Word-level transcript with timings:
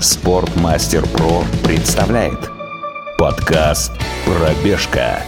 Спортмастер 0.00 1.06
Про 1.10 1.44
представляет 1.62 2.38
подкаст 3.18 3.92
«Пробежка». 4.24 5.20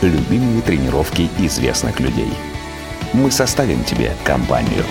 Любимые 0.00 0.62
тренировки 0.62 1.28
известных 1.40 1.98
людей. 1.98 2.28
Мы 3.12 3.32
составим 3.32 3.82
тебе 3.82 4.12
компанию. 4.24 4.84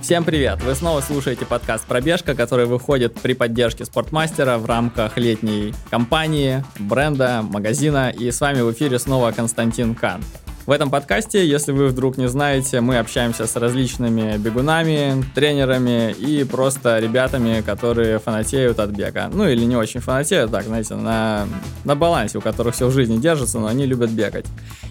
Всем 0.00 0.24
привет! 0.24 0.62
Вы 0.62 0.74
снова 0.74 1.02
слушаете 1.02 1.44
подкаст 1.44 1.84
«Пробежка», 1.84 2.34
который 2.34 2.64
выходит 2.64 3.12
при 3.20 3.34
поддержке 3.34 3.84
спортмастера 3.84 4.56
в 4.56 4.64
рамках 4.64 5.18
летней 5.18 5.74
кампании, 5.90 6.64
бренда, 6.78 7.42
магазина. 7.42 8.08
И 8.08 8.30
с 8.30 8.40
вами 8.40 8.62
в 8.62 8.72
эфире 8.72 8.98
снова 8.98 9.32
Константин 9.32 9.94
Кан. 9.94 10.22
В 10.66 10.72
этом 10.72 10.90
подкасте, 10.90 11.46
если 11.46 11.70
вы 11.70 11.86
вдруг 11.86 12.16
не 12.16 12.28
знаете, 12.28 12.80
мы 12.80 12.98
общаемся 12.98 13.46
с 13.46 13.54
различными 13.54 14.36
бегунами, 14.36 15.24
тренерами 15.32 16.10
и 16.10 16.42
просто 16.42 16.98
ребятами, 16.98 17.60
которые 17.60 18.18
фанатеют 18.18 18.80
от 18.80 18.90
бега. 18.90 19.30
Ну 19.32 19.48
или 19.48 19.64
не 19.64 19.76
очень 19.76 20.00
фанатеют, 20.00 20.50
так, 20.50 20.64
знаете, 20.64 20.96
на, 20.96 21.46
на 21.84 21.94
балансе, 21.94 22.38
у 22.38 22.40
которых 22.40 22.74
все 22.74 22.88
в 22.88 22.92
жизни 22.92 23.16
держится, 23.16 23.60
но 23.60 23.68
они 23.68 23.86
любят 23.86 24.10
бегать. 24.10 24.46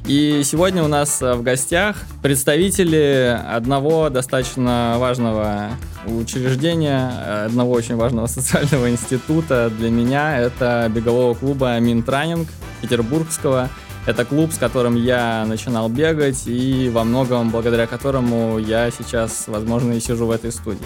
И 0.08 0.44
сегодня 0.46 0.82
у 0.82 0.88
нас 0.88 1.20
в 1.20 1.42
гостях 1.42 1.98
представители 2.24 3.38
одного 3.46 4.10
достаточно 4.10 4.96
важного 4.98 5.72
учреждения, 6.08 7.44
одного 7.48 7.74
очень 7.74 7.98
важного 7.98 8.28
социального 8.28 8.90
института 8.90 9.70
для 9.78 9.90
меня. 9.90 10.40
Это 10.40 10.90
бегового 10.90 11.34
клуба 11.34 11.78
Минтранинг 11.80 12.48
Петербургского. 12.82 13.70
Это 14.06 14.24
клуб, 14.24 14.54
с 14.54 14.58
которым 14.60 14.96
я 14.96 15.46
начинал 15.48 15.90
бегать 15.90 16.44
и 16.46 16.90
во 16.94 17.04
многом 17.04 17.50
благодаря 17.50 17.88
которому 17.88 18.60
я 18.60 18.92
сейчас, 18.92 19.46
возможно, 19.48 19.94
и 19.94 20.00
сижу 20.00 20.28
в 20.28 20.32
этой 20.32 20.52
студии. 20.52 20.86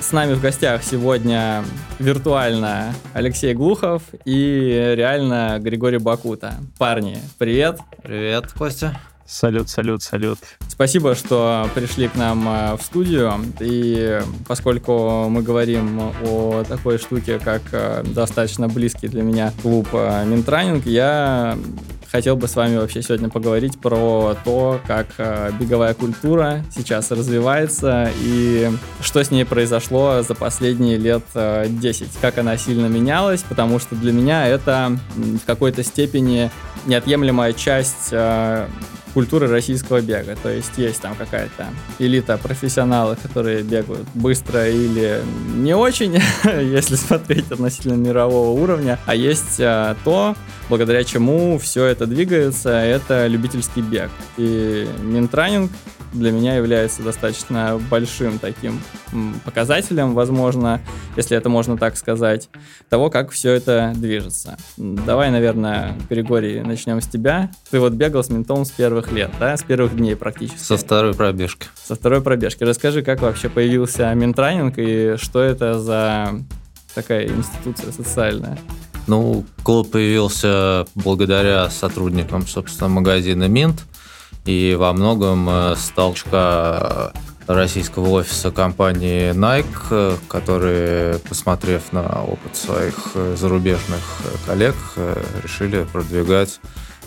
С 0.00 0.12
нами 0.12 0.32
в 0.34 0.40
гостях 0.40 0.82
сегодня 0.82 1.64
виртуально 1.98 2.94
Алексей 3.12 3.52
Глухов 3.52 4.02
и 4.24 4.94
реально 4.96 5.58
Григорий 5.60 5.98
Бакута. 5.98 6.54
Парни, 6.78 7.18
привет. 7.38 7.78
Привет, 8.02 8.52
Костя. 8.52 8.98
Салют, 9.26 9.68
салют, 9.68 10.02
салют. 10.02 10.38
Спасибо, 10.68 11.14
что 11.14 11.68
пришли 11.74 12.06
к 12.06 12.14
нам 12.14 12.48
э, 12.48 12.76
в 12.76 12.82
студию. 12.82 13.34
И 13.60 14.20
поскольку 14.46 15.28
мы 15.28 15.42
говорим 15.42 16.00
о 16.24 16.62
такой 16.64 16.98
штуке, 16.98 17.40
как 17.42 17.62
э, 17.72 18.04
достаточно 18.04 18.68
близкий 18.68 19.08
для 19.08 19.22
меня 19.22 19.52
клуб 19.62 19.88
э, 19.92 20.24
Минтранинг, 20.26 20.86
я 20.86 21.58
хотел 22.12 22.36
бы 22.36 22.46
с 22.46 22.54
вами 22.54 22.76
вообще 22.76 23.02
сегодня 23.02 23.28
поговорить 23.28 23.80
про 23.80 24.36
то, 24.44 24.80
как 24.86 25.08
беговая 25.58 25.92
культура 25.92 26.62
сейчас 26.74 27.10
развивается 27.10 28.10
и 28.22 28.70
что 29.00 29.24
с 29.24 29.32
ней 29.32 29.44
произошло 29.44 30.22
за 30.22 30.34
последние 30.36 30.98
лет 30.98 31.24
э, 31.34 31.66
10. 31.68 32.08
Как 32.20 32.38
она 32.38 32.56
сильно 32.56 32.86
менялась, 32.86 33.42
потому 33.42 33.80
что 33.80 33.96
для 33.96 34.12
меня 34.12 34.46
это 34.46 34.96
в 35.16 35.44
какой-то 35.46 35.82
степени 35.82 36.50
неотъемлемая 36.86 37.52
часть 37.54 38.14
культуры 39.16 39.48
российского 39.48 40.02
бега. 40.02 40.36
То 40.42 40.50
есть 40.50 40.76
есть 40.76 41.00
там 41.00 41.14
какая-то 41.14 41.68
элита 41.98 42.36
профессионалов, 42.36 43.18
которые 43.22 43.62
бегают 43.62 44.06
быстро 44.12 44.68
или 44.68 45.22
не 45.54 45.74
очень, 45.74 46.20
если 46.44 46.96
смотреть 46.96 47.50
относительно 47.50 47.94
мирового 47.94 48.50
уровня. 48.60 48.98
А 49.06 49.14
есть 49.14 49.58
а, 49.58 49.96
то, 50.04 50.36
благодаря 50.68 51.02
чему 51.02 51.58
все 51.58 51.86
это 51.86 52.06
двигается, 52.06 52.68
это 52.68 53.26
любительский 53.26 53.80
бег. 53.80 54.10
И 54.36 54.86
Минтранинг 55.00 55.72
для 56.12 56.30
меня 56.30 56.56
является 56.56 57.02
достаточно 57.02 57.80
большим 57.90 58.38
таким 58.38 58.82
показателем, 59.44 60.14
возможно, 60.14 60.80
если 61.16 61.36
это 61.36 61.48
можно 61.48 61.76
так 61.76 61.96
сказать, 61.96 62.48
того, 62.88 63.10
как 63.10 63.30
все 63.30 63.52
это 63.52 63.92
движется. 63.94 64.56
Давай, 64.76 65.30
наверное, 65.30 65.96
Григорий, 66.08 66.60
начнем 66.60 67.00
с 67.00 67.06
тебя. 67.06 67.50
Ты 67.70 67.80
вот 67.80 67.92
бегал 67.92 68.22
с 68.22 68.30
ментом 68.30 68.64
с 68.64 68.70
первых 68.70 69.12
лет, 69.12 69.30
да, 69.38 69.56
с 69.56 69.62
первых 69.62 69.96
дней 69.96 70.16
практически. 70.16 70.58
Со 70.58 70.76
второй 70.76 71.14
пробежки. 71.14 71.68
Со 71.74 71.94
второй 71.94 72.20
пробежки. 72.20 72.64
Расскажи, 72.64 73.02
как 73.02 73.22
вообще 73.22 73.48
появился 73.48 74.12
Минтренинг 74.14 74.74
и 74.78 75.16
что 75.16 75.40
это 75.40 75.78
за 75.78 76.40
такая 76.94 77.28
институция 77.28 77.92
социальная? 77.92 78.58
Ну, 79.06 79.44
клуб 79.62 79.92
появился 79.92 80.86
благодаря 80.94 81.70
сотрудникам, 81.70 82.46
собственно, 82.46 82.88
магазина 82.88 83.46
Минт 83.46 83.84
и 84.44 84.76
во 84.78 84.92
многом 84.92 85.48
э, 85.48 85.76
с 85.76 85.90
толчка 85.90 87.12
российского 87.46 88.08
офиса 88.10 88.50
компании 88.50 89.32
Nike, 89.32 89.66
э, 89.90 90.16
которые, 90.28 91.18
посмотрев 91.20 91.92
на 91.92 92.22
опыт 92.22 92.56
своих 92.56 92.94
э, 93.14 93.36
зарубежных 93.38 94.00
коллег, 94.46 94.74
решили 95.42 95.84
продвигать 95.92 96.60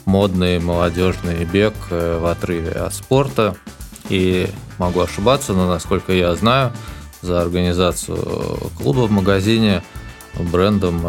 модный 0.06 0.60
молодежный 0.60 1.46
бег 1.46 1.74
в 1.90 2.30
отрыве 2.30 2.72
от 2.72 2.94
спорта. 2.94 3.56
И 4.10 4.48
могу 4.80 5.02
ошибаться, 5.02 5.54
но 5.54 5.68
насколько 5.68 6.14
я 6.14 6.34
знаю, 6.36 6.74
за 7.22 7.42
организацию 7.42 8.72
клуба 8.78 9.02
в 9.02 9.12
магазине 9.12 9.84
брендом 10.34 11.06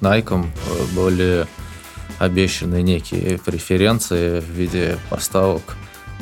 Nike 0.00 0.44
были 0.94 1.46
обещаны 2.18 2.82
некие 2.82 3.38
преференции 3.38 4.40
в 4.40 4.48
виде 4.48 4.98
поставок 5.10 5.62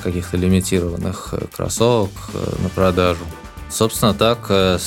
каких-то 0.00 0.37
лимитированных 0.37 1.28
э, 1.33 1.47
кроссовок 1.55 2.11
э, 2.34 2.62
на 2.62 2.69
продажу. 2.69 3.25
Собственно, 3.69 4.15
так 4.15 4.47
э, 4.49 4.78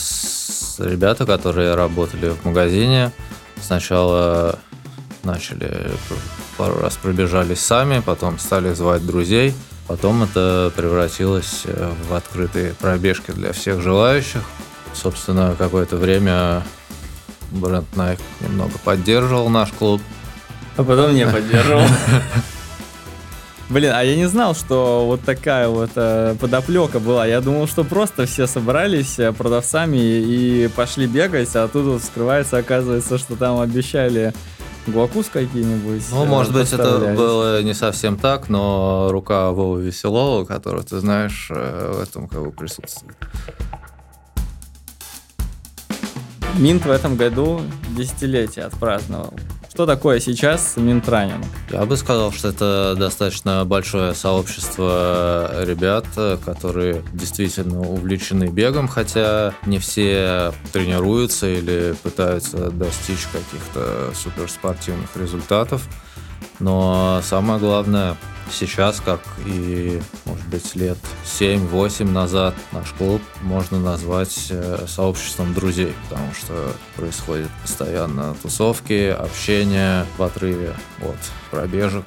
ребята, 0.79 1.25
которые 1.25 1.75
работали 1.75 2.29
в 2.29 2.45
магазине, 2.45 3.11
сначала 3.61 4.59
начали 5.23 5.91
пару 6.57 6.79
раз 6.79 6.97
пробежались 6.97 7.59
сами, 7.59 8.01
потом 8.01 8.39
стали 8.39 8.73
звать 8.73 9.05
друзей, 9.05 9.53
потом 9.87 10.23
это 10.23 10.71
превратилось 10.75 11.63
в 12.09 12.13
открытые 12.13 12.73
пробежки 12.73 13.31
для 13.31 13.53
всех 13.53 13.81
желающих. 13.81 14.41
Собственно, 14.93 15.55
какое-то 15.57 15.95
время 15.95 16.63
бренд 17.51 17.87
Nike 17.95 18.19
немного 18.41 18.73
поддерживал 18.83 19.49
наш 19.49 19.71
клуб, 19.71 20.01
а 20.75 20.83
потом 20.83 21.15
не 21.15 21.25
поддерживал. 21.25 21.85
Блин, 23.73 23.91
а 23.95 24.03
я 24.03 24.15
не 24.15 24.27
знал, 24.27 24.53
что 24.53 25.03
вот 25.07 25.21
такая 25.21 25.67
вот 25.67 25.89
э, 25.95 26.35
подоплека 26.39 26.99
была. 26.99 27.25
Я 27.25 27.41
думал, 27.41 27.65
что 27.67 27.83
просто 27.83 28.27
все 28.27 28.45
собрались 28.45 29.17
э, 29.17 29.33
продавцами 29.33 29.97
и 29.97 30.69
пошли 30.75 31.07
бегать, 31.07 31.55
а 31.55 31.67
тут 31.67 31.85
вот 31.85 32.03
скрывается, 32.03 32.57
оказывается, 32.57 33.17
что 33.17 33.35
там 33.35 33.59
обещали 33.59 34.31
гуакус 34.85 35.27
какие-нибудь. 35.33 36.03
Ну, 36.11 36.23
э, 36.23 36.27
может 36.27 36.53
быть, 36.53 36.71
это 36.71 37.15
было 37.17 37.63
не 37.63 37.73
совсем 37.73 38.15
так, 38.15 38.47
но 38.47 39.07
рука 39.09 39.49
Вова 39.49 39.79
Веселова, 39.79 40.45
которую 40.45 40.83
ты 40.83 40.99
знаешь, 40.99 41.47
э, 41.49 41.93
в 41.95 41.99
этом 42.03 42.27
как 42.27 42.43
бы 42.43 42.51
присутствует. 42.51 43.17
Минт 46.59 46.85
в 46.85 46.91
этом 46.91 47.15
году 47.15 47.61
десятилетие 47.97 48.65
отпраздновал. 48.65 49.33
Что 49.73 49.87
такое 49.87 50.19
сейчас 50.19 50.77
Минтранинг? 50.77 51.47
Я 51.71 51.83
бы 51.85 51.97
сказал, 51.97 52.31
что 52.31 52.49
это 52.49 52.93
достаточно 52.95 53.65
большое 53.65 54.13
сообщество 54.13 55.63
ребят, 55.65 56.05
которые 56.45 57.01
действительно 57.11 57.79
увлечены 57.81 58.49
бегом, 58.49 58.87
хотя 58.87 59.55
не 59.65 59.79
все 59.79 60.53
тренируются 60.71 61.47
или 61.47 61.95
пытаются 62.03 62.69
достичь 62.69 63.25
каких-то 63.31 64.11
суперспортивных 64.13 65.17
результатов. 65.17 65.81
Но 66.59 67.19
самое 67.23 67.59
главное, 67.59 68.15
сейчас, 68.51 68.99
как 68.99 69.21
и, 69.45 70.01
может 70.25 70.47
быть, 70.47 70.75
лет 70.75 70.97
7-8 71.25 72.09
назад, 72.09 72.55
наш 72.71 72.91
клуб 72.91 73.21
можно 73.41 73.79
назвать 73.79 74.47
э, 74.49 74.85
сообществом 74.87 75.53
друзей, 75.53 75.93
потому 76.09 76.33
что 76.33 76.73
происходят 76.95 77.49
постоянно 77.61 78.35
тусовки, 78.41 79.09
общение 79.09 80.05
в 80.17 80.23
отрыве 80.23 80.75
от 81.01 81.17
пробежек, 81.51 82.05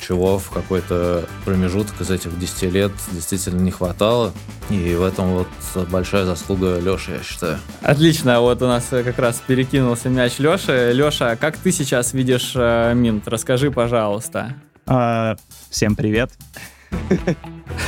чего 0.00 0.38
в 0.38 0.50
какой-то 0.50 1.24
промежуток 1.44 2.00
из 2.00 2.10
этих 2.10 2.38
10 2.38 2.62
лет 2.72 2.92
действительно 3.12 3.60
не 3.60 3.70
хватало. 3.70 4.32
И 4.70 4.94
в 4.94 5.02
этом 5.02 5.34
вот 5.34 5.48
большая 5.88 6.24
заслуга 6.24 6.78
Леши, 6.78 7.12
я 7.12 7.22
считаю. 7.22 7.58
Отлично, 7.82 8.40
вот 8.40 8.62
у 8.62 8.66
нас 8.66 8.86
как 8.90 9.18
раз 9.18 9.42
перекинулся 9.46 10.08
мяч 10.08 10.38
Леши. 10.38 10.92
Леша, 10.94 11.36
как 11.36 11.56
ты 11.56 11.72
сейчас 11.72 12.12
видишь 12.14 12.52
э, 12.54 12.94
Минт? 12.94 13.28
Расскажи, 13.28 13.70
пожалуйста. 13.70 14.54
А, 14.92 15.36
всем 15.70 15.94
привет. 15.94 16.32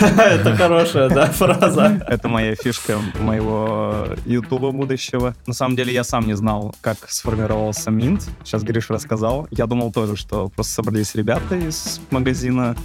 Это 0.00 0.54
хорошая, 0.54 1.08
да, 1.08 1.26
фраза. 1.26 2.00
Это 2.06 2.28
моя 2.28 2.54
фишка 2.54 3.00
моего 3.18 4.06
ютуба 4.24 4.70
будущего. 4.70 5.34
На 5.48 5.52
самом 5.52 5.74
деле 5.74 5.92
я 5.92 6.04
сам 6.04 6.28
не 6.28 6.36
знал, 6.36 6.76
как 6.80 7.10
сформировался 7.10 7.90
Минт. 7.90 8.28
Сейчас 8.44 8.62
Гриш 8.62 8.88
рассказал. 8.88 9.48
Я 9.50 9.66
думал 9.66 9.90
тоже, 9.90 10.14
что 10.14 10.48
просто 10.50 10.74
собрались 10.74 11.16
ребята 11.16 11.56
из 11.56 12.00
магазина 12.12 12.76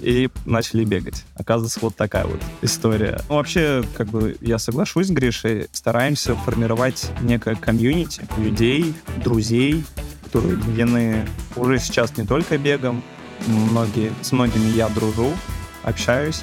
и 0.00 0.28
начали 0.44 0.84
бегать. 0.84 1.24
Оказывается, 1.34 1.80
вот 1.80 1.96
такая 1.96 2.26
вот 2.26 2.42
история. 2.60 3.22
Ну, 3.30 3.36
вообще, 3.36 3.82
как 3.96 4.08
бы 4.08 4.36
я 4.42 4.58
соглашусь 4.58 5.06
с 5.06 5.10
Гришей, 5.10 5.68
стараемся 5.72 6.34
формировать 6.34 7.10
некое 7.22 7.54
комьюнити 7.54 8.20
людей, 8.36 8.92
друзей, 9.24 9.82
которые 10.24 10.56
объединены 10.56 11.26
уже 11.56 11.78
сейчас 11.78 12.14
не 12.18 12.26
только 12.26 12.58
бегом, 12.58 13.02
многие, 13.46 14.12
с 14.22 14.32
многими 14.32 14.68
я 14.68 14.88
дружу, 14.88 15.30
общаюсь. 15.82 16.42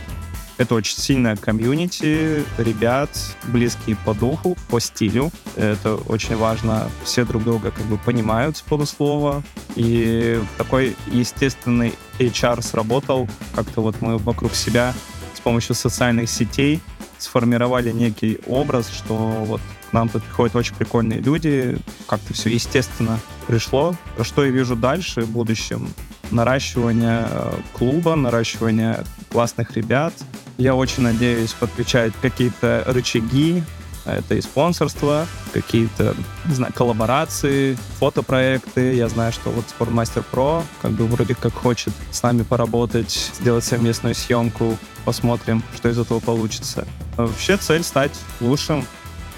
Это 0.58 0.76
очень 0.76 0.98
сильная 0.98 1.38
комьюнити, 1.38 2.44
ребят, 2.58 3.10
близкие 3.46 3.96
по 3.96 4.14
духу, 4.14 4.58
по 4.68 4.82
стилю. 4.82 5.32
Это 5.56 5.96
очень 5.96 6.36
важно. 6.36 6.90
Все 7.06 7.24
друг 7.24 7.46
друга 7.46 7.72
как 7.72 7.86
бы 7.86 7.98
понимают 7.98 8.58
с 8.58 8.62
полуслова. 8.62 9.42
И 9.76 10.42
такой 10.58 10.98
естественный 11.08 11.94
HR 12.20 12.62
сработал. 12.62 13.30
Как-то 13.56 13.82
вот 13.82 14.02
мы 14.02 14.18
вокруг 14.18 14.54
себя 14.54 14.94
с 15.34 15.40
помощью 15.40 15.76
социальных 15.76 16.30
сетей 16.30 16.82
сформировали 17.18 17.92
некий 17.94 18.40
образ, 18.46 18.90
что 18.90 19.16
вот 19.16 19.62
к 19.90 19.94
нам 19.94 20.10
тут 20.10 20.24
приходят 20.24 20.56
очень 20.58 20.76
прикольные 20.76 21.20
люди, 21.20 21.78
как-то 22.08 22.34
все 22.34 22.50
естественно 22.50 23.20
пришло. 23.48 23.96
Что 24.22 24.44
я 24.44 24.52
вижу 24.52 24.76
дальше 24.76 25.22
в 25.22 25.30
будущем? 25.30 25.90
Наращивание 26.32 27.28
э, 27.30 27.54
клуба, 27.74 28.16
наращивание 28.16 29.04
классных 29.32 29.76
ребят, 29.76 30.14
я 30.58 30.76
очень 30.76 31.04
надеюсь 31.04 31.54
подключать 31.54 32.14
какие-то 32.22 32.84
рычаги, 32.86 33.64
это 34.06 34.36
и 34.36 34.42
спонсорство, 34.42 35.28
какие-то, 35.54 36.16
не 36.46 36.54
знаю, 36.54 36.74
коллаборации, 36.74 37.78
фотопроекты. 38.00 38.94
Я 38.96 39.08
знаю, 39.10 39.32
что 39.32 39.52
вот 39.52 39.66
Sportmaster 39.66 40.24
Pro 40.32 40.64
как 40.82 40.92
бы 40.92 41.06
вроде 41.06 41.36
как 41.36 41.54
хочет 41.54 41.94
с 42.12 42.24
нами 42.24 42.44
поработать, 42.44 43.32
сделать 43.40 43.64
совместную 43.64 44.16
съемку. 44.16 44.78
Посмотрим, 45.06 45.64
что 45.76 45.90
из 45.90 45.98
этого 45.98 46.20
получится. 46.20 46.88
Вообще 47.18 47.58
цель 47.58 47.84
стать 47.84 48.18
лучшим 48.42 48.86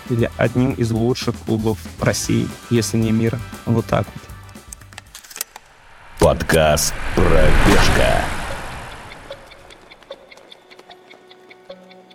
или 0.09 0.29
одним 0.37 0.73
из 0.73 0.91
лучших 0.91 1.35
клубов 1.45 1.77
России, 1.99 2.47
если 2.69 2.97
не 2.97 3.11
мира. 3.11 3.39
Вот 3.65 3.85
так 3.85 4.05
вот. 4.13 4.30
Подкаст 6.21 6.93
«Пробежка». 7.15 8.21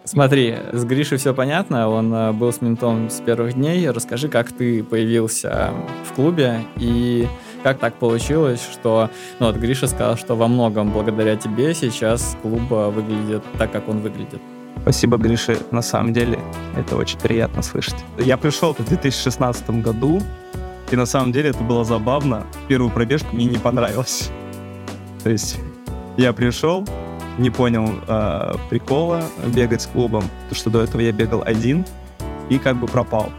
Смотри, 0.04 0.54
с 0.72 0.84
Гришей 0.84 1.18
все 1.18 1.34
понятно, 1.34 1.88
он 1.88 2.14
э, 2.14 2.30
был 2.30 2.52
с 2.52 2.60
ментом 2.60 3.10
с 3.10 3.20
первых 3.20 3.54
дней. 3.54 3.90
Расскажи, 3.90 4.28
как 4.28 4.52
ты 4.52 4.84
появился 4.84 5.72
в 6.08 6.14
клубе 6.14 6.60
и 6.76 7.26
как 7.64 7.80
так 7.80 7.94
получилось, 7.94 8.60
что 8.72 9.10
ну, 9.40 9.46
вот 9.46 9.56
Гриша 9.56 9.88
сказал, 9.88 10.16
что 10.16 10.36
во 10.36 10.46
многом 10.46 10.92
благодаря 10.92 11.34
тебе 11.34 11.74
сейчас 11.74 12.36
клуб 12.42 12.62
э, 12.70 12.90
выглядит 12.90 13.42
так, 13.58 13.72
как 13.72 13.88
он 13.88 13.98
выглядит. 13.98 14.40
Спасибо, 14.82 15.16
Гриша. 15.16 15.56
На 15.72 15.82
самом 15.82 16.12
деле, 16.12 16.38
это 16.76 16.94
очень 16.94 17.18
приятно 17.18 17.60
слышать. 17.60 17.96
Я 18.18 18.36
пришел 18.36 18.72
в 18.72 18.84
2016 18.84 19.68
году, 19.82 20.22
и 20.90 20.96
на 20.96 21.06
самом 21.06 21.32
деле 21.32 21.50
это 21.50 21.62
было 21.62 21.84
забавно. 21.84 22.46
Первую 22.68 22.90
пробежку 22.90 23.34
мне 23.34 23.46
не 23.46 23.58
понравилось. 23.58 24.30
То 25.22 25.30
есть 25.30 25.58
я 26.16 26.32
пришел, 26.32 26.86
не 27.38 27.50
понял 27.50 27.90
э, 28.06 28.54
прикола 28.70 29.24
бегать 29.46 29.82
с 29.82 29.86
клубом, 29.86 30.22
потому 30.22 30.54
что 30.54 30.70
до 30.70 30.82
этого 30.82 31.00
я 31.00 31.12
бегал 31.12 31.42
один 31.44 31.84
и 32.48 32.58
как 32.58 32.76
бы 32.76 32.86
пропал. 32.86 33.30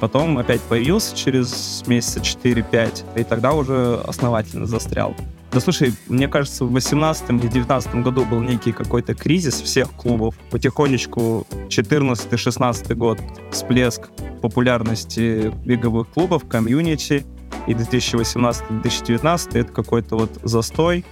Потом 0.00 0.36
опять 0.38 0.60
появился 0.62 1.16
через 1.16 1.82
месяца 1.86 2.20
4-5, 2.20 3.20
и 3.20 3.24
тогда 3.24 3.52
уже 3.52 4.00
основательно 4.06 4.66
застрял. 4.66 5.14
Да 5.54 5.60
слушай, 5.60 5.94
мне 6.08 6.26
кажется, 6.26 6.64
в 6.64 6.72
18 6.72 7.30
или 7.30 7.46
19 7.46 7.94
году 8.02 8.24
был 8.24 8.40
некий 8.40 8.72
какой-то 8.72 9.14
кризис 9.14 9.62
всех 9.62 9.92
клубов. 9.92 10.34
Потихонечку 10.50 11.46
14-16 11.68 12.92
год 12.96 13.20
всплеск 13.52 14.08
популярности 14.42 15.52
беговых 15.64 16.08
клубов, 16.08 16.48
комьюнити. 16.48 17.24
И 17.68 17.72
2018-2019 17.72 19.60
это 19.60 19.72
какой-то 19.72 20.16
вот 20.16 20.40
застой 20.42 21.04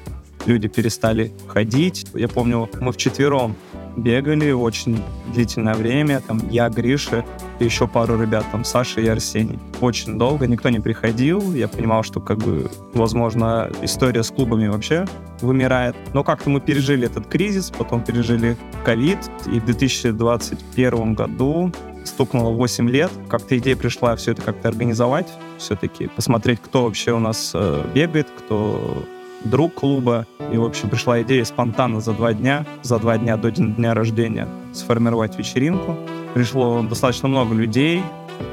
люди 0.47 0.67
перестали 0.67 1.33
ходить. 1.47 2.09
Я 2.13 2.27
помню, 2.27 2.69
мы 2.81 2.91
вчетвером 2.91 3.55
бегали 3.97 4.53
очень 4.53 5.03
длительное 5.33 5.75
время. 5.75 6.21
Там 6.21 6.41
я, 6.51 6.69
Гриша 6.69 7.25
и 7.59 7.65
еще 7.65 7.87
пару 7.87 8.21
ребят, 8.21 8.45
там 8.53 8.65
Саша 8.65 9.01
и 9.01 9.07
Арсений. 9.07 9.59
Очень 9.81 10.19
долго 10.19 10.47
никто 10.47 10.69
не 10.69 10.81
приходил. 10.81 11.53
Я 11.53 11.69
понимал, 11.69 12.03
что 12.03 12.21
как 12.21 12.39
бы, 12.39 12.71
возможно, 12.95 13.71
история 13.83 14.23
с 14.23 14.31
клубами 14.31 14.69
вообще 14.69 15.05
вымирает. 15.41 15.97
Но 16.13 16.25
как-то 16.25 16.51
мы 16.51 16.61
пережили 16.61 17.07
этот 17.07 17.27
кризис, 17.27 17.71
потом 17.71 18.03
пережили 18.03 18.57
ковид. 18.85 19.19
И 19.47 19.61
в 19.61 19.65
2021 19.65 21.15
году 21.15 21.73
стукнуло 22.05 22.51
8 22.51 22.89
лет. 22.89 23.11
Как-то 23.29 23.57
идея 23.59 23.77
пришла 23.77 24.17
все 24.17 24.33
это 24.33 24.43
как-то 24.43 24.69
организовать, 24.69 25.29
все-таки 25.59 26.09
посмотреть, 26.09 26.61
кто 26.61 26.85
вообще 26.85 27.13
у 27.13 27.19
нас 27.19 27.53
э, 27.55 27.85
бегает, 27.95 28.29
кто 28.31 29.05
друг 29.45 29.75
клуба. 29.75 30.27
И, 30.53 30.57
в 30.57 30.65
общем, 30.65 30.89
пришла 30.89 31.23
идея 31.23 31.45
спонтанно 31.45 32.01
за 32.01 32.13
два 32.13 32.33
дня, 32.33 32.67
за 32.83 32.99
два 32.99 33.19
дня 33.19 33.37
до 33.37 33.51
дня 33.51 33.95
рождения 33.95 34.49
сформировать 34.73 35.37
вечеринку. 35.39 35.97
Пришло 36.35 36.83
достаточно 36.83 37.29
много 37.29 37.55
людей, 37.55 38.03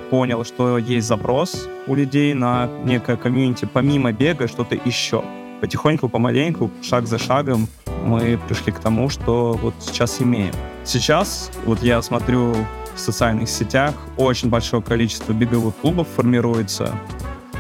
понял, 0.09 0.44
что 0.44 0.77
есть 0.77 1.07
запрос 1.07 1.68
у 1.88 1.95
людей 1.95 2.33
на 2.33 2.68
некое 2.83 3.18
комьюнити, 3.18 3.68
помимо 3.71 4.12
бега, 4.12 4.47
что-то 4.47 4.75
еще. 4.75 5.24
Потихоньку, 5.62 6.09
помаленьку, 6.09 6.71
шаг 6.81 7.06
за 7.06 7.18
шагом 7.18 7.68
мы 8.06 8.39
пришли 8.47 8.71
к 8.71 8.80
тому, 8.80 9.09
что 9.09 9.53
вот 9.62 9.74
сейчас 9.80 10.21
имеем. 10.21 10.53
Сейчас 10.83 11.51
вот 11.65 11.83
я 11.83 12.01
смотрю 12.01 12.56
в 12.95 13.00
социальных 13.00 13.50
сетях, 13.50 13.94
очень 14.18 14.50
большое 14.50 14.81
количество 14.81 15.31
беговых 15.33 15.75
клубов 15.75 16.07
формируется, 16.15 16.94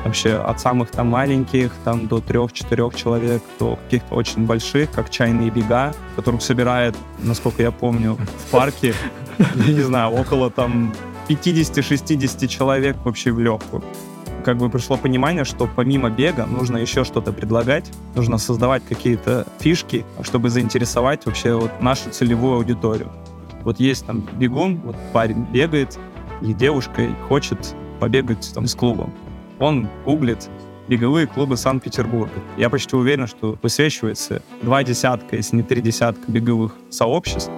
вообще 0.03 0.35
от 0.35 0.59
самых 0.59 0.91
там 0.91 1.07
маленьких, 1.07 1.71
там 1.83 2.07
до 2.07 2.19
трех-четырех 2.19 2.95
человек, 2.95 3.41
до 3.59 3.75
каких-то 3.75 4.15
очень 4.15 4.45
больших, 4.45 4.91
как 4.91 5.09
чайные 5.09 5.49
бега, 5.49 5.93
которых 6.15 6.41
собирает, 6.41 6.95
насколько 7.19 7.61
я 7.61 7.71
помню, 7.71 8.15
в 8.15 8.51
парке, 8.51 8.93
я 9.55 9.73
не 9.73 9.81
знаю, 9.81 10.11
около 10.11 10.49
там 10.49 10.93
50-60 11.27 12.47
человек 12.47 12.97
вообще 13.03 13.31
в 13.31 13.39
легкую. 13.39 13.83
Как 14.43 14.57
бы 14.57 14.69
пришло 14.69 14.97
понимание, 14.97 15.43
что 15.43 15.69
помимо 15.75 16.09
бега 16.09 16.45
нужно 16.45 16.77
еще 16.77 17.03
что-то 17.03 17.33
предлагать, 17.33 17.91
нужно 18.15 18.37
создавать 18.37 18.83
какие-то 18.87 19.45
фишки, 19.59 20.05
чтобы 20.23 20.49
заинтересовать 20.49 21.25
вообще 21.25 21.55
вот 21.55 21.81
нашу 21.81 22.09
целевую 22.09 22.55
аудиторию. 22.55 23.11
Вот 23.63 23.79
есть 23.81 24.05
там 24.05 24.27
бегун, 24.33 24.77
вот 24.77 24.95
парень 25.11 25.45
бегает, 25.51 25.99
и 26.41 26.53
девушка 26.53 27.13
хочет 27.27 27.75
побегать 27.99 28.49
там 28.53 28.65
с 28.65 28.75
клубом 28.75 29.13
он 29.59 29.87
гуглит 30.05 30.49
беговые 30.87 31.27
клубы 31.27 31.55
Санкт-Петербурга. 31.55 32.33
Я 32.57 32.69
почти 32.69 32.95
уверен, 32.95 33.27
что 33.27 33.57
высвечивается 33.61 34.41
два 34.61 34.83
десятка, 34.83 35.35
если 35.35 35.57
не 35.57 35.63
три 35.63 35.81
десятка 35.81 36.31
беговых 36.31 36.73
сообществ. 36.89 37.51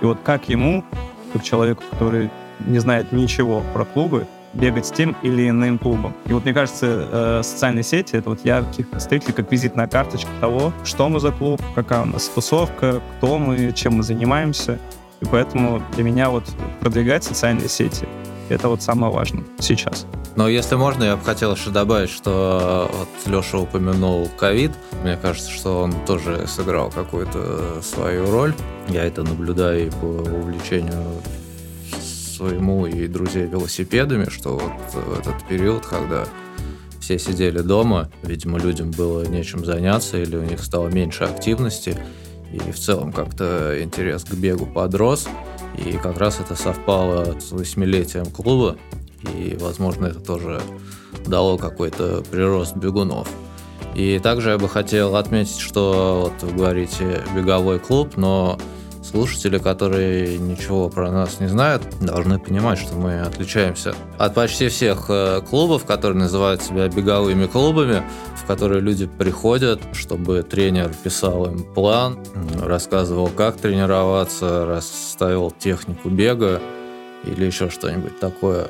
И 0.00 0.04
вот 0.06 0.18
как 0.24 0.48
ему, 0.48 0.84
как 1.32 1.42
человеку, 1.42 1.82
который 1.90 2.30
не 2.66 2.78
знает 2.78 3.12
ничего 3.12 3.62
про 3.74 3.84
клубы, 3.84 4.26
бегать 4.54 4.86
с 4.86 4.90
тем 4.90 5.14
или 5.22 5.50
иным 5.50 5.78
клубом. 5.78 6.14
И 6.24 6.32
вот 6.32 6.44
мне 6.44 6.54
кажется, 6.54 7.08
э, 7.12 7.40
социальные 7.44 7.82
сети— 7.82 8.16
это 8.16 8.30
вот 8.30 8.44
ярких 8.44 8.88
представителей, 8.88 9.34
как 9.34 9.52
визитная 9.52 9.86
карточка 9.86 10.30
того, 10.40 10.72
что 10.84 11.10
мы 11.10 11.20
за 11.20 11.30
клуб, 11.32 11.60
какая 11.74 12.02
у 12.02 12.06
нас 12.06 12.28
тусовка, 12.28 13.02
кто 13.18 13.38
мы, 13.38 13.72
чем 13.72 13.96
мы 13.96 14.02
занимаемся. 14.02 14.78
И 15.20 15.26
поэтому 15.26 15.82
для 15.94 16.04
меня 16.04 16.30
вот 16.30 16.44
продвигать 16.80 17.24
социальные 17.24 17.68
сети— 17.68 18.08
это 18.50 18.68
вот 18.68 18.82
самое 18.82 19.12
важное 19.12 19.44
сейчас. 19.58 20.06
Но 20.36 20.48
если 20.48 20.76
можно, 20.76 21.04
я 21.04 21.16
бы 21.16 21.24
хотел 21.24 21.54
еще 21.54 21.70
добавить, 21.70 22.10
что 22.10 22.90
вот 22.92 23.08
Леша 23.26 23.58
упомянул 23.58 24.28
ковид. 24.38 24.72
Мне 25.02 25.16
кажется, 25.16 25.50
что 25.50 25.82
он 25.82 25.92
тоже 26.06 26.46
сыграл 26.46 26.90
какую-то 26.90 27.82
свою 27.82 28.30
роль. 28.30 28.54
Я 28.88 29.04
это 29.04 29.22
наблюдаю 29.22 29.88
и 29.88 29.90
по 29.90 30.04
увлечению 30.04 31.04
своему 32.38 32.86
и 32.86 33.08
друзей 33.08 33.46
велосипедами, 33.46 34.28
что 34.30 34.58
вот 34.58 35.04
в 35.04 35.18
этот 35.18 35.42
период, 35.48 35.84
когда 35.84 36.24
все 37.00 37.18
сидели 37.18 37.60
дома, 37.60 38.10
видимо, 38.22 38.58
людям 38.58 38.90
было 38.92 39.24
нечем 39.24 39.64
заняться 39.64 40.18
или 40.18 40.36
у 40.36 40.42
них 40.42 40.62
стало 40.62 40.88
меньше 40.88 41.24
активности, 41.24 41.98
и 42.52 42.70
в 42.70 42.78
целом 42.78 43.12
как-то 43.12 43.82
интерес 43.82 44.24
к 44.24 44.34
бегу 44.34 44.66
подрос, 44.66 45.26
и 45.76 45.92
как 45.92 46.18
раз 46.18 46.40
это 46.40 46.54
совпало 46.54 47.38
с 47.40 47.52
восьмилетием 47.52 48.26
клуба, 48.26 48.76
и, 49.34 49.56
возможно, 49.60 50.06
это 50.06 50.20
тоже 50.20 50.60
дало 51.26 51.58
какой-то 51.58 52.22
прирост 52.30 52.76
бегунов. 52.76 53.28
И 53.94 54.18
также 54.18 54.50
я 54.50 54.58
бы 54.58 54.68
хотел 54.68 55.16
отметить, 55.16 55.58
что 55.58 56.30
вот 56.30 56.50
вы 56.50 56.56
говорите 56.56 57.22
беговой 57.34 57.78
клуб, 57.78 58.16
но 58.16 58.58
слушатели, 59.02 59.58
которые 59.58 60.38
ничего 60.38 60.88
про 60.88 61.10
нас 61.10 61.40
не 61.40 61.48
знают, 61.48 61.82
должны 62.00 62.38
понимать, 62.38 62.78
что 62.78 62.94
мы 62.94 63.20
отличаемся 63.20 63.94
от 64.18 64.34
почти 64.34 64.68
всех 64.68 65.06
э, 65.08 65.40
клубов, 65.48 65.84
которые 65.84 66.18
называют 66.18 66.62
себя 66.62 66.88
беговыми 66.88 67.46
клубами. 67.46 68.02
Которые 68.48 68.80
люди 68.80 69.06
приходят, 69.06 69.78
чтобы 69.92 70.42
тренер 70.42 70.90
писал 71.04 71.44
им 71.44 71.62
план, 71.74 72.18
рассказывал, 72.58 73.28
как 73.28 73.58
тренироваться, 73.58 74.64
расставил 74.64 75.50
технику 75.50 76.08
бега 76.08 76.62
или 77.24 77.44
еще 77.44 77.68
что-нибудь 77.68 78.18
такое. 78.18 78.68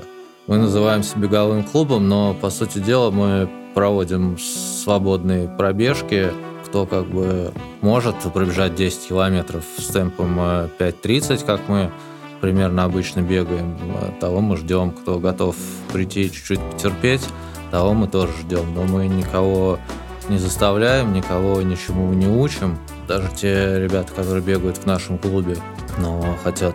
Мы 0.49 0.59
называемся 0.59 1.17
беговым 1.17 1.63
клубом, 1.63 2.09
но, 2.09 2.35
по 2.35 2.51
сути 2.51 2.79
дела, 2.79 3.13
мы 3.13 3.49
проводим 3.75 4.37
свободные 4.37 5.47
пробежки. 5.47 6.33
Кто 6.67 6.85
как 6.85 7.07
бы 7.07 7.53
может 7.81 8.17
пробежать 8.35 8.75
10 8.75 9.09
километров 9.09 9.63
с 9.79 9.87
темпом 9.87 10.41
5.30, 10.41 11.43
э, 11.43 11.47
как 11.47 11.69
мы 11.69 11.93
примерно 12.41 12.83
обычно 12.83 13.21
бегаем, 13.21 13.79
того 14.21 14.41
мы 14.41 14.57
ждем. 14.57 14.91
Кто 14.91 15.21
готов 15.21 15.55
прийти 15.93 16.33
чуть-чуть 16.33 16.61
потерпеть, 16.61 17.23
того 17.71 17.95
мы 17.95 18.09
тоже 18.09 18.33
ждем. 18.41 18.75
Но 18.75 18.85
мы 18.85 19.07
никого 19.07 19.79
не 20.29 20.39
заставляем, 20.39 21.13
никого 21.13 21.63
ничему 21.63 22.13
не 22.13 22.27
учим. 22.27 22.79
Даже 23.07 23.29
те 23.35 23.81
ребята, 23.81 24.13
которые 24.13 24.43
бегают 24.43 24.79
в 24.79 24.87
нашем 24.87 25.19
клубе, 25.19 25.57
но 25.99 26.37
хотят 26.43 26.75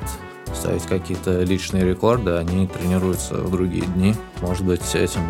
ставить 0.53 0.83
какие-то 0.83 1.43
личные 1.43 1.83
рекорды, 1.85 2.31
они 2.31 2.67
тренируются 2.67 3.35
в 3.35 3.51
другие 3.51 3.85
дни. 3.85 4.15
Может 4.41 4.65
быть, 4.65 4.95
этим 4.95 5.21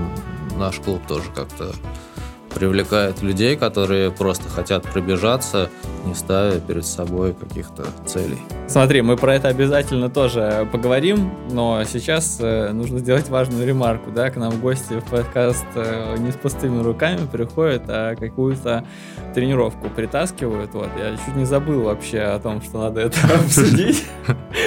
наш 0.57 0.79
клуб 0.79 1.01
тоже 1.07 1.29
как-то 1.33 1.73
привлекает 2.53 3.21
людей, 3.21 3.55
которые 3.55 4.11
просто 4.11 4.49
хотят 4.49 4.83
пробежаться, 4.83 5.69
не 6.05 6.13
ставя 6.13 6.59
перед 6.59 6.85
собой 6.85 7.33
каких-то 7.33 7.85
целей. 8.05 8.37
Смотри, 8.67 9.01
мы 9.01 9.17
про 9.17 9.35
это 9.35 9.47
обязательно 9.47 10.09
тоже 10.09 10.67
поговорим, 10.71 11.31
но 11.51 11.83
сейчас 11.85 12.37
э, 12.39 12.71
нужно 12.71 12.99
сделать 12.99 13.29
важную 13.29 13.65
ремарку, 13.65 14.11
да, 14.11 14.29
к 14.29 14.35
нам 14.35 14.59
гости 14.59 14.99
в 14.99 15.09
подкаст 15.09 15.65
э, 15.75 16.17
не 16.17 16.31
с 16.31 16.35
пустыми 16.35 16.81
руками 16.81 17.27
приходят, 17.31 17.83
а 17.87 18.15
какую-то 18.15 18.85
тренировку 19.33 19.89
притаскивают, 19.89 20.73
вот, 20.73 20.89
я 20.97 21.15
чуть 21.17 21.35
не 21.35 21.45
забыл 21.45 21.83
вообще 21.83 22.19
о 22.19 22.39
том, 22.39 22.61
что 22.61 22.79
надо 22.79 23.01
это 23.01 23.17
обсудить, 23.35 24.05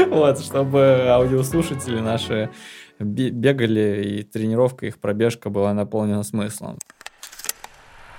вот, 0.09 0.41
чтобы 0.41 1.07
аудиослушатели 1.09 2.01
наши 2.01 2.51
бегали, 2.99 4.03
и 4.05 4.23
тренировка, 4.23 4.87
их 4.87 4.99
пробежка 4.99 5.51
была 5.51 5.75
наполнена 5.75 6.23
смыслом. 6.23 6.79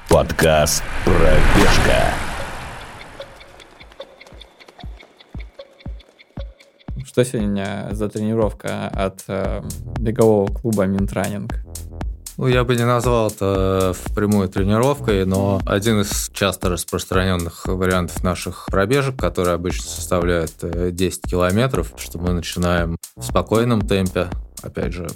Подкаст 0.09 0.83
«Пробежка». 1.03 2.13
Что 7.05 7.25
сегодня 7.25 7.89
за 7.91 8.07
тренировка 8.07 8.87
от 8.87 9.25
э, 9.27 9.61
бегового 9.99 10.47
клуба 10.47 10.85
Минтранинг? 10.85 11.55
Ну, 12.37 12.47
я 12.47 12.63
бы 12.63 12.77
не 12.77 12.85
назвал 12.85 13.27
это 13.29 13.93
впрямую 13.93 14.47
тренировкой, 14.47 15.25
но 15.25 15.59
один 15.65 15.99
из 16.01 16.29
часто 16.33 16.69
распространенных 16.69 17.65
вариантов 17.65 18.23
наших 18.23 18.67
пробежек, 18.67 19.19
которые 19.19 19.55
обычно 19.55 19.87
составляют 19.87 20.53
10 20.61 21.25
э, 21.25 21.27
километров, 21.27 21.93
что 21.97 22.17
мы 22.17 22.31
начинаем 22.31 22.95
в 23.17 23.23
спокойном 23.23 23.81
темпе, 23.81 24.27
опять 24.61 24.93
же, 24.93 25.07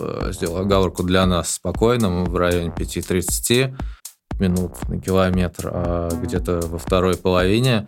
э, 0.00 0.30
сделал 0.32 0.56
оговорку 0.58 1.04
для 1.04 1.26
нас 1.26 1.54
спокойным 1.54 2.24
в 2.24 2.36
районе 2.36 2.72
5.30, 2.76 3.76
минут 4.42 4.88
на 4.88 5.00
километр, 5.00 5.70
а 5.72 6.08
где-то 6.10 6.60
во 6.66 6.78
второй 6.78 7.16
половине, 7.16 7.86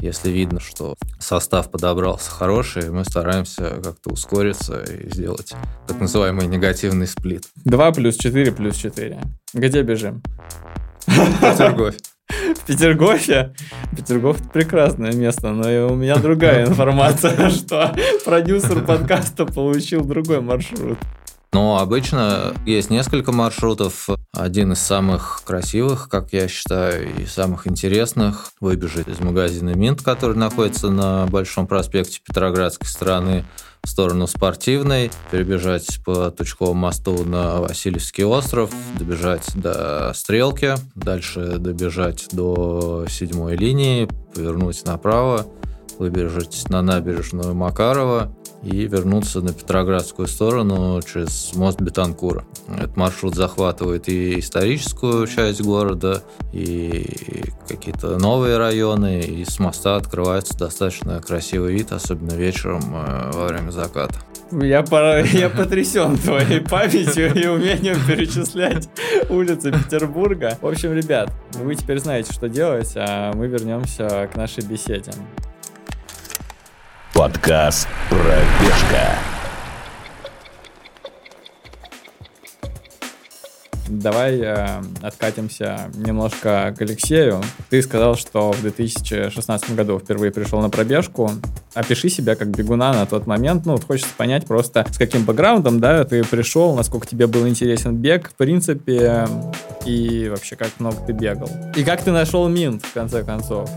если 0.00 0.30
видно, 0.30 0.60
что 0.60 0.96
состав 1.18 1.70
подобрался 1.70 2.30
хороший, 2.30 2.90
мы 2.90 3.04
стараемся 3.04 3.80
как-то 3.82 4.10
ускориться 4.10 4.82
и 4.82 5.10
сделать 5.10 5.52
так 5.86 6.00
называемый 6.00 6.46
негативный 6.46 7.06
сплит. 7.06 7.44
2 7.64 7.92
плюс 7.92 8.16
4 8.16 8.52
плюс 8.52 8.76
4. 8.76 9.20
Где 9.52 9.82
бежим? 9.82 10.22
Петергоф. 11.06 11.94
В 12.30 12.66
Петергофе? 12.66 13.52
Петергоф– 13.96 14.38
прекрасное 14.52 15.12
место, 15.12 15.50
но 15.50 15.88
у 15.88 15.96
меня 15.96 16.16
другая 16.16 16.66
информация, 16.68 17.50
что 17.50 17.94
продюсер 18.24 18.84
подкаста 18.84 19.46
получил 19.46 20.04
другой 20.04 20.40
маршрут. 20.40 20.98
Но 21.52 21.78
обычно 21.78 22.54
есть 22.64 22.90
несколько 22.90 23.32
маршрутов. 23.32 24.08
Один 24.32 24.72
из 24.72 24.78
самых 24.78 25.42
красивых, 25.44 26.08
как 26.08 26.32
я 26.32 26.46
считаю, 26.46 27.08
и 27.16 27.26
самых 27.26 27.66
интересных– 27.66 28.52
выбежать 28.60 29.08
из 29.08 29.18
магазина 29.18 29.74
Минт, 29.74 30.02
который 30.02 30.36
находится 30.36 30.90
на 30.90 31.26
Большом 31.26 31.66
проспекте 31.66 32.20
Петроградской 32.24 32.86
стороны, 32.86 33.44
в 33.82 33.88
сторону 33.88 34.26
спортивной, 34.26 35.10
перебежать 35.30 36.00
по 36.04 36.30
Тучковому 36.30 36.74
мосту 36.74 37.24
на 37.24 37.60
Васильевский 37.60 38.24
остров, 38.24 38.70
добежать 38.98 39.50
до 39.54 40.12
Стрелки, 40.14 40.74
дальше 40.94 41.56
добежать 41.58 42.28
до 42.30 43.06
седьмой 43.08 43.56
линии, 43.56 44.08
повернуть 44.34 44.84
направо, 44.84 45.46
выбежать 45.98 46.64
на 46.68 46.82
набережную 46.82 47.54
Макарова, 47.54 48.36
и 48.62 48.86
вернуться 48.86 49.40
на 49.40 49.52
Петроградскую 49.52 50.28
сторону 50.28 51.00
через 51.02 51.54
мост 51.54 51.80
Бетанкура. 51.80 52.44
Этот 52.68 52.96
маршрут 52.96 53.34
захватывает 53.34 54.08
и 54.08 54.38
историческую 54.38 55.26
часть 55.26 55.62
города, 55.62 56.22
и 56.52 57.06
какие-то 57.68 58.18
новые 58.18 58.58
районы, 58.58 59.20
и 59.20 59.44
с 59.44 59.58
моста 59.58 59.96
открывается 59.96 60.58
достаточно 60.58 61.20
красивый 61.20 61.72
вид, 61.74 61.92
особенно 61.92 62.34
вечером 62.34 62.82
э, 62.94 63.30
во 63.32 63.46
время 63.46 63.70
заката. 63.70 64.20
Я, 64.52 64.82
пора, 64.82 65.18
я 65.20 65.48
потрясен 65.48 66.18
твоей 66.18 66.60
памятью 66.60 67.34
и 67.34 67.46
умением 67.46 67.96
перечислять 68.06 68.88
улицы 69.28 69.72
Петербурга. 69.72 70.58
В 70.60 70.66
общем, 70.66 70.92
ребят, 70.92 71.30
вы 71.54 71.74
теперь 71.76 72.00
знаете, 72.00 72.32
что 72.32 72.48
делать, 72.48 72.92
а 72.96 73.32
мы 73.32 73.46
вернемся 73.46 74.28
к 74.32 74.36
нашей 74.36 74.64
беседе. 74.64 75.12
Подкаст 77.14 77.88
«Пробежка». 78.08 79.18
Давай 83.88 84.38
э, 84.40 84.80
откатимся 85.02 85.90
немножко 85.96 86.72
к 86.78 86.80
Алексею. 86.80 87.42
Ты 87.68 87.82
сказал, 87.82 88.14
что 88.14 88.52
в 88.52 88.62
2016 88.62 89.74
году 89.74 89.98
впервые 89.98 90.30
пришел 90.30 90.60
на 90.60 90.70
пробежку. 90.70 91.32
Опиши 91.74 92.08
себя 92.08 92.36
как 92.36 92.48
бегуна 92.48 92.92
на 92.92 93.04
тот 93.06 93.26
момент. 93.26 93.66
Ну, 93.66 93.72
вот 93.72 93.84
хочется 93.84 94.14
понять 94.16 94.46
просто, 94.46 94.86
с 94.90 94.96
каким 94.96 95.24
бэкграундом, 95.24 95.80
да, 95.80 96.04
ты 96.04 96.22
пришел, 96.22 96.76
насколько 96.76 97.08
тебе 97.08 97.26
был 97.26 97.48
интересен 97.48 97.96
бег, 97.96 98.30
в 98.30 98.34
принципе, 98.34 99.26
и 99.84 100.28
вообще, 100.30 100.54
как 100.54 100.68
много 100.78 100.96
ты 101.04 101.12
бегал. 101.12 101.50
И 101.74 101.82
как 101.82 102.02
ты 102.02 102.12
нашел 102.12 102.48
Минт, 102.48 102.84
в 102.84 102.92
конце 102.92 103.24
концов. 103.24 103.68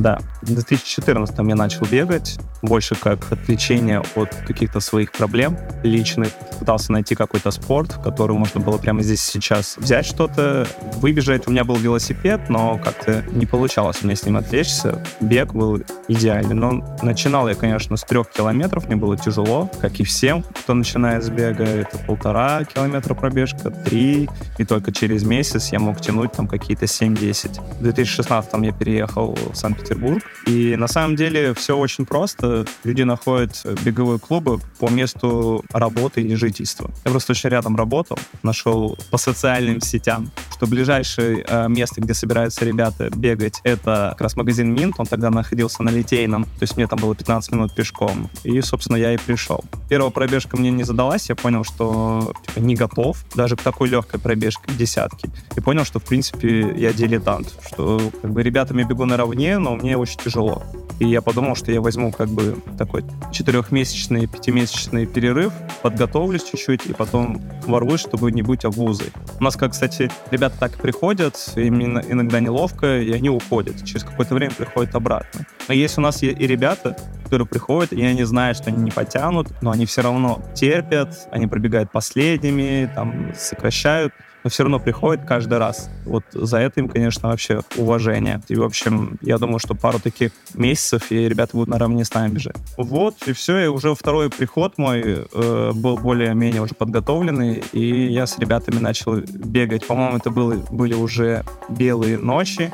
Да, 0.00 0.18
в 0.40 0.46
2014 0.46 1.38
я 1.38 1.54
начал 1.54 1.84
бегать, 1.84 2.38
больше 2.62 2.94
как 2.94 3.30
отвлечение 3.30 4.02
от 4.14 4.34
каких-то 4.46 4.80
своих 4.80 5.12
проблем 5.12 5.58
личных. 5.82 6.30
Пытался 6.58 6.92
найти 6.92 7.14
какой-то 7.14 7.50
спорт, 7.50 7.92
в 7.92 8.02
который 8.02 8.34
можно 8.36 8.60
было 8.60 8.78
прямо 8.78 9.02
здесь 9.02 9.20
сейчас 9.20 9.76
взять 9.76 10.06
что-то, 10.06 10.66
выбежать. 10.96 11.46
У 11.46 11.50
меня 11.50 11.64
был 11.64 11.76
велосипед, 11.76 12.48
но 12.48 12.78
как-то 12.82 13.22
не 13.32 13.44
получалось 13.44 13.98
у 14.02 14.06
меня 14.06 14.16
с 14.16 14.24
ним 14.24 14.38
отвлечься. 14.38 15.04
Бег 15.20 15.52
был 15.52 15.82
идеальный. 16.08 16.54
Но 16.54 16.98
начинал 17.02 17.46
я, 17.48 17.54
конечно, 17.54 17.98
с 17.98 18.02
трех 18.02 18.30
километров, 18.30 18.86
мне 18.86 18.96
было 18.96 19.18
тяжело, 19.18 19.70
как 19.80 20.00
и 20.00 20.04
всем, 20.04 20.42
кто 20.42 20.72
начинает 20.72 21.24
с 21.24 21.28
бега. 21.28 21.64
Это 21.64 21.98
полтора 21.98 22.64
километра 22.64 23.12
пробежка, 23.12 23.70
три, 23.70 24.30
и 24.56 24.64
только 24.64 24.92
через 24.92 25.24
месяц 25.24 25.72
я 25.72 25.78
мог 25.78 26.00
тянуть 26.00 26.32
там 26.32 26.48
какие-то 26.48 26.86
7-10. 26.86 27.60
В 27.78 27.82
2016 27.82 28.52
я 28.62 28.72
переехал 28.72 29.36
в 29.52 29.54
Санкт-Петербург 29.54 29.89
Санкт-Петербург. 29.90 30.22
И 30.46 30.76
на 30.76 30.88
самом 30.88 31.16
деле 31.16 31.54
все 31.54 31.76
очень 31.76 32.06
просто. 32.06 32.64
Люди 32.84 33.02
находят 33.02 33.64
беговые 33.84 34.18
клубы 34.18 34.60
по 34.78 34.88
месту 34.88 35.64
работы 35.72 36.22
и 36.22 36.34
жительства. 36.34 36.90
Я 37.04 37.10
просто 37.10 37.32
очень 37.32 37.50
рядом 37.50 37.76
работал, 37.76 38.18
нашел 38.42 38.96
по 39.10 39.18
социальным 39.18 39.80
сетям, 39.80 40.30
что 40.52 40.66
ближайшее 40.66 41.44
э, 41.46 41.68
место, 41.68 42.00
где 42.00 42.14
собираются 42.14 42.64
ребята 42.64 43.10
бегать, 43.10 43.60
это 43.64 44.10
как 44.12 44.22
раз 44.22 44.36
магазин 44.36 44.72
Минт. 44.74 44.94
Он 44.98 45.06
тогда 45.06 45.30
находился 45.30 45.82
на 45.82 45.90
Литейном, 45.90 46.44
то 46.44 46.62
есть 46.62 46.76
мне 46.76 46.86
там 46.86 46.98
было 46.98 47.14
15 47.14 47.52
минут 47.52 47.74
пешком. 47.74 48.30
И, 48.44 48.60
собственно, 48.60 48.96
я 48.96 49.14
и 49.14 49.16
пришел. 49.18 49.64
Первая 49.88 50.10
пробежка 50.10 50.56
мне 50.56 50.70
не 50.70 50.84
задалась, 50.84 51.28
я 51.28 51.34
понял, 51.34 51.64
что 51.64 52.32
типа, 52.46 52.58
не 52.60 52.74
готов 52.74 53.18
даже 53.34 53.56
к 53.56 53.62
такой 53.62 53.88
легкой 53.88 54.20
пробежке 54.20 54.72
десятки. 54.78 55.30
И 55.56 55.60
понял, 55.60 55.84
что, 55.84 55.98
в 55.98 56.04
принципе, 56.04 56.74
я 56.76 56.92
дилетант, 56.92 57.54
что 57.66 58.00
как 58.22 58.32
бы 58.32 58.42
ребятами 58.42 58.82
бегу 58.82 59.04
наравне, 59.04 59.58
но 59.58 59.69
мне 59.76 59.96
очень 59.96 60.18
тяжело. 60.18 60.62
И 60.98 61.06
я 61.06 61.22
подумал, 61.22 61.56
что 61.56 61.72
я 61.72 61.80
возьму 61.80 62.12
как 62.12 62.28
бы 62.28 62.58
такой 62.76 63.04
четырехмесячный, 63.32 64.26
пятимесячный 64.26 65.06
перерыв, 65.06 65.52
подготовлюсь 65.82 66.44
чуть-чуть 66.44 66.86
и 66.86 66.92
потом 66.92 67.40
ворвусь, 67.66 68.00
чтобы 68.00 68.30
не 68.32 68.42
быть 68.42 68.66
обузой. 68.66 69.06
У 69.38 69.42
нас, 69.42 69.56
как, 69.56 69.72
кстати, 69.72 70.10
ребята 70.30 70.56
так 70.60 70.72
приходят, 70.76 71.36
им 71.56 71.80
иногда 71.82 72.40
неловко, 72.40 73.00
и 73.00 73.12
они 73.12 73.30
уходят. 73.30 73.82
Через 73.84 74.04
какое-то 74.04 74.34
время 74.34 74.52
приходят 74.52 74.94
обратно. 74.94 75.46
Но 75.68 75.74
есть 75.74 75.96
у 75.96 76.02
нас 76.02 76.22
и 76.22 76.34
ребята, 76.34 76.96
которые 77.24 77.46
приходят, 77.46 77.94
и 77.94 78.04
они 78.04 78.24
знают, 78.24 78.58
что 78.58 78.68
они 78.68 78.82
не 78.82 78.90
потянут, 78.90 79.48
но 79.62 79.70
они 79.70 79.86
все 79.86 80.02
равно 80.02 80.42
терпят, 80.54 81.28
они 81.30 81.46
пробегают 81.46 81.90
последними, 81.92 82.90
там, 82.94 83.32
сокращают 83.38 84.12
но 84.44 84.50
все 84.50 84.62
равно 84.62 84.78
приходят 84.78 85.24
каждый 85.24 85.58
раз. 85.58 85.90
Вот 86.04 86.24
за 86.32 86.58
это 86.58 86.80
им, 86.80 86.88
конечно, 86.88 87.28
вообще 87.28 87.60
уважение. 87.76 88.40
И, 88.48 88.56
в 88.56 88.62
общем, 88.62 89.18
я 89.20 89.38
думаю, 89.38 89.58
что 89.58 89.74
пару 89.74 89.98
таких 89.98 90.32
месяцев, 90.54 91.10
и 91.10 91.28
ребята 91.28 91.56
будут 91.56 91.68
наравне 91.68 92.04
с 92.04 92.12
нами 92.12 92.32
бежать. 92.32 92.56
Вот, 92.76 93.16
и 93.26 93.32
все, 93.32 93.58
и 93.58 93.66
уже 93.66 93.94
второй 93.94 94.30
приход 94.30 94.78
мой 94.78 95.02
э, 95.32 95.72
был 95.74 95.96
более-менее 95.96 96.62
уже 96.62 96.74
подготовленный, 96.74 97.62
и 97.72 98.06
я 98.06 98.26
с 98.26 98.38
ребятами 98.38 98.78
начал 98.78 99.16
бегать. 99.16 99.86
По-моему, 99.86 100.16
это 100.16 100.30
было, 100.30 100.54
были 100.70 100.94
уже 100.94 101.44
белые 101.68 102.18
ночи, 102.18 102.72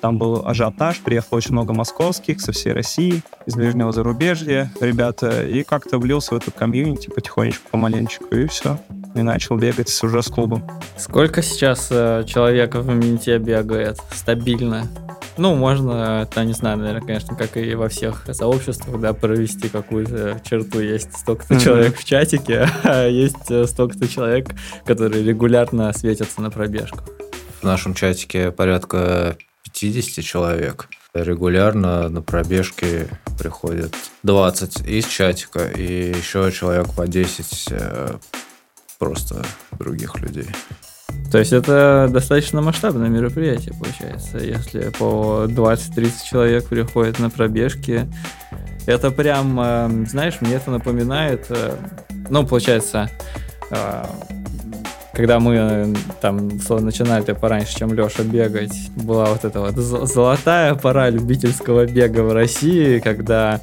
там 0.00 0.18
был 0.18 0.46
ажиотаж, 0.46 1.00
приехало 1.00 1.38
очень 1.38 1.52
много 1.52 1.74
московских 1.74 2.40
со 2.40 2.52
всей 2.52 2.72
России, 2.72 3.22
из 3.46 3.54
ближнего 3.54 3.92
зарубежья 3.92 4.70
ребята, 4.80 5.44
и 5.44 5.64
как-то 5.64 5.98
влился 5.98 6.34
в 6.34 6.38
эту 6.38 6.52
комьюнити 6.52 7.08
потихонечку, 7.08 7.68
помаленечку, 7.70 8.24
и 8.26 8.46
все. 8.46 8.78
И 9.14 9.22
начал 9.22 9.56
бегать 9.56 9.88
уже 10.02 10.22
с 10.22 10.26
клубом. 10.28 10.64
Сколько 10.96 11.42
сейчас 11.42 11.88
э, 11.90 12.24
человек 12.26 12.74
в 12.74 12.88
Минте 12.88 13.38
бегает 13.38 13.98
стабильно? 14.12 14.86
Ну, 15.38 15.54
можно, 15.54 16.26
это, 16.28 16.44
не 16.44 16.52
знаю, 16.52 16.78
наверное, 16.78 17.00
конечно, 17.00 17.36
как 17.36 17.56
и 17.56 17.74
во 17.74 17.88
всех 17.88 18.24
сообществах, 18.32 19.00
да, 19.00 19.12
провести 19.12 19.68
какую-то 19.68 20.40
черту. 20.44 20.80
Есть 20.80 21.16
столько-то 21.16 21.54
mm-hmm. 21.54 21.64
человек 21.64 21.96
в 21.96 22.04
чатике, 22.04 22.68
а 22.82 23.06
есть 23.06 23.50
э, 23.50 23.66
столько-то 23.66 24.08
человек, 24.08 24.48
которые 24.84 25.22
регулярно 25.24 25.92
светятся 25.92 26.40
на 26.40 26.50
пробежку. 26.50 27.00
В 27.60 27.64
нашем 27.64 27.94
чатике 27.94 28.50
порядка 28.50 29.36
50 29.64 30.24
человек. 30.24 30.88
Регулярно 31.14 32.08
на 32.08 32.20
пробежки 32.20 33.08
приходит 33.38 33.94
20 34.24 34.86
из 34.86 35.06
чатика 35.06 35.66
и 35.68 36.10
еще 36.16 36.50
человек 36.52 36.92
по 36.94 37.06
10 37.06 37.68
э, 37.70 38.18
просто 38.98 39.44
других 39.78 40.18
людей. 40.20 40.46
То 41.30 41.38
есть 41.38 41.52
это 41.52 42.08
достаточно 42.10 42.62
масштабное 42.62 43.08
мероприятие, 43.08 43.74
получается, 43.74 44.38
если 44.38 44.90
по 44.98 45.44
20-30 45.46 46.12
человек 46.28 46.66
приходят 46.66 47.18
на 47.18 47.30
пробежки. 47.30 48.06
Это 48.86 49.10
прям, 49.10 49.60
э, 49.60 50.06
знаешь, 50.06 50.40
мне 50.40 50.54
это 50.54 50.70
напоминает, 50.70 51.46
э, 51.50 51.76
ну, 52.30 52.46
получается, 52.46 53.10
когда 55.12 55.40
мы 55.40 55.54
э, 55.56 55.94
там 56.22 56.48
начинали 56.48 57.32
пораньше, 57.32 57.76
чем 57.76 57.92
Леша 57.92 58.22
бегать, 58.22 58.90
была 58.96 59.26
вот 59.26 59.44
эта 59.44 59.60
вот 59.60 59.74
золотая 59.74 60.74
пора 60.76 61.10
любительского 61.10 61.84
бега 61.86 62.20
в 62.20 62.32
России, 62.32 63.00
когда 63.00 63.60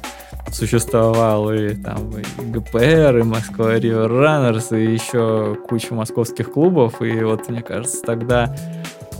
существовал 0.52 1.52
и 1.52 1.74
там 1.74 2.10
и 2.10 2.50
ГПР, 2.50 3.18
и 3.18 3.22
Москва 3.22 3.76
River 3.76 4.08
Runners, 4.08 4.78
и 4.78 4.92
еще 4.92 5.56
куча 5.68 5.94
московских 5.94 6.52
клубов, 6.52 7.02
и 7.02 7.20
вот, 7.22 7.48
мне 7.48 7.62
кажется, 7.62 8.02
тогда 8.02 8.54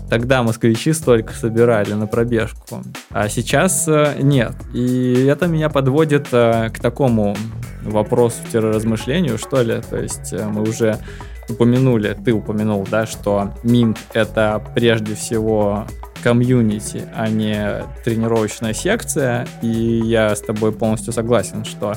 Тогда 0.08 0.44
москвичи 0.44 0.92
столько 0.92 1.32
собирали 1.32 1.92
на 1.94 2.06
пробежку, 2.06 2.80
а 3.10 3.28
сейчас 3.28 3.88
э, 3.88 4.14
нет. 4.20 4.52
И 4.72 5.24
это 5.24 5.48
меня 5.48 5.68
подводит 5.68 6.28
э, 6.30 6.70
к 6.70 6.78
такому 6.78 7.34
вопросу-размышлению, 7.82 9.36
что 9.36 9.62
ли. 9.62 9.80
То 9.90 9.96
есть 9.96 10.32
мы 10.32 10.62
уже 10.62 11.00
упомянули, 11.48 12.16
ты 12.24 12.32
упомянул, 12.32 12.86
да, 12.88 13.04
что 13.06 13.52
Минт 13.64 13.98
это 14.12 14.62
прежде 14.76 15.16
всего 15.16 15.86
комьюнити, 16.26 17.04
а 17.14 17.28
не 17.28 17.84
тренировочная 18.04 18.72
секция. 18.72 19.46
И 19.62 19.68
я 19.68 20.34
с 20.34 20.40
тобой 20.40 20.72
полностью 20.72 21.12
согласен, 21.12 21.64
что 21.64 21.94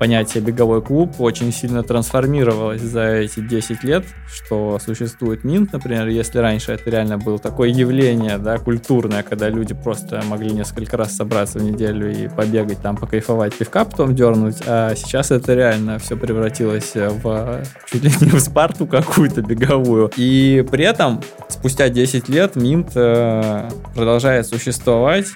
понятие 0.00 0.42
беговой 0.42 0.80
клуб 0.80 1.20
очень 1.20 1.52
сильно 1.52 1.82
трансформировалось 1.82 2.80
за 2.80 3.02
эти 3.02 3.40
10 3.40 3.84
лет, 3.84 4.06
что 4.32 4.78
существует 4.78 5.44
Минт, 5.44 5.74
например, 5.74 6.08
если 6.08 6.38
раньше 6.38 6.72
это 6.72 6.88
реально 6.88 7.18
было 7.18 7.38
такое 7.38 7.68
явление, 7.68 8.38
да, 8.38 8.56
культурное, 8.56 9.22
когда 9.22 9.50
люди 9.50 9.74
просто 9.74 10.22
могли 10.26 10.52
несколько 10.52 10.96
раз 10.96 11.14
собраться 11.14 11.58
в 11.58 11.62
неделю 11.62 12.10
и 12.10 12.28
побегать 12.28 12.80
там, 12.80 12.96
покайфовать, 12.96 13.52
пивка 13.54 13.84
потом 13.84 14.14
дернуть, 14.14 14.56
а 14.66 14.94
сейчас 14.94 15.32
это 15.32 15.52
реально 15.52 15.98
все 15.98 16.16
превратилось 16.16 16.92
в 16.94 17.62
чуть 17.84 18.02
ли 18.02 18.10
не 18.22 18.30
в 18.30 18.40
Спарту 18.40 18.86
какую-то 18.86 19.42
беговую. 19.42 20.10
И 20.16 20.64
при 20.70 20.86
этом 20.86 21.20
спустя 21.48 21.90
10 21.90 22.26
лет 22.30 22.56
Минт 22.56 22.92
э, 22.94 23.68
продолжает 23.94 24.46
существовать, 24.46 25.26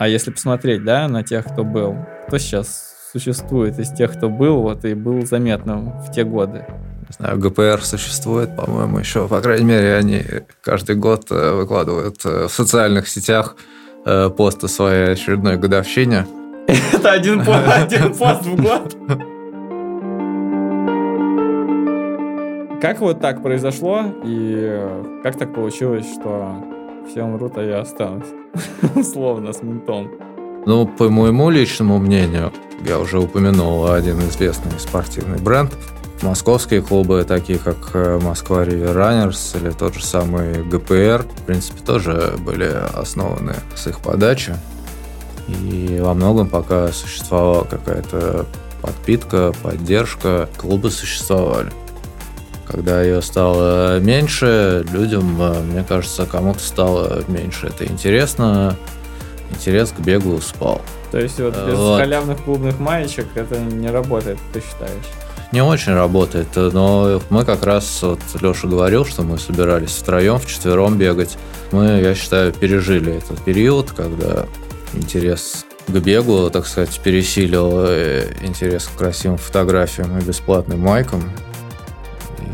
а 0.00 0.08
если 0.08 0.32
посмотреть, 0.32 0.82
да, 0.82 1.06
на 1.06 1.22
тех, 1.22 1.44
кто 1.44 1.62
был, 1.62 1.94
кто 2.26 2.38
сейчас 2.38 2.87
существует 3.10 3.78
из 3.78 3.90
тех, 3.90 4.16
кто 4.16 4.28
был, 4.28 4.62
вот 4.62 4.84
и 4.84 4.94
был 4.94 5.24
заметным 5.24 5.92
в 6.02 6.12
те 6.12 6.24
годы? 6.24 6.66
Не 7.08 7.14
знаю, 7.18 7.38
ГПР 7.38 7.80
существует, 7.82 8.54
по-моему, 8.54 8.98
еще. 8.98 9.28
По 9.28 9.40
крайней 9.40 9.64
мере, 9.64 9.94
они 9.94 10.22
каждый 10.62 10.96
год 10.96 11.26
э, 11.30 11.52
выкладывают 11.52 12.24
э, 12.26 12.48
в 12.48 12.52
социальных 12.52 13.08
сетях 13.08 13.56
э, 14.04 14.28
пост 14.28 14.62
о 14.64 14.68
своей 14.68 15.12
очередной 15.12 15.56
годовщине. 15.56 16.26
Это 16.92 17.12
один 17.12 17.42
пост 18.14 18.44
в 18.44 18.56
год? 18.56 18.94
Как 22.82 23.00
вот 23.00 23.20
так 23.20 23.42
произошло, 23.42 24.04
и 24.24 24.86
как 25.22 25.36
так 25.36 25.54
получилось, 25.54 26.06
что 26.12 26.64
все 27.08 27.22
умрут, 27.22 27.56
а 27.56 27.62
я 27.62 27.80
останусь? 27.80 28.28
Условно, 28.94 29.52
с 29.52 29.62
ментом. 29.62 30.27
Ну, 30.68 30.86
по 30.86 31.08
моему 31.08 31.48
личному 31.48 31.98
мнению, 31.98 32.52
я 32.86 32.98
уже 32.98 33.18
упомянул 33.18 33.90
один 33.90 34.18
известный 34.28 34.78
спортивный 34.78 35.38
бренд. 35.38 35.72
Московские 36.20 36.82
клубы, 36.82 37.24
такие 37.26 37.58
как 37.58 37.92
э, 37.94 38.20
Москва 38.22 38.64
River 38.64 38.94
Runners 38.94 39.58
или 39.58 39.70
тот 39.70 39.94
же 39.94 40.04
самый 40.04 40.62
ГПР, 40.64 41.24
в 41.24 41.42
принципе, 41.46 41.80
тоже 41.82 42.34
были 42.40 42.70
основаны 42.92 43.54
с 43.74 43.86
их 43.86 44.00
подачи. 44.00 44.56
И 45.48 46.00
во 46.02 46.12
многом 46.12 46.50
пока 46.50 46.92
существовала 46.92 47.64
какая-то 47.64 48.44
подпитка, 48.82 49.54
поддержка, 49.62 50.50
клубы 50.58 50.90
существовали. 50.90 51.72
Когда 52.66 53.00
ее 53.02 53.22
стало 53.22 54.00
меньше, 54.00 54.84
людям, 54.92 55.34
э, 55.40 55.62
мне 55.62 55.82
кажется, 55.82 56.26
кому-то 56.26 56.60
стало 56.60 57.24
меньше 57.26 57.68
это 57.68 57.86
интересно, 57.86 58.76
интерес 59.50 59.90
к 59.90 60.00
бегу 60.00 60.40
спал. 60.40 60.82
То 61.10 61.18
есть 61.18 61.40
вот 61.40 61.54
без 61.66 61.78
вот. 61.78 62.00
халявных 62.00 62.42
клубных 62.44 62.78
маечек 62.78 63.26
это 63.34 63.58
не 63.58 63.88
работает, 63.88 64.38
ты 64.52 64.60
считаешь? 64.60 65.06
Не 65.50 65.62
очень 65.62 65.94
работает, 65.94 66.48
но 66.54 67.22
мы 67.30 67.44
как 67.46 67.64
раз, 67.64 68.02
вот 68.02 68.20
Леша 68.40 68.68
говорил, 68.68 69.06
что 69.06 69.22
мы 69.22 69.38
собирались 69.38 69.92
втроем, 69.92 70.38
вчетвером 70.38 70.98
бегать. 70.98 71.38
Мы, 71.72 72.00
я 72.02 72.14
считаю, 72.14 72.52
пережили 72.52 73.14
этот 73.14 73.42
период, 73.42 73.92
когда 73.92 74.44
интерес 74.92 75.64
к 75.86 75.90
бегу, 75.90 76.50
так 76.50 76.66
сказать, 76.66 77.00
пересилил 77.02 77.70
э, 77.86 78.30
интерес 78.42 78.88
к 78.88 78.98
красивым 78.98 79.38
фотографиям 79.38 80.18
и 80.18 80.22
бесплатным 80.22 80.80
майкам. 80.80 81.32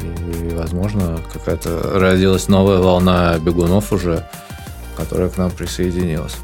И, 0.00 0.54
возможно, 0.54 1.18
какая-то 1.33 1.98
родилась 1.98 2.46
новая 2.46 2.78
волна 2.78 3.37
бегунов 3.38 3.92
уже, 3.92 4.24
которая 4.96 5.28
к 5.30 5.37
нам 5.37 5.50
присоединилась. 5.50 6.37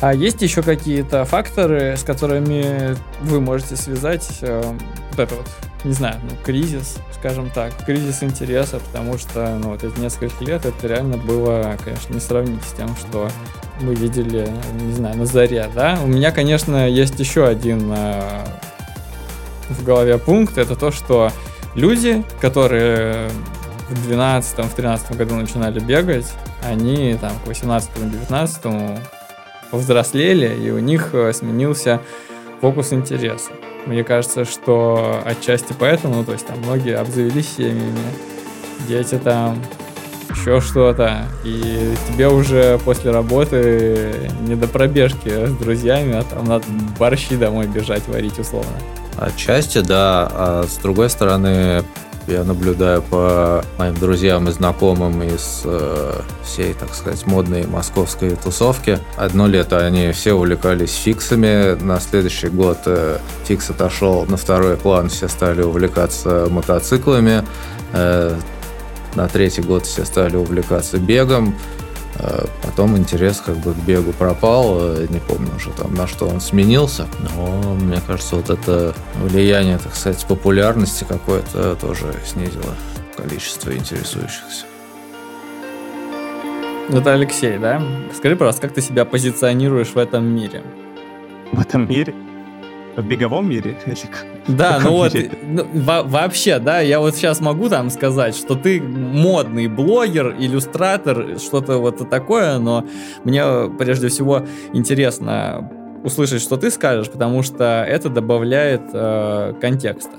А 0.00 0.14
есть 0.14 0.40
еще 0.40 0.62
какие-то 0.62 1.26
факторы, 1.26 1.94
с 1.96 2.02
которыми 2.02 2.96
вы 3.20 3.40
можете 3.40 3.76
связать 3.76 4.38
э, 4.40 4.62
вот 5.10 5.18
это 5.18 5.34
вот, 5.34 5.46
не 5.84 5.92
знаю, 5.92 6.16
ну, 6.22 6.30
кризис, 6.42 6.96
скажем 7.18 7.50
так, 7.50 7.76
кризис 7.84 8.22
интереса, 8.22 8.80
потому 8.80 9.18
что, 9.18 9.58
ну, 9.62 9.70
вот 9.70 9.84
эти 9.84 9.98
несколько 10.00 10.42
лет 10.42 10.64
это 10.64 10.86
реально 10.86 11.18
было, 11.18 11.76
конечно, 11.84 12.14
не 12.14 12.20
сравнить 12.20 12.62
с 12.64 12.72
тем, 12.72 12.88
что 12.96 13.28
мы 13.82 13.94
видели, 13.94 14.48
не 14.80 14.94
знаю, 14.94 15.18
на 15.18 15.26
заре, 15.26 15.68
да. 15.74 15.98
У 16.02 16.06
меня, 16.06 16.32
конечно, 16.32 16.88
есть 16.88 17.20
еще 17.20 17.46
один 17.46 17.92
э, 17.94 18.44
в 19.68 19.84
голове 19.84 20.16
пункт, 20.16 20.56
это 20.56 20.76
то, 20.76 20.90
что 20.92 21.30
люди, 21.74 22.24
которые 22.40 23.28
в 23.90 24.06
12 24.06 24.64
в 24.64 24.74
13 24.74 25.14
году 25.14 25.34
начинали 25.34 25.78
бегать, 25.78 26.32
они 26.62 27.18
там 27.20 27.32
к 27.44 27.48
18-19 27.48 28.98
повзрослели, 29.70 30.54
и 30.62 30.70
у 30.70 30.78
них 30.78 31.10
э, 31.12 31.32
сменился 31.32 32.00
фокус 32.60 32.92
интереса. 32.92 33.50
Мне 33.86 34.04
кажется, 34.04 34.44
что 34.44 35.22
отчасти 35.24 35.74
поэтому, 35.78 36.16
ну, 36.16 36.24
то 36.24 36.32
есть 36.32 36.46
там 36.46 36.58
многие 36.58 36.96
обзавелись 36.96 37.48
семьями, 37.56 37.94
дети 38.86 39.18
там, 39.22 39.58
еще 40.30 40.60
что-то, 40.60 41.26
и 41.44 41.94
тебе 42.08 42.28
уже 42.28 42.78
после 42.84 43.10
работы 43.10 44.30
не 44.46 44.54
до 44.54 44.68
пробежки 44.68 45.46
с 45.46 45.52
друзьями, 45.52 46.16
а 46.16 46.22
там 46.22 46.44
надо 46.44 46.64
борщи 46.98 47.36
домой 47.36 47.66
бежать 47.66 48.06
варить 48.08 48.38
условно. 48.38 48.72
Отчасти, 49.16 49.80
да, 49.80 50.28
а 50.32 50.64
с 50.68 50.76
другой 50.78 51.10
стороны, 51.10 51.82
я 52.30 52.44
наблюдаю 52.44 53.02
по 53.02 53.64
моим 53.78 53.94
друзьям 53.94 54.48
и 54.48 54.52
знакомым 54.52 55.22
из 55.22 55.62
э, 55.64 56.20
всей, 56.44 56.74
так 56.74 56.94
сказать, 56.94 57.26
модной 57.26 57.66
московской 57.66 58.36
тусовки. 58.36 58.98
Одно 59.16 59.46
лето 59.46 59.84
они 59.84 60.12
все 60.12 60.32
увлекались 60.32 60.94
фиксами, 60.94 61.74
на 61.82 62.00
следующий 62.00 62.48
год 62.48 62.78
э, 62.86 63.18
фикс 63.44 63.70
отошел 63.70 64.24
на 64.26 64.36
второй 64.36 64.76
план, 64.76 65.08
все 65.08 65.28
стали 65.28 65.62
увлекаться 65.62 66.46
мотоциклами. 66.50 67.44
Э, 67.92 68.36
на 69.14 69.28
третий 69.28 69.62
год 69.62 69.86
все 69.86 70.04
стали 70.04 70.36
увлекаться 70.36 70.98
бегом. 70.98 71.56
Э, 72.22 72.44
потом 72.62 72.96
интерес 72.98 73.40
как 73.40 73.56
бы 73.56 73.72
к 73.72 73.78
бегу 73.78 74.12
пропал, 74.12 74.76
э, 74.78 75.06
не 75.08 75.20
помню 75.20 75.54
уже 75.56 75.70
там 75.70 75.94
на 75.94 76.06
что 76.06 76.26
он 76.26 76.40
сменился, 76.40 77.06
но 77.34 77.74
мне 77.74 78.00
кажется, 78.06 78.36
вот 78.36 78.50
это 78.50 78.94
влияние, 79.22 79.78
так 79.78 79.94
сказать, 79.94 80.24
популярности 80.26 81.04
какое-то 81.08 81.76
тоже 81.76 82.14
снизило 82.26 82.74
количество 83.16 83.74
интересующихся. 83.74 84.66
Это 86.90 87.14
Алексей, 87.14 87.56
да? 87.56 87.80
Скажи, 88.14 88.36
пожалуйста, 88.36 88.62
как 88.62 88.74
ты 88.74 88.82
себя 88.82 89.04
позиционируешь 89.04 89.94
в 89.94 89.98
этом 89.98 90.24
мире? 90.24 90.62
В 91.52 91.60
этом 91.60 91.88
мире? 91.88 92.14
В 92.96 93.06
беговом 93.06 93.48
мире? 93.48 93.76
Да, 94.48 94.80
ну 94.82 94.92
вот, 94.92 95.14
ну, 95.42 95.64
во 95.74 96.02
вообще, 96.02 96.58
да, 96.58 96.80
я 96.80 96.98
вот 96.98 97.14
сейчас 97.14 97.40
могу 97.40 97.68
там 97.68 97.90
сказать, 97.90 98.34
что 98.34 98.56
ты 98.56 98.80
модный 98.82 99.68
блогер, 99.68 100.34
иллюстратор, 100.36 101.38
что-то 101.38 101.78
вот 101.78 102.08
такое, 102.10 102.58
но 102.58 102.84
мне 103.22 103.44
прежде 103.78 104.08
всего 104.08 104.44
интересно 104.72 105.70
услышать, 106.02 106.42
что 106.42 106.56
ты 106.56 106.70
скажешь, 106.70 107.10
потому 107.10 107.42
что 107.42 107.84
это 107.86 108.08
добавляет 108.08 108.82
э, 108.92 109.54
контекста. 109.60 110.16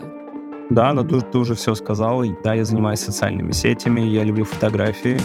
Да, 0.69 0.93
но 0.93 1.03
ты, 1.03 1.19
ты 1.19 1.37
уже 1.37 1.55
все 1.55 1.75
сказал. 1.75 2.23
Да, 2.43 2.53
я 2.53 2.63
занимаюсь 2.63 2.99
социальными 2.99 3.51
сетями, 3.51 4.01
я 4.01 4.23
люблю 4.23 4.45
фотографии, 4.45 5.19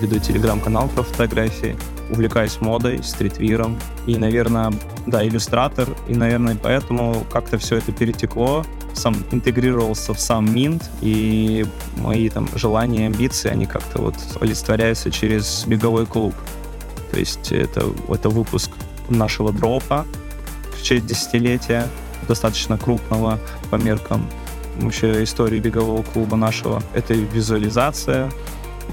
веду 0.00 0.18
телеграм-канал 0.18 0.88
про 0.88 1.02
фотографии, 1.02 1.76
увлекаюсь 2.10 2.60
модой, 2.60 3.02
стритвиром. 3.02 3.78
И, 4.06 4.16
наверное, 4.16 4.72
да, 5.06 5.26
иллюстратор. 5.26 5.88
И, 6.08 6.14
наверное, 6.14 6.56
поэтому 6.60 7.24
как-то 7.32 7.58
все 7.58 7.76
это 7.76 7.92
перетекло, 7.92 8.64
сам 8.94 9.16
интегрировался 9.30 10.14
в 10.14 10.20
сам 10.20 10.52
Минт, 10.52 10.90
и 11.00 11.66
мои 11.98 12.28
там 12.28 12.48
желания, 12.54 13.06
амбиции, 13.06 13.50
они 13.50 13.66
как-то 13.66 14.00
вот 14.00 14.14
олицетворяются 14.40 15.10
через 15.10 15.64
беговой 15.66 16.06
клуб. 16.06 16.34
То 17.10 17.18
есть 17.18 17.52
это, 17.52 17.86
это 18.08 18.28
выпуск 18.28 18.70
нашего 19.08 19.52
дропа 19.52 20.04
в 20.76 20.82
честь 20.82 21.06
десятилетия, 21.06 21.86
достаточно 22.26 22.78
крупного 22.78 23.38
по 23.70 23.76
меркам 23.76 24.26
вообще 24.80 25.22
истории 25.24 25.58
бегового 25.58 26.02
клуба 26.02 26.36
нашего. 26.36 26.82
Это 26.94 27.14
визуализация, 27.14 28.30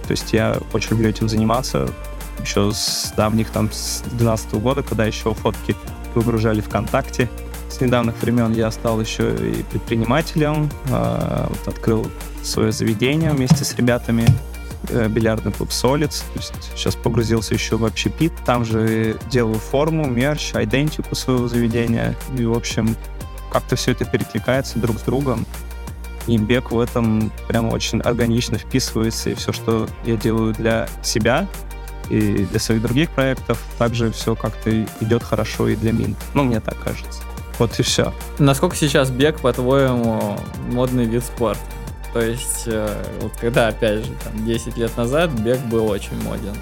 то 0.06 0.12
есть 0.12 0.34
я 0.34 0.58
очень 0.73 0.91
люблю 0.91 1.10
этим 1.10 1.29
заниматься 1.29 1.89
еще 2.41 2.71
с 2.71 3.13
давних, 3.15 3.49
там, 3.51 3.71
с 3.71 4.01
2012 4.01 4.53
года, 4.56 4.84
когда 4.84 5.06
еще 5.06 5.34
фотки 5.34 5.75
выгружали 6.15 6.62
ВКонтакте. 6.62 7.29
С 7.69 7.82
недавних 7.82 8.21
времен 8.21 8.53
я 8.53 8.69
стал 8.71 9.01
еще 9.01 9.34
и 9.34 9.63
предпринимателем, 9.63 10.69
э, 10.89 11.47
вот 11.49 11.67
открыл 11.67 12.08
свое 12.43 12.71
заведение 12.71 13.32
вместе 13.32 13.63
с 13.63 13.75
ребятами, 13.75 14.27
э, 14.89 15.08
бильярдный 15.08 15.51
клуб 15.51 15.71
Солиц. 15.71 16.23
Сейчас 16.75 16.95
погрузился 16.95 17.53
еще 17.53 17.77
в 17.77 17.86
общепит. 17.86 18.34
Там 18.45 18.65
же 18.65 19.17
делаю 19.32 19.58
форму, 19.58 20.06
мерч, 20.06 20.51
идентику 20.53 21.15
своего 21.15 21.47
заведения. 21.47 22.15
И, 22.38 22.45
в 22.45 22.53
общем, 22.53 22.95
как-то 23.51 23.75
все 23.75 23.91
это 23.91 24.06
перекликается 24.06 24.79
друг 24.79 24.99
с 24.99 25.01
другом. 25.01 25.45
И 26.27 26.38
бег 26.38 26.71
в 26.71 26.79
этом 26.79 27.31
прям 27.47 27.71
очень 27.71 27.99
органично 28.01 28.57
вписывается, 28.57 29.29
и 29.29 29.33
все, 29.36 29.51
что 29.51 29.88
я 30.05 30.15
делаю 30.15 30.53
для 30.53 30.88
себя 31.03 31.47
и 32.09 32.45
для 32.45 32.59
своих 32.59 32.81
других 32.81 33.09
проектов, 33.09 33.62
также 33.77 34.12
все 34.12 34.36
как-то 34.36 34.83
идет 35.01 35.23
хорошо 35.23 35.67
и 35.69 35.75
для 35.75 35.91
Мин. 35.91 36.15
Ну, 36.33 36.43
мне 36.43 36.59
так 36.59 36.77
кажется. 36.83 37.21
Вот 37.59 37.79
и 37.79 37.83
все. 37.83 38.13
Насколько 38.39 38.75
сейчас 38.75 39.09
бег, 39.09 39.39
по-твоему, 39.39 40.38
модный 40.71 41.05
вид 41.05 41.23
спорта? 41.23 41.62
То 42.13 42.21
есть, 42.21 42.63
э, 42.67 43.03
вот 43.21 43.31
когда, 43.39 43.69
опять 43.69 44.05
же, 44.05 44.12
там, 44.23 44.45
10 44.45 44.77
лет 44.77 44.95
назад 44.97 45.31
бег 45.31 45.59
был 45.62 45.88
очень 45.88 46.21
моден. 46.23 46.53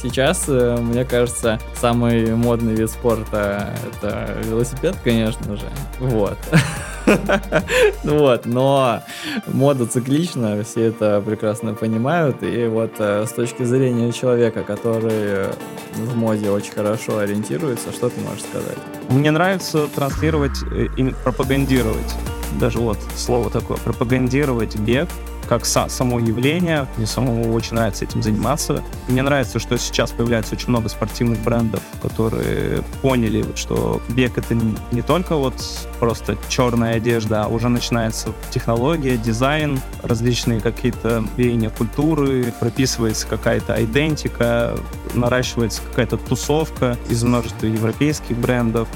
Сейчас, 0.00 0.44
э, 0.48 0.76
мне 0.80 1.04
кажется, 1.04 1.60
самый 1.80 2.34
модный 2.34 2.74
вид 2.74 2.90
спорта 2.90 3.74
это 3.86 4.36
велосипед, 4.44 4.96
конечно 5.02 5.56
же. 5.56 5.66
Вот. 5.98 6.38
Вот, 8.04 8.46
но 8.46 9.02
мода 9.46 9.86
циклична, 9.86 10.62
все 10.64 10.86
это 10.86 11.22
прекрасно 11.24 11.74
понимают, 11.74 12.42
и 12.42 12.66
вот 12.66 12.92
э, 12.98 13.26
с 13.26 13.32
точки 13.32 13.62
зрения 13.62 14.12
человека, 14.12 14.62
который 14.62 15.46
в 15.94 16.16
моде 16.16 16.50
очень 16.50 16.72
хорошо 16.72 17.18
ориентируется, 17.18 17.92
что 17.92 18.08
ты 18.08 18.20
можешь 18.20 18.42
сказать? 18.42 18.78
Мне 19.10 19.30
нравится 19.30 19.86
транслировать 19.88 20.58
и 20.96 21.14
пропагандировать. 21.24 22.14
Даже 22.60 22.78
вот 22.78 22.98
слово 23.16 23.50
такое, 23.50 23.78
пропагандировать 23.78 24.76
бег 24.76 25.08
как 25.52 25.64
са- 25.64 25.90
само 25.90 26.18
явление. 26.18 26.86
Мне 26.96 27.06
самому 27.06 27.52
очень 27.52 27.74
нравится 27.74 28.06
этим 28.06 28.22
заниматься. 28.22 28.82
Мне 29.08 29.20
нравится, 29.20 29.58
что 29.58 29.76
сейчас 29.76 30.10
появляется 30.10 30.54
очень 30.54 30.70
много 30.70 30.88
спортивных 30.88 31.40
брендов, 31.40 31.82
которые 32.00 32.82
поняли, 33.02 33.44
что 33.54 34.00
бег 34.08 34.38
это 34.38 34.54
не, 34.92 35.02
только 35.02 35.36
вот 35.36 35.54
просто 36.00 36.38
черная 36.48 36.94
одежда, 36.94 37.44
а 37.44 37.48
уже 37.48 37.68
начинается 37.68 38.32
технология, 38.50 39.18
дизайн, 39.18 39.78
различные 40.02 40.58
какие-то 40.62 41.22
веяния 41.36 41.68
культуры, 41.68 42.54
прописывается 42.58 43.26
какая-то 43.26 43.84
идентика, 43.84 44.74
наращивается 45.12 45.82
какая-то 45.82 46.16
тусовка 46.16 46.96
из 47.10 47.22
множества 47.24 47.66
европейских 47.66 48.38
брендов. 48.38 48.88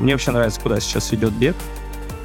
Мне 0.00 0.14
вообще 0.14 0.32
нравится, 0.32 0.60
куда 0.60 0.80
сейчас 0.80 1.14
идет 1.14 1.32
бег. 1.32 1.54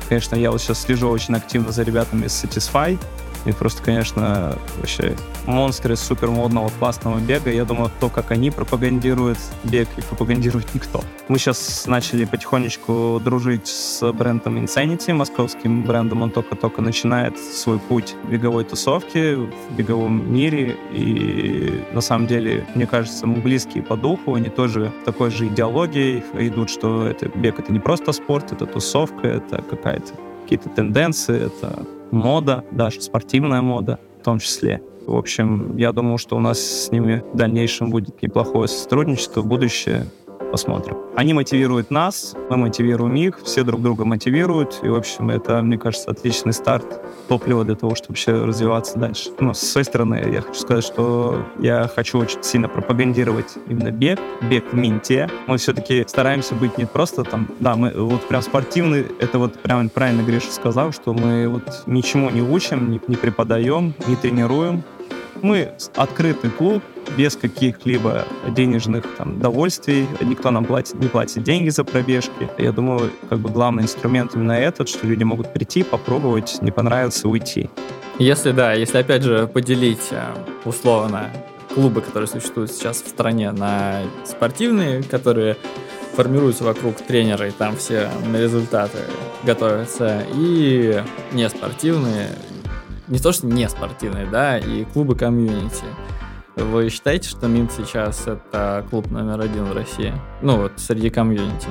Конечно, 0.09 0.35
я 0.35 0.49
вот 0.49 0.61
сейчас 0.61 0.81
слежу 0.81 1.09
очень 1.09 1.35
активно 1.35 1.71
за 1.71 1.83
ребятами 1.83 2.25
из 2.25 2.31
Satisfy, 2.31 2.97
и 3.47 3.53
просто, 3.53 3.81
конечно, 3.81 4.57
вообще 4.77 5.15
монстры 5.45 5.95
супер 5.95 6.29
модного 6.29 6.69
классного 6.79 7.17
бега. 7.19 7.49
Я 7.49 7.63
думаю, 7.63 7.89
то, 7.99 8.09
как 8.09 8.31
они 8.31 8.51
пропагандируют 8.51 9.37
бег, 9.63 9.87
и 9.97 10.01
пропагандирует 10.01 10.75
никто. 10.75 11.01
Мы 11.29 11.39
сейчас 11.39 11.85
начали 11.87 12.25
потихонечку 12.25 13.21
дружить 13.23 13.67
с 13.67 14.11
брендом 14.11 14.57
Insanity, 14.57 15.13
московским 15.13 15.83
брендом. 15.83 16.23
Он 16.23 16.29
только-только 16.29 16.81
начинает 16.81 17.39
свой 17.39 17.79
путь 17.79 18.15
в 18.23 18.29
беговой 18.29 18.65
тусовке, 18.65 19.37
в 19.37 19.49
беговом 19.71 20.33
мире. 20.33 20.75
И 20.91 21.81
на 21.93 22.01
самом 22.01 22.27
деле, 22.27 22.65
мне 22.75 22.85
кажется, 22.85 23.25
мы 23.27 23.39
близкие 23.41 23.81
по 23.81 23.95
духу. 23.95 24.35
Они 24.35 24.49
тоже 24.49 24.91
такой 25.05 25.31
же 25.31 25.47
идеологией 25.47 26.23
идут, 26.33 26.69
что 26.69 27.07
это 27.07 27.29
бег— 27.29 27.59
это 27.59 27.71
не 27.71 27.79
просто 27.79 28.11
спорт, 28.11 28.51
это 28.51 28.65
тусовка, 28.65 29.27
это 29.27 29.61
какая-то 29.61 30.13
какие-то 30.43 30.69
тенденции, 30.69 31.47
это 31.47 31.85
мода, 32.11 32.63
даже 32.71 33.01
спортивная 33.01 33.61
мода 33.61 33.99
в 34.19 34.23
том 34.23 34.39
числе. 34.39 34.81
В 35.05 35.15
общем, 35.15 35.77
я 35.77 35.93
думаю, 35.93 36.17
что 36.17 36.35
у 36.35 36.39
нас 36.39 36.59
с 36.59 36.91
ними 36.91 37.23
в 37.33 37.37
дальнейшем 37.37 37.89
будет 37.89 38.21
неплохое 38.21 38.67
сотрудничество, 38.67 39.41
будущее 39.41 40.05
посмотрим. 40.51 40.97
Они 41.15 41.33
мотивируют 41.33 41.91
нас, 41.91 42.35
мы 42.49 42.57
мотивируем 42.57 43.15
их, 43.15 43.39
все 43.43 43.63
друг 43.63 43.81
друга 43.81 44.05
мотивируют, 44.05 44.79
и, 44.83 44.89
в 44.89 44.95
общем, 44.95 45.29
это, 45.29 45.61
мне 45.61 45.77
кажется, 45.77 46.11
отличный 46.11 46.53
старт, 46.53 47.01
топливо 47.27 47.63
для 47.65 47.75
того, 47.75 47.95
чтобы 47.95 48.11
вообще 48.11 48.33
развиваться 48.33 48.99
дальше. 48.99 49.31
Но 49.39 49.53
с 49.53 49.59
своей 49.59 49.85
стороны 49.85 50.23
я 50.31 50.41
хочу 50.41 50.59
сказать, 50.59 50.83
что 50.83 51.45
я 51.59 51.89
хочу 51.93 52.19
очень 52.19 52.43
сильно 52.43 52.69
пропагандировать 52.69 53.55
именно 53.67 53.91
бег, 53.91 54.19
бег 54.49 54.65
в 54.71 54.75
Минте. 54.75 55.29
Мы 55.47 55.57
все-таки 55.57 56.05
стараемся 56.07 56.55
быть 56.55 56.77
не 56.77 56.85
просто 56.85 57.23
там, 57.23 57.47
да, 57.59 57.75
мы 57.75 57.91
вот 57.91 58.27
прям 58.27 58.41
спортивный, 58.41 59.05
это 59.19 59.39
вот 59.39 59.59
прям 59.59 59.89
правильно 59.89 60.21
Гриша 60.21 60.51
сказал, 60.51 60.91
что 60.91 61.13
мы 61.13 61.47
вот 61.47 61.83
ничему 61.85 62.29
не 62.29 62.41
учим, 62.41 62.91
не, 62.91 63.01
не 63.07 63.15
преподаем, 63.15 63.93
не 64.07 64.15
тренируем, 64.15 64.83
мы 65.41 65.71
открытый 65.95 66.49
клуб, 66.49 66.83
без 67.17 67.35
каких-либо 67.35 68.25
денежных 68.49 69.05
там, 69.17 69.39
довольствий, 69.39 70.07
никто 70.21 70.51
нам 70.51 70.65
платит, 70.65 70.95
не 70.95 71.07
платит 71.07 71.43
деньги 71.43 71.69
за 71.69 71.83
пробежки. 71.83 72.49
Я 72.57 72.71
думаю, 72.71 73.11
как 73.29 73.39
бы 73.39 73.49
главный 73.49 73.83
инструмент 73.83 74.35
именно 74.35 74.51
этот, 74.51 74.89
что 74.89 75.07
люди 75.07 75.23
могут 75.23 75.53
прийти, 75.53 75.83
попробовать, 75.83 76.61
не 76.61 76.71
понравится, 76.71 77.29
уйти. 77.29 77.69
Если 78.19 78.51
да, 78.51 78.73
если 78.73 78.97
опять 78.97 79.23
же 79.23 79.47
поделить 79.47 80.07
э, 80.11 80.23
условно 80.65 81.31
клубы, 81.73 82.01
которые 82.01 82.27
существуют 82.27 82.71
сейчас 82.71 83.03
в 83.03 83.07
стране, 83.07 83.51
на 83.51 84.01
спортивные, 84.25 85.03
которые 85.03 85.55
формируются 86.15 86.63
вокруг 86.63 86.95
тренера, 86.97 87.47
и 87.47 87.51
там 87.51 87.77
все 87.77 88.09
на 88.25 88.37
результаты 88.37 88.97
готовятся, 89.43 90.25
и 90.33 91.03
неспортивные, 91.31 92.29
не 93.07 93.19
то, 93.19 93.31
что 93.31 93.47
не 93.47 93.67
спортивные, 93.69 94.25
да, 94.25 94.57
и 94.57 94.85
клубы 94.85 95.15
комьюнити. 95.15 95.85
Вы 96.55 96.89
считаете, 96.89 97.29
что 97.29 97.47
Минт 97.47 97.71
сейчас 97.71 98.27
это 98.27 98.85
клуб 98.89 99.11
номер 99.11 99.41
один 99.41 99.65
в 99.65 99.73
России? 99.73 100.13
Ну 100.41 100.57
вот, 100.57 100.73
среди 100.77 101.09
комьюнити. 101.09 101.67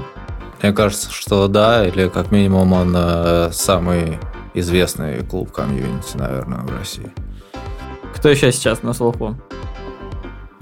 Мне 0.63 0.73
кажется, 0.73 1.11
что 1.11 1.49
да, 1.49 1.87
или 1.87 2.09
как 2.09 2.31
минимум 2.31 2.73
он 2.73 2.95
э, 2.97 3.51
самый 3.53 4.19
известный 4.55 5.25
клуб 5.25 5.53
комьюнити, 5.53 6.17
наверное, 6.17 6.61
в 6.61 6.79
России. 6.79 7.13
Кто 8.15 8.29
еще 8.29 8.53
сейчас 8.53 8.83
на 8.83 8.93
слуху? 8.93 9.37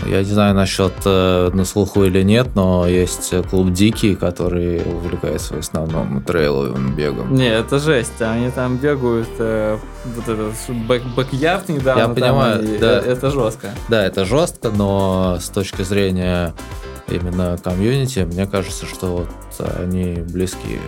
Я 0.07 0.19
не 0.19 0.25
знаю 0.25 0.55
насчет 0.55 0.93
э, 1.05 1.51
на 1.53 1.65
слуху 1.65 2.05
или 2.05 2.23
нет, 2.23 2.49
но 2.55 2.87
есть 2.87 3.33
клуб 3.49 3.73
Дикий, 3.73 4.15
который 4.15 4.83
увлекается 4.83 5.55
в 5.55 5.59
основном 5.59 6.23
трейловым 6.23 6.95
бегом. 6.95 7.35
Не, 7.35 7.49
это 7.49 7.79
жесть. 7.79 8.21
Они 8.21 8.51
там 8.51 8.77
бегают 8.77 9.29
э, 9.39 9.79
вот 10.05 10.29
этот 10.29 10.55
back 10.69 11.03
back 11.17 11.69
недавно. 11.69 12.01
Я 12.01 12.09
понимаю, 12.09 12.59
там, 12.63 12.79
да. 12.79 12.99
Это, 12.99 13.11
это 13.11 13.31
жестко. 13.31 13.71
Да, 13.89 14.05
это 14.05 14.25
жестко, 14.25 14.71
но 14.71 15.39
с 15.41 15.49
точки 15.49 15.83
зрения 15.83 16.55
именно 17.09 17.59
комьюнити, 17.63 18.21
мне 18.21 18.47
кажется, 18.47 18.87
что 18.87 19.27
вот 19.59 19.69
они 19.79 20.15
близки. 20.17 20.79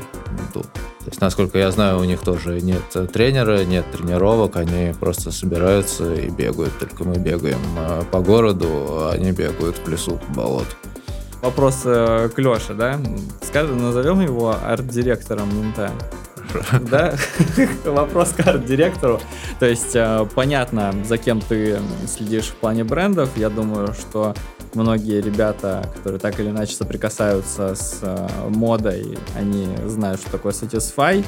То 0.52 0.62
есть, 1.06 1.20
насколько 1.20 1.58
я 1.58 1.70
знаю, 1.70 2.00
у 2.00 2.04
них 2.04 2.20
тоже 2.20 2.60
нет 2.60 2.82
тренера, 3.12 3.64
нет 3.64 3.84
тренировок, 3.92 4.56
они 4.56 4.92
просто 4.98 5.30
собираются 5.30 6.14
и 6.14 6.28
бегают. 6.30 6.76
Только 6.78 7.04
мы 7.04 7.16
бегаем 7.16 7.60
а, 7.78 8.02
по 8.10 8.20
городу, 8.20 8.66
а 8.68 9.12
они 9.14 9.30
бегают 9.30 9.76
в 9.78 9.88
лесу 9.88 10.18
по 10.28 10.34
болоту. 10.34 10.74
Вопрос 11.42 11.82
э, 11.84 12.28
к 12.34 12.38
Леше, 12.38 12.74
да? 12.74 12.98
Скажем, 13.42 13.80
назовем 13.80 14.20
его 14.20 14.56
арт-директором 14.64 15.48
мента. 15.56 15.92
Да? 16.90 17.14
Вопрос 17.84 18.30
к 18.30 18.40
арт-директору. 18.40 19.20
То 19.60 19.66
есть, 19.66 19.94
э, 19.94 20.26
понятно, 20.34 20.92
за 21.04 21.18
кем 21.18 21.40
ты 21.40 21.78
следишь 22.08 22.46
в 22.46 22.54
плане 22.54 22.82
брендов. 22.82 23.30
Я 23.36 23.50
думаю, 23.50 23.94
что 23.94 24.34
многие 24.76 25.20
ребята, 25.20 25.90
которые 25.96 26.20
так 26.20 26.38
или 26.38 26.50
иначе 26.50 26.74
соприкасаются 26.74 27.74
с 27.74 28.00
э, 28.02 28.28
модой, 28.48 29.18
они 29.34 29.68
знают, 29.86 30.20
что 30.20 30.30
такое 30.30 30.52
Satisfy. 30.52 31.24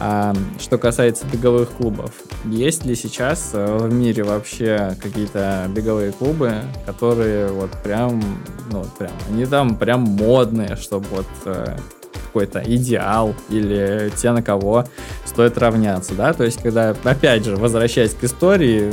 А, 0.00 0.32
что 0.60 0.78
касается 0.78 1.26
беговых 1.26 1.70
клубов, 1.70 2.12
есть 2.44 2.84
ли 2.84 2.94
сейчас 2.94 3.50
э, 3.52 3.78
в 3.78 3.92
мире 3.92 4.22
вообще 4.22 4.96
какие-то 5.00 5.66
беговые 5.74 6.12
клубы, 6.12 6.54
которые 6.86 7.48
вот 7.48 7.70
прям, 7.82 8.20
ну 8.70 8.78
вот 8.78 8.96
прям, 8.96 9.10
они 9.28 9.44
там 9.44 9.76
прям 9.76 10.02
модные, 10.02 10.76
чтобы 10.76 11.06
вот 11.10 11.26
э, 11.46 11.76
какой-то 12.28 12.62
идеал 12.64 13.34
или 13.48 14.12
те, 14.16 14.32
на 14.32 14.42
кого 14.42 14.84
стоит 15.24 15.58
равняться, 15.58 16.14
да, 16.14 16.32
то 16.32 16.44
есть 16.44 16.62
когда, 16.62 16.94
опять 17.04 17.44
же, 17.44 17.56
возвращаясь 17.56 18.12
к 18.12 18.24
истории, 18.24 18.92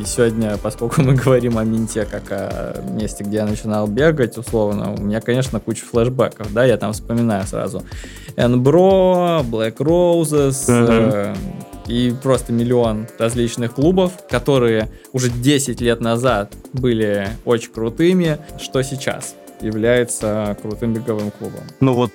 и 0.00 0.04
сегодня, 0.04 0.56
поскольку 0.56 1.02
мы 1.02 1.14
говорим 1.24 1.58
о 1.58 1.64
Минте 1.64 2.06
как 2.06 2.24
о 2.30 2.82
месте, 2.90 3.24
где 3.24 3.38
я 3.38 3.46
начинал 3.46 3.86
бегать, 3.86 4.36
условно, 4.38 4.94
у 4.94 5.02
меня, 5.02 5.20
конечно, 5.20 5.60
куча 5.60 5.84
флешбеков, 5.84 6.52
да, 6.52 6.64
я 6.64 6.76
там 6.76 6.92
вспоминаю 6.92 7.46
сразу 7.46 7.82
Энбро, 8.36 9.42
Black 9.42 9.76
Roses, 9.76 10.64
э, 10.68 11.34
и 11.86 12.14
просто 12.22 12.52
миллион 12.52 13.08
различных 13.18 13.74
клубов, 13.74 14.12
которые 14.28 14.88
уже 15.12 15.28
10 15.28 15.80
лет 15.80 16.00
назад 16.00 16.54
были 16.72 17.28
очень 17.44 17.72
крутыми, 17.72 18.38
что 18.60 18.82
сейчас 18.82 19.34
является 19.60 20.56
крутым 20.62 20.94
беговым 20.94 21.30
клубом. 21.30 21.62
Ну 21.80 21.94
вот 21.94 22.12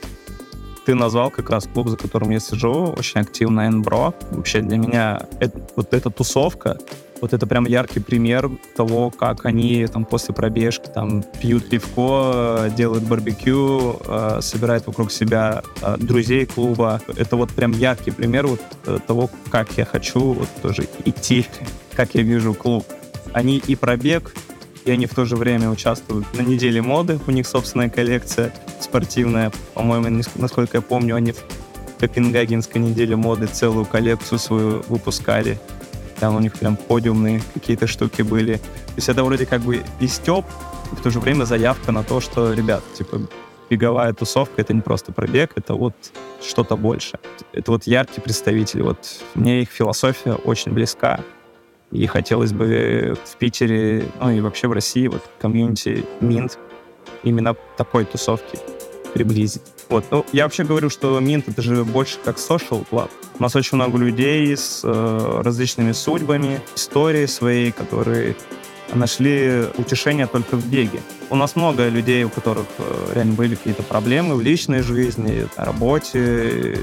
ты 0.86 0.95
назвал 0.95 1.32
как 1.32 1.50
раз 1.50 1.67
клуб, 1.71 1.89
за 1.89 1.98
которым 1.98 2.30
я 2.30 2.39
сижу, 2.39 2.93
очень 2.98 3.21
активно 3.21 3.67
Энбро. 3.67 4.13
Вообще 4.32 4.62
для 4.62 4.78
меня 4.78 5.26
это, 5.39 5.60
вот 5.76 5.93
эта 5.93 6.10
тусовка, 6.10 6.78
вот 7.21 7.34
это 7.34 7.48
прям 7.48 7.65
яркий 7.65 8.00
пример 8.00 8.52
того, 8.76 9.10
как 9.10 9.45
они 9.45 9.88
там 9.88 10.06
после 10.06 10.36
пробежки 10.36 10.88
там 10.93 11.24
пьют 11.41 11.69
пивко, 11.69 12.71
делают 12.76 13.04
барбекю, 13.04 14.00
э, 14.06 14.39
собирают 14.41 14.86
вокруг 14.86 15.12
себя 15.12 15.63
э, 15.82 15.98
друзей 15.98 16.45
клуба. 16.45 17.02
Это 17.15 17.36
вот 17.36 17.52
прям 17.52 17.71
яркий 17.71 18.12
пример 18.12 18.48
вот 18.48 18.62
э, 18.86 19.00
того, 19.08 19.30
как 19.50 19.69
я 19.78 19.86
хочу 19.86 20.34
вот 20.34 20.50
тоже 20.62 20.88
идти, 21.06 21.45
как 21.95 22.13
я 22.15 22.21
вижу 22.21 22.54
клуб. 22.54 22.86
Они 23.34 23.58
и 23.58 23.76
пробег, 23.76 24.34
и 24.86 24.91
они 24.91 25.08
в 25.08 25.13
то 25.15 25.26
же 25.26 25.36
время 25.36 25.69
участвуют 25.69 26.32
на 26.34 26.41
неделе 26.41 26.82
моды, 26.82 27.19
у 27.28 27.32
них 27.32 27.48
собственная 27.48 27.89
коллекция 27.89 28.54
спортивная, 28.80 29.52
по-моему, 29.74 30.24
насколько 30.36 30.78
я 30.78 30.82
помню, 30.82 31.15
они 31.15 31.32
в 31.32 31.43
Копенгагенской 32.00 32.80
неделе 32.80 33.15
моды 33.15 33.48
целую 33.48 33.86
коллекцию 33.86 34.39
свою 34.39 34.84
выпускали, 34.88 35.60
там 36.19 36.36
у 36.36 36.39
них 36.39 36.54
прям 36.54 36.78
подиумные 36.78 37.41
какие-то 37.54 37.88
штуки 37.88 38.21
были. 38.21 38.56
То 38.56 38.95
есть 38.95 39.10
это 39.10 39.24
вроде 39.24 39.45
как 39.45 39.62
бы 39.62 39.84
и 40.00 40.08
степ, 40.08 40.45
и 40.91 40.95
в 40.95 41.02
то 41.02 41.10
же 41.10 41.19
время 41.19 41.45
заявка 41.45 41.91
на 41.91 42.04
то, 42.04 42.21
что, 42.21 42.54
ребят, 42.54 42.84
типа, 42.98 43.21
беговая 43.69 44.13
тусовка— 44.13 44.54
это 44.62 44.74
не 44.74 44.82
просто 44.82 45.12
пробег, 45.12 45.52
это 45.56 45.74
вот 45.74 45.95
что-то 46.41 46.78
больше. 46.78 47.19
Это 47.52 47.71
вот 47.71 47.84
яркий 47.86 48.21
представитель. 48.21 48.84
Вот 48.84 49.00
мне 49.34 49.62
их 49.63 49.69
философия 49.69 50.34
очень 50.34 50.71
близка. 50.71 51.21
И 51.95 52.08
хотелось 52.08 52.51
бы 52.51 53.17
в 53.23 53.38
Питере, 53.38 54.05
ну 54.19 54.29
и 54.29 54.41
вообще 54.41 54.67
в 54.67 54.73
России, 54.73 55.08
вот 55.08 55.21
комьюнити 55.39 56.05
Минт 56.19 56.60
именно 57.23 57.55
такой 57.77 58.03
тусовки 58.03 58.60
приблизить. 59.13 59.62
Вот. 59.88 60.03
Ну, 60.12 60.25
я 60.34 60.43
вообще 60.43 60.65
говорю, 60.65 60.89
что 60.89 61.17
Минт 61.21 61.47
это 61.47 61.62
же 61.62 61.86
больше 61.86 62.17
как 62.23 62.36
social 62.36 62.86
club. 62.91 63.10
У 63.39 63.41
нас 63.41 63.55
очень 63.55 63.77
много 63.77 63.97
людей 63.97 64.55
с 64.58 64.81
э, 64.84 65.41
различными 65.41 65.93
судьбами, 65.93 66.60
историей 66.75 67.27
своей, 67.27 67.71
которые 67.71 68.36
нашли 68.93 69.65
утешение 69.78 70.28
только 70.28 70.56
в 70.56 70.65
беге. 70.67 71.00
У 71.30 71.36
нас 71.36 71.56
много 71.56 71.88
людей, 71.89 72.24
у 72.24 72.30
которых 72.30 72.65
э, 72.78 73.13
реально 73.15 73.34
были 73.34 73.56
какие-то 73.56 73.84
проблемы 73.84 74.36
в 74.36 74.41
личной 74.41 74.82
жизни, 74.82 75.48
на 75.58 75.65
работе, 75.65 76.78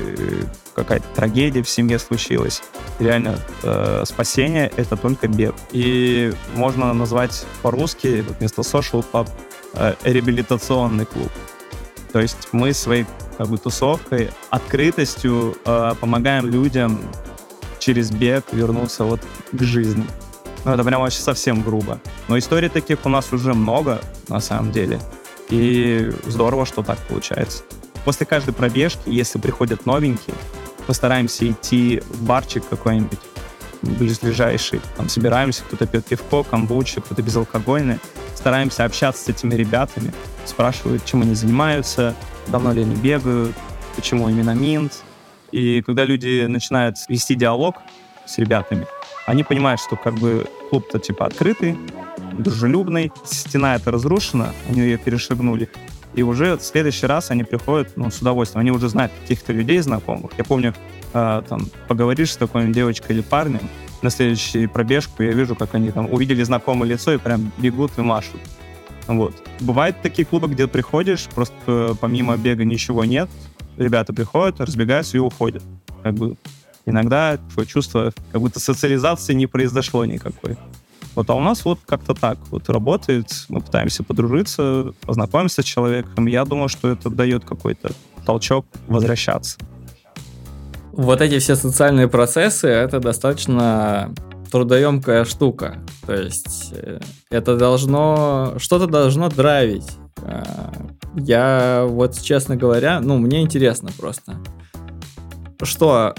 какая-то 0.75 1.07
трагедия 1.15 1.63
в 1.63 1.69
семье 1.69 1.99
случилась. 1.99 2.63
реально 2.99 3.39
э, 3.63 4.03
спасение— 4.07 4.73
это 4.77 4.97
только 4.97 5.29
бег. 5.29 5.55
И 5.71 6.33
можно 6.55 6.93
назвать 6.93 7.45
по-русски 7.63 8.25
вместо 8.39 8.63
social 8.63 9.05
club 9.13 9.29
э, 9.75 9.95
реабилитационный 10.05 11.07
клуб. 11.07 11.31
То 12.13 12.21
есть 12.21 12.49
мы 12.53 12.73
своей 12.73 13.07
как 13.39 13.49
бы, 13.49 13.59
тусовкой, 13.59 14.31
открытостью 14.51 15.57
э, 15.65 15.93
помогаем 16.01 16.47
людям 16.47 17.01
через 17.79 18.11
бег 18.11 18.45
вернуться 18.53 19.05
вот 19.05 19.21
к 19.53 19.63
жизни. 19.63 20.05
Ну, 20.65 20.73
это 20.73 20.85
прям 20.85 21.01
вообще 21.01 21.21
совсем 21.21 21.63
грубо. 21.63 22.01
Но 22.29 22.39
историй 22.39 22.69
таких 22.69 23.05
у 23.05 23.09
нас 23.09 23.33
уже 23.33 23.53
много, 23.55 24.01
на 24.29 24.41
самом 24.41 24.71
деле. 24.73 25.01
И 25.51 26.11
здорово, 26.27 26.65
что 26.67 26.83
так 26.83 26.99
получается. 27.09 27.65
После 28.05 28.27
каждой 28.27 28.55
пробежки, 28.55 29.03
если 29.07 29.39
приходят 29.39 29.87
новенькие, 29.87 30.35
постараемся 30.87 31.49
идти 31.51 32.03
в 32.09 32.23
барчик 32.23 32.63
какой-нибудь 32.69 33.19
близлежащий. 33.83 34.81
Там 34.97 35.09
собираемся, 35.09 35.63
кто-то 35.65 35.87
пьет 35.87 36.07
пивко, 36.07 36.43
камбучи, 36.43 37.01
кто-то 37.01 37.23
безалкогольный. 37.23 37.99
Стараемся 38.35 38.85
общаться 38.85 39.25
с 39.25 39.29
этими 39.29 39.55
ребятами, 39.55 40.13
спрашивают, 40.45 41.05
чем 41.05 41.23
они 41.23 41.35
занимаются, 41.35 42.15
давно 42.49 42.73
ли 42.73 42.83
они 42.83 42.97
бегают, 42.97 43.55
почему 43.95 44.29
именно 44.29 44.55
Минт. 44.55 45.03
И 45.51 45.83
когда 45.83 46.05
люди 46.05 46.47
начинают 46.47 46.97
вести 47.09 47.35
диалог 47.35 47.77
с 48.27 48.39
ребятами, 48.39 48.87
они 49.27 49.45
понимают, 49.45 49.81
что 49.81 49.97
как 49.97 50.15
бы 50.15 50.47
клуб-то 50.71 50.99
типа 50.99 51.27
открытый, 51.27 51.79
дружелюбный, 52.39 53.13
стена 53.25 53.77
эта 53.77 53.91
разрушена, 53.91 54.53
они 54.69 54.81
ее 54.81 54.99
перешагнули, 54.99 55.69
и 56.15 56.23
уже 56.23 56.57
в 56.57 56.63
следующий 56.63 57.07
раз 57.07 57.31
они 57.31 57.45
приходят 57.45 57.97
ну, 57.97 58.11
с 58.11 58.21
удовольствием. 58.21 58.61
Они 58.61 58.71
уже 58.71 58.89
знают 58.89 59.13
каких-то 59.23 59.53
людей 59.53 59.79
знакомых. 59.81 60.33
Я 60.37 60.45
помню, 60.45 60.75
э, 61.15 61.43
там, 61.49 61.67
поговоришь 61.89 62.33
с 62.33 62.37
такой 62.37 62.71
девочкой 62.73 63.17
или 63.17 63.23
парнем, 63.23 63.61
на 64.03 64.11
следующую 64.11 64.69
пробежку 64.69 65.23
я 65.23 65.33
вижу, 65.33 65.55
как 65.55 65.75
они 65.75 65.91
там 65.91 66.13
увидели 66.13 66.43
знакомое 66.43 66.89
лицо 66.89 67.13
и 67.13 67.19
прям 67.19 67.53
бегут 67.59 67.93
и 67.99 68.03
машут. 68.03 68.41
Вот. 69.07 69.35
Бывают 69.61 69.97
такие 70.03 70.27
клубы, 70.27 70.49
где 70.49 70.67
приходишь, 70.67 71.29
просто 71.35 71.97
помимо 72.01 72.37
бега 72.37 72.65
ничего 72.65 73.05
нет, 73.05 73.31
ребята 73.77 74.13
приходят, 74.13 74.61
разбегаются 74.61 75.17
и 75.17 75.21
уходят. 75.21 75.63
Как 76.03 76.15
бы 76.15 76.37
иногда 76.87 77.39
чувство, 77.67 78.13
как 78.33 78.41
будто 78.41 78.61
социализации 78.61 79.35
не 79.35 79.47
произошло 79.47 80.05
никакой. 80.05 80.57
Вот, 81.15 81.29
а 81.29 81.35
у 81.35 81.41
нас 81.41 81.65
вот 81.65 81.81
как-то 81.85 82.15
так 82.15 82.39
вот 82.51 82.69
работает. 82.71 83.27
Мы 83.49 83.61
пытаемся 83.61 84.03
подружиться, 84.03 84.93
познакомиться 85.03 85.63
с 85.63 85.65
человеком. 85.65 86.27
Я 86.27 86.45
думаю, 86.45 86.69
что 86.69 86.89
это 86.89 87.11
дает 87.11 87.45
какой-то 87.45 87.91
толчок 88.25 88.67
возвращаться. 88.87 89.59
Вот 90.93 91.21
эти 91.21 91.39
все 91.39 91.57
социальные 91.57 92.09
процессы, 92.09 92.69
это 92.69 93.01
достаточно 93.01 94.13
трудоемкая 94.51 95.25
штука. 95.25 95.79
То 96.07 96.15
есть 96.15 96.73
э, 96.73 97.01
это 97.31 97.57
должно, 97.57 98.55
что-то 98.59 98.87
должно 98.87 99.31
драйвить. 99.31 99.91
Э, 100.23 100.45
я 101.17 101.87
вот, 101.89 102.21
честно 102.21 102.57
говоря, 102.57 103.01
ну, 103.01 103.17
мне 103.17 103.41
интересно 103.41 103.91
просто. 103.99 104.37
Что, 105.63 106.15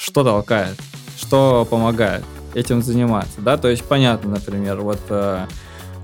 что 0.00 0.24
толкает? 0.24 0.76
Что 1.18 1.66
помогает? 1.68 2.24
этим 2.54 2.82
заниматься, 2.82 3.40
да, 3.40 3.56
то 3.56 3.68
есть 3.68 3.84
понятно, 3.84 4.30
например, 4.30 4.80
вот 4.80 5.00
э, 5.08 5.46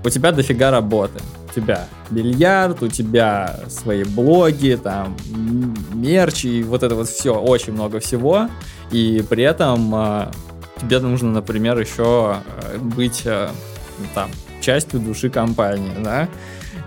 у 0.03 0.09
тебя 0.09 0.31
дофига 0.31 0.71
работы, 0.71 1.19
у 1.49 1.53
тебя 1.53 1.87
бильярд, 2.09 2.81
у 2.83 2.87
тебя 2.87 3.59
свои 3.67 4.03
блоги, 4.03 4.79
там, 4.81 5.15
мерч 5.93 6.45
и 6.45 6.63
вот 6.63 6.83
это 6.83 6.95
вот 6.95 7.09
все, 7.09 7.35
очень 7.35 7.73
много 7.73 7.99
всего, 7.99 8.49
и 8.91 9.23
при 9.29 9.43
этом 9.43 9.93
э, 9.93 10.31
тебе 10.81 10.99
нужно, 10.99 11.31
например, 11.31 11.79
еще 11.79 12.37
э, 12.61 12.77
быть 12.77 13.23
э, 13.25 13.49
там 14.13 14.29
частью 14.61 14.99
души 14.99 15.29
компании, 15.29 15.93
да? 16.03 16.29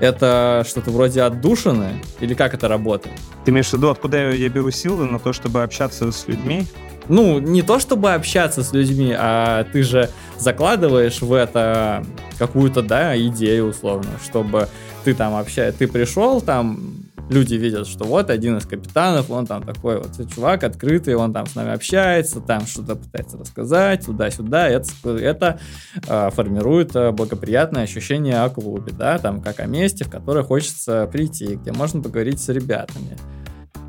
Это 0.00 0.64
что-то 0.66 0.90
вроде 0.90 1.20
отдушины? 1.20 2.00
Или 2.20 2.32
как 2.32 2.54
это 2.54 2.68
работает? 2.68 3.14
Ты 3.44 3.50
имеешь 3.50 3.68
в 3.68 3.74
виду, 3.74 3.90
откуда 3.90 4.32
я, 4.32 4.48
беру 4.48 4.70
силы 4.70 5.04
на 5.04 5.18
то, 5.18 5.34
чтобы 5.34 5.62
общаться 5.62 6.10
с 6.10 6.26
людьми? 6.26 6.66
Ну, 7.10 7.40
не 7.40 7.62
то 7.62 7.80
чтобы 7.80 8.14
общаться 8.14 8.62
с 8.62 8.72
людьми, 8.72 9.12
а 9.18 9.64
ты 9.64 9.82
же 9.82 10.08
закладываешь 10.38 11.20
в 11.20 11.32
это 11.32 12.06
какую-то, 12.38 12.82
да, 12.82 13.18
идею 13.18 13.66
условно, 13.66 14.10
чтобы 14.22 14.68
ты 15.04 15.14
там 15.14 15.34
общаешься, 15.34 15.76
ты 15.76 15.88
пришел 15.88 16.40
там, 16.40 17.10
люди 17.28 17.54
видят, 17.54 17.88
что 17.88 18.04
вот 18.04 18.30
один 18.30 18.58
из 18.58 18.64
капитанов, 18.64 19.28
он 19.28 19.44
там 19.46 19.64
такой 19.64 19.98
вот 19.98 20.10
чувак 20.32 20.62
открытый, 20.62 21.16
он 21.16 21.32
там 21.32 21.46
с 21.46 21.56
нами 21.56 21.72
общается, 21.72 22.40
там 22.40 22.64
что-то 22.64 22.94
пытается 22.94 23.38
рассказать, 23.38 24.06
туда-сюда. 24.06 24.68
Это, 24.68 24.88
это 25.04 25.60
э, 26.06 26.30
формирует 26.30 26.94
э, 26.94 27.10
благоприятное 27.10 27.84
ощущение 27.84 28.42
о 28.42 28.50
клубе, 28.50 28.92
да, 28.92 29.18
там 29.18 29.40
как 29.40 29.58
о 29.58 29.66
месте, 29.66 30.04
в 30.04 30.10
которое 30.10 30.44
хочется 30.44 31.08
прийти, 31.10 31.56
где 31.56 31.72
можно 31.72 32.00
поговорить 32.00 32.40
с 32.40 32.48
ребятами. 32.50 33.16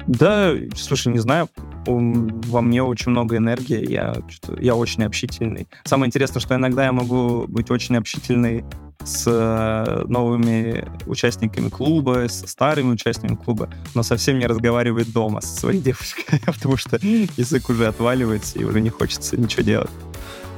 Да, 0.08 0.54
слушай, 0.76 1.12
не 1.12 1.20
знаю, 1.20 1.50
во 1.86 2.62
мне 2.62 2.84
очень 2.84 3.12
много 3.12 3.38
энергии, 3.38 3.90
я, 3.90 4.16
я 4.60 4.76
очень 4.76 5.04
общительный. 5.04 5.68
Самое 5.84 6.08
интересное, 6.08 6.40
что 6.40 6.56
иногда 6.56 6.86
я 6.86 6.92
могу 6.92 7.46
быть 7.48 7.72
очень 7.72 7.98
общительный 7.98 8.64
с 9.04 9.26
э, 9.28 10.04
новыми 10.08 10.86
участниками 11.08 11.70
клуба, 11.70 12.28
с 12.28 12.46
старыми 12.46 12.92
участниками 12.92 13.36
клуба, 13.36 13.70
но 13.96 14.04
совсем 14.04 14.38
не 14.40 14.46
разговаривает 14.46 15.12
дома 15.12 15.42
со 15.42 15.60
своей 15.60 15.82
девушкой, 15.82 16.40
потому 16.46 16.78
что 16.78 16.98
язык 17.02 17.70
уже 17.70 17.88
отваливается 17.88 18.60
и 18.60 18.64
уже 18.64 18.82
не 18.82 18.90
хочется 18.90 19.38
ничего 19.38 19.64
делать. 19.64 19.90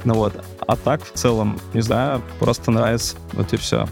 Ну 0.04 0.14
вот. 0.14 0.44
А 0.66 0.76
так, 0.76 1.02
в 1.02 1.12
целом, 1.12 1.58
не 1.72 1.80
знаю, 1.80 2.22
просто 2.38 2.70
нравится. 2.70 3.16
Вот 3.32 3.52
и 3.54 3.56
все. 3.56 3.88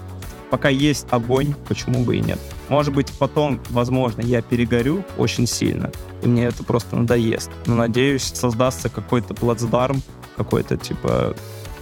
Пока 0.52 0.68
есть 0.68 1.06
огонь, 1.08 1.54
почему 1.66 2.04
бы 2.04 2.18
и 2.18 2.20
нет. 2.20 2.38
Может 2.68 2.92
быть, 2.92 3.10
потом, 3.18 3.58
возможно, 3.70 4.20
я 4.20 4.42
перегорю 4.42 5.02
очень 5.16 5.46
сильно, 5.46 5.90
и 6.22 6.28
мне 6.28 6.44
это 6.44 6.62
просто 6.62 6.94
надоест. 6.94 7.50
Но, 7.64 7.74
надеюсь, 7.74 8.24
создастся 8.34 8.90
какой-то 8.90 9.32
плацдарм, 9.32 10.02
какой-то, 10.36 10.76
типа, 10.76 11.34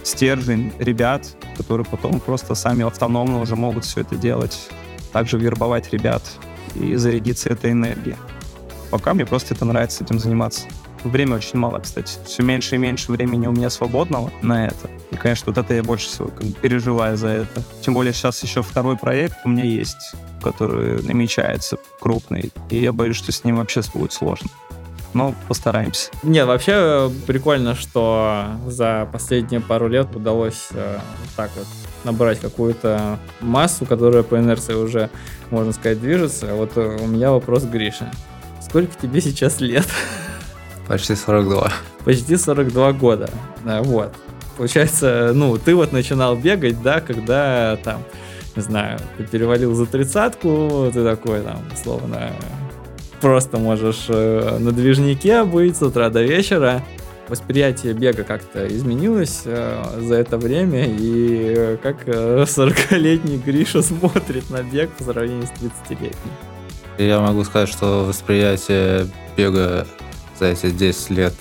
стержень 0.03 0.71
ребят, 0.79 1.35
которые 1.57 1.85
потом 1.85 2.21
просто 2.21 2.55
сами 2.55 2.87
автономно 2.87 3.41
уже 3.41 3.57
могут 3.57 3.83
все 3.83 4.01
это 4.01 4.15
делать. 4.15 4.57
Также 5.11 5.37
вербовать 5.37 5.91
ребят 5.91 6.23
и 6.75 6.95
зарядиться 6.95 7.49
этой 7.49 7.73
энергией. 7.73 8.15
Пока 8.89 9.13
мне 9.13 9.25
просто 9.25 9.53
это 9.53 9.65
нравится 9.65 10.05
этим 10.05 10.17
заниматься. 10.17 10.63
Время 11.03 11.35
очень 11.35 11.57
мало, 11.57 11.79
кстати. 11.79 12.17
Все 12.25 12.43
меньше 12.43 12.75
и 12.75 12.77
меньше 12.77 13.11
времени 13.11 13.47
у 13.47 13.51
меня 13.51 13.69
свободного 13.69 14.31
на 14.41 14.67
это. 14.67 14.89
И, 15.11 15.15
конечно, 15.15 15.51
вот 15.51 15.57
это 15.57 15.73
я 15.73 15.83
больше 15.83 16.07
всего 16.07 16.27
как 16.27 16.55
переживаю 16.57 17.17
за 17.17 17.27
это. 17.29 17.63
Тем 17.81 17.93
более 17.93 18.13
сейчас 18.13 18.43
еще 18.43 18.61
второй 18.61 18.97
проект 18.97 19.37
у 19.45 19.49
меня 19.49 19.63
есть, 19.63 20.13
который 20.41 21.01
намечается 21.03 21.77
крупный. 21.99 22.51
И 22.69 22.77
я 22.77 22.93
боюсь, 22.93 23.17
что 23.17 23.31
с 23.31 23.43
ним 23.43 23.57
вообще 23.57 23.81
будет 23.93 24.13
сложно 24.13 24.49
но 25.13 25.35
постараемся. 25.47 26.09
Не, 26.23 26.45
вообще 26.45 26.71
э, 26.75 27.09
прикольно, 27.27 27.75
что 27.75 28.45
за 28.67 29.07
последние 29.11 29.61
пару 29.61 29.87
лет 29.87 30.15
удалось 30.15 30.69
э, 30.71 30.99
так 31.35 31.51
вот 31.57 31.67
набрать 32.03 32.39
какую-то 32.39 33.19
массу, 33.41 33.85
которая 33.85 34.23
по 34.23 34.37
инерции 34.37 34.73
уже, 34.73 35.09
можно 35.49 35.71
сказать, 35.73 35.99
движется. 35.99 36.53
Вот 36.55 36.71
э, 36.75 36.97
у 37.01 37.07
меня 37.07 37.31
вопрос 37.31 37.63
Гриша. 37.63 38.11
Сколько 38.61 38.93
тебе 38.99 39.21
сейчас 39.21 39.59
лет? 39.59 39.87
Почти 40.91 41.15
42. 41.15 41.71
Почти 42.03 42.35
42 42.35 42.91
года. 42.91 43.29
Да, 43.63 43.81
вот. 43.81 44.13
Получается, 44.57 45.31
ну, 45.33 45.57
ты 45.57 45.73
вот 45.73 45.93
начинал 45.93 46.35
бегать, 46.35 46.81
да, 46.81 46.99
когда 46.99 47.77
там, 47.81 48.03
не 48.57 48.61
знаю, 48.61 48.99
ты 49.17 49.23
перевалил 49.23 49.73
за 49.73 49.85
тридцатку, 49.85 50.91
ты 50.93 51.01
такой 51.05 51.43
там, 51.43 51.61
условно, 51.73 52.31
просто 53.21 53.57
можешь 53.57 54.07
э, 54.09 54.57
на 54.59 54.73
движнике 54.73 55.45
быть 55.45 55.77
с 55.77 55.81
утра 55.81 56.09
до 56.09 56.23
вечера. 56.23 56.83
Восприятие 57.29 57.93
бега 57.93 58.23
как-то 58.23 58.67
изменилось 58.67 59.43
э, 59.45 59.81
за 59.97 60.15
это 60.15 60.37
время, 60.37 60.87
и 60.87 61.53
э, 61.55 61.77
как 61.81 62.05
40-летний 62.05 63.37
Гриша 63.37 63.81
смотрит 63.81 64.49
на 64.49 64.61
бег 64.61 64.89
по 64.89 65.05
сравнению 65.05 65.47
с 65.47 65.51
30-летним. 65.51 66.11
Я 66.97 67.21
могу 67.21 67.45
сказать, 67.45 67.69
что 67.69 68.03
восприятие 68.03 69.07
бега 69.37 69.87
за 70.41 70.47
эти 70.47 70.71
10 70.71 71.09
лет 71.11 71.33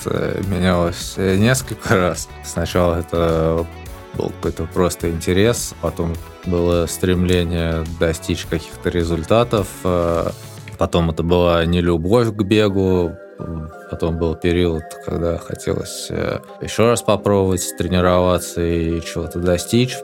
менялось 0.48 1.14
несколько 1.16 1.96
раз. 1.96 2.28
Сначала 2.44 3.00
это 3.00 3.66
был 4.14 4.28
какой-то 4.28 4.68
просто 4.72 5.10
интерес, 5.10 5.74
потом 5.80 6.14
было 6.44 6.86
стремление 6.86 7.84
достичь 7.98 8.44
каких-то 8.44 8.90
результатов, 8.90 9.66
Потом 10.80 11.10
это 11.10 11.22
была 11.22 11.62
не 11.66 11.82
любовь 11.82 12.28
к 12.34 12.42
бегу, 12.42 13.12
потом 13.90 14.16
был 14.16 14.34
период, 14.34 14.82
когда 15.04 15.36
хотелось 15.36 16.06
э, 16.08 16.40
еще 16.62 16.86
раз 16.86 17.02
попробовать 17.02 17.74
тренироваться 17.76 18.62
и 18.62 19.02
чего-то 19.02 19.40
достичь. 19.40 19.98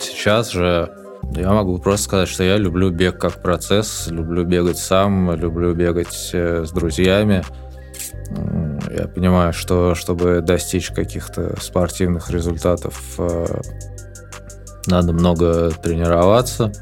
Сейчас 0.00 0.50
же 0.50 0.92
я 1.36 1.52
могу 1.52 1.78
просто 1.78 2.06
сказать, 2.06 2.28
что 2.28 2.42
я 2.42 2.56
люблю 2.56 2.90
бег 2.90 3.16
как 3.16 3.34
процесс, 3.34 4.08
люблю 4.08 4.44
бегать 4.44 4.78
сам, 4.78 5.36
люблю 5.36 5.72
бегать 5.72 6.30
э, 6.32 6.64
с 6.66 6.72
друзьями. 6.72 7.44
Я 8.90 9.08
понимаю, 9.08 9.52
что 9.52 9.94
чтобы 9.94 10.40
достичь 10.40 10.88
каких-то 10.88 11.60
спортивных 11.60 12.30
результатов, 12.30 13.14
э, 13.18 13.60
надо 14.86 15.12
много 15.12 15.70
тренироваться. 15.70 16.72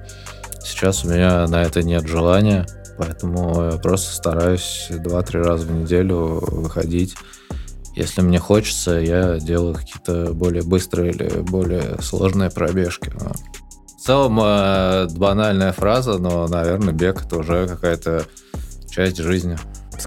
Сейчас 0.63 1.05
у 1.05 1.09
меня 1.09 1.47
на 1.47 1.63
это 1.63 1.83
нет 1.83 2.07
желания. 2.07 2.67
Поэтому 3.01 3.71
я 3.73 3.79
просто 3.79 4.15
стараюсь 4.15 4.89
2-3 4.91 5.43
раза 5.43 5.67
в 5.67 5.73
неделю 5.73 6.39
выходить. 6.43 7.15
Если 7.97 8.21
мне 8.21 8.39
хочется, 8.39 8.93
я 8.93 9.39
делаю 9.39 9.75
какие-то 9.75 10.35
более 10.35 10.63
быстрые 10.63 11.13
или 11.13 11.41
более 11.41 11.97
сложные 12.03 12.51
пробежки. 12.51 13.11
Но 13.19 13.33
в 13.97 14.03
целом, 14.03 14.39
э, 14.43 15.09
банальная 15.17 15.73
фраза, 15.73 16.19
но, 16.19 16.47
наверное, 16.47 16.93
бег 16.93 17.25
это 17.25 17.39
уже 17.39 17.67
какая-то 17.69 18.25
часть 18.91 19.17
жизни. 19.17 19.57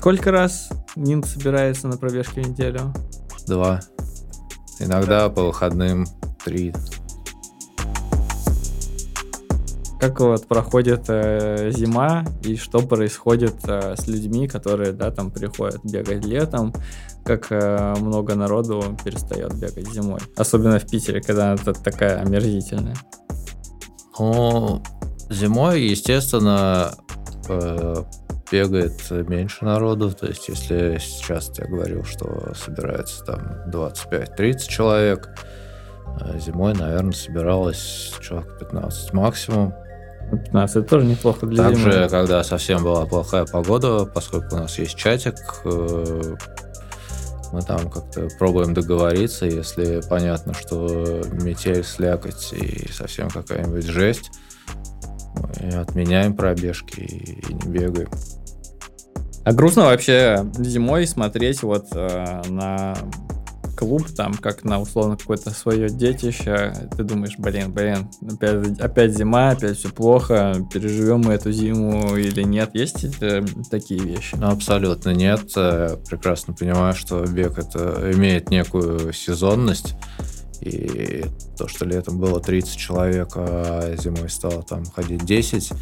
Сколько 0.04 0.32
раз 0.32 0.68
Нин 0.98 1.24
собирается 1.24 1.88
на 1.88 1.96
пробежке 1.96 2.42
в 2.42 2.50
неделю? 2.50 2.94
Два. 3.48 3.80
Иногда 4.78 5.30
по 5.30 5.44
выходным 5.44 6.06
три. 6.44 6.74
как 10.02 10.20
вот 10.20 10.46
проходит 10.50 11.06
э, 11.08 11.72
зима 11.72 12.26
и 12.44 12.58
что 12.58 12.80
происходит 12.80 13.56
э, 13.64 13.96
с 13.98 14.06
людьми, 14.10 14.50
которые, 14.50 14.92
да, 14.92 15.10
там 15.10 15.32
приходят 15.32 15.80
бегать 15.86 16.26
летом, 16.26 16.74
как 17.24 17.48
э, 17.52 17.96
много 18.02 18.36
народу 18.36 18.84
перестает 19.06 19.56
бегать 19.56 19.88
зимой. 19.94 20.20
Особенно 20.36 20.80
в 20.80 20.86
Питере, 20.86 21.22
когда 21.22 21.54
это 21.54 21.72
такая 21.72 22.20
омерзительная. 22.20 22.98
Ну, 24.20 24.84
зимой, 25.30 25.82
естественно, 25.84 26.92
э, 27.48 28.04
бегает 28.54 29.10
меньше 29.10 29.66
народу. 29.66 30.12
То 30.12 30.28
есть, 30.28 30.48
если 30.48 31.00
сейчас 31.00 31.52
я 31.58 31.66
говорил, 31.66 32.04
что 32.04 32.54
собирается 32.54 33.26
там 33.26 33.42
25-30 33.72 34.68
человек, 34.70 35.30
э, 36.22 36.40
зимой, 36.40 36.76
наверное, 36.76 37.14
собиралось 37.14 38.14
человек 38.22 38.60
15 38.60 39.14
максимум. 39.14 39.74
15, 40.32 40.76
это 40.76 40.88
тоже 40.88 41.06
неплохо 41.08 41.48
для 41.48 41.64
Также, 41.64 41.92
зимы. 41.94 42.10
когда 42.10 42.44
совсем 42.44 42.84
была 42.84 43.08
плохая 43.08 43.46
погода, 43.46 44.06
поскольку 44.06 44.56
у 44.56 44.60
нас 44.60 44.78
есть 44.78 44.96
чатик, 44.96 45.36
э, 45.66 46.36
мы 47.52 47.62
там 47.64 47.90
как-то 47.90 48.28
пробуем 48.38 48.76
договориться, 48.76 49.48
если 49.48 50.02
понятно, 50.08 50.54
что 50.54 51.24
метель, 51.32 51.84
слякоть 51.84 52.54
и 52.54 52.92
совсем 52.92 53.30
какая-нибудь 53.30 53.86
жесть, 53.86 54.30
мы 55.36 55.70
отменяем 55.80 56.36
пробежки 56.36 57.00
и 57.00 57.54
не 57.54 57.72
бегаем. 57.72 58.10
А 59.44 59.52
грустно 59.52 59.84
вообще 59.84 60.46
зимой 60.58 61.06
смотреть 61.06 61.64
вот 61.64 61.88
э, 61.94 62.42
на 62.50 62.96
клуб, 63.76 64.08
там, 64.16 64.36
как 64.36 64.64
на 64.64 64.80
условно 64.80 65.18
какое-то 65.18 65.50
свое 65.50 65.90
детище, 65.90 66.74
ты 66.96 67.04
думаешь, 67.04 67.36
блин, 67.38 67.72
блин, 67.72 68.10
опять, 68.32 68.80
опять 68.80 69.18
зима, 69.18 69.50
опять 69.50 69.78
все 69.78 69.90
плохо, 69.90 70.56
переживем 70.72 71.22
мы 71.22 71.34
эту 71.34 71.52
зиму 71.52 72.16
или 72.16 72.44
нет? 72.44 72.72
Есть 72.74 73.04
э, 73.22 73.44
такие 73.70 74.00
вещи? 74.00 74.36
Ну, 74.36 74.50
абсолютно 74.50 75.10
нет. 75.10 75.52
Э, 75.58 75.98
прекрасно 76.10 76.54
понимаю, 76.54 76.94
что 76.94 77.26
бег 77.26 77.58
это 77.58 78.12
имеет 78.14 78.50
некую 78.50 79.12
сезонность. 79.12 79.96
И 80.62 81.26
то, 81.58 81.68
что 81.68 81.84
летом 81.84 82.20
было 82.20 82.40
30 82.40 82.78
человек, 82.78 83.34
а 83.36 83.96
зимой 83.98 84.30
стало 84.30 84.64
там 84.64 84.86
ходить 84.86 85.26
10, 85.26 85.74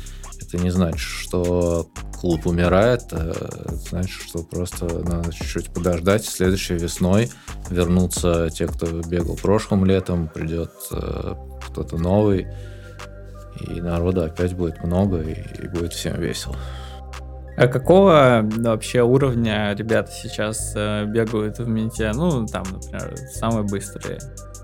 это 0.52 0.62
не 0.64 0.70
значит, 0.70 1.00
что 1.00 1.90
клуб 2.20 2.46
умирает, 2.46 3.04
это 3.14 3.74
значит, 3.90 4.22
что 4.22 4.44
просто 4.44 4.86
надо 4.86 5.34
чуть-чуть 5.34 5.74
подождать. 5.74 6.26
Следующей 6.26 6.74
весной 6.74 7.30
вернутся 7.70 8.50
те, 8.50 8.68
кто 8.68 9.02
бегал 9.02 9.38
прошлым 9.38 9.86
летом, 9.86 10.28
придет 10.28 10.72
э, 10.92 11.36
кто-то 11.68 11.98
новый. 11.98 12.48
И 13.62 13.80
народа 13.80 14.26
опять 14.26 14.54
будет 14.54 14.84
много, 14.84 15.22
и, 15.22 15.36
и 15.64 15.68
будет 15.68 15.94
всем 15.94 16.20
весело. 16.20 16.56
А 17.58 17.68
какого 17.68 18.42
вообще 18.58 19.04
уровня 19.04 19.74
ребята 19.74 20.12
сейчас 20.12 20.74
э, 20.76 21.06
бегают 21.06 21.60
в 21.60 21.68
менте? 21.68 22.12
Ну, 22.14 22.46
там, 22.46 22.64
например, 22.72 23.16
самые 23.34 23.64
быстрые. 23.64 24.20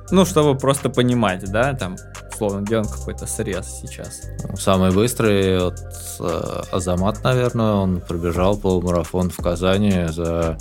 Ну, 0.10 0.26
чтобы 0.26 0.58
просто 0.58 0.90
понимать, 0.90 1.50
да, 1.52 1.74
там, 1.74 1.96
условно, 2.38 2.62
где 2.62 2.78
он 2.78 2.86
какой-то 2.86 3.26
срез 3.26 3.82
сейчас. 3.82 4.22
Самый 4.60 4.92
быстрый, 4.92 5.60
вот, 5.60 5.80
э, 6.20 6.62
Азамат, 6.72 7.24
наверное, 7.24 7.74
он 7.74 8.00
пробежал 8.00 8.58
полумарафон 8.58 9.32
в 9.32 9.38
Казани 9.38 10.06
за 10.10 10.58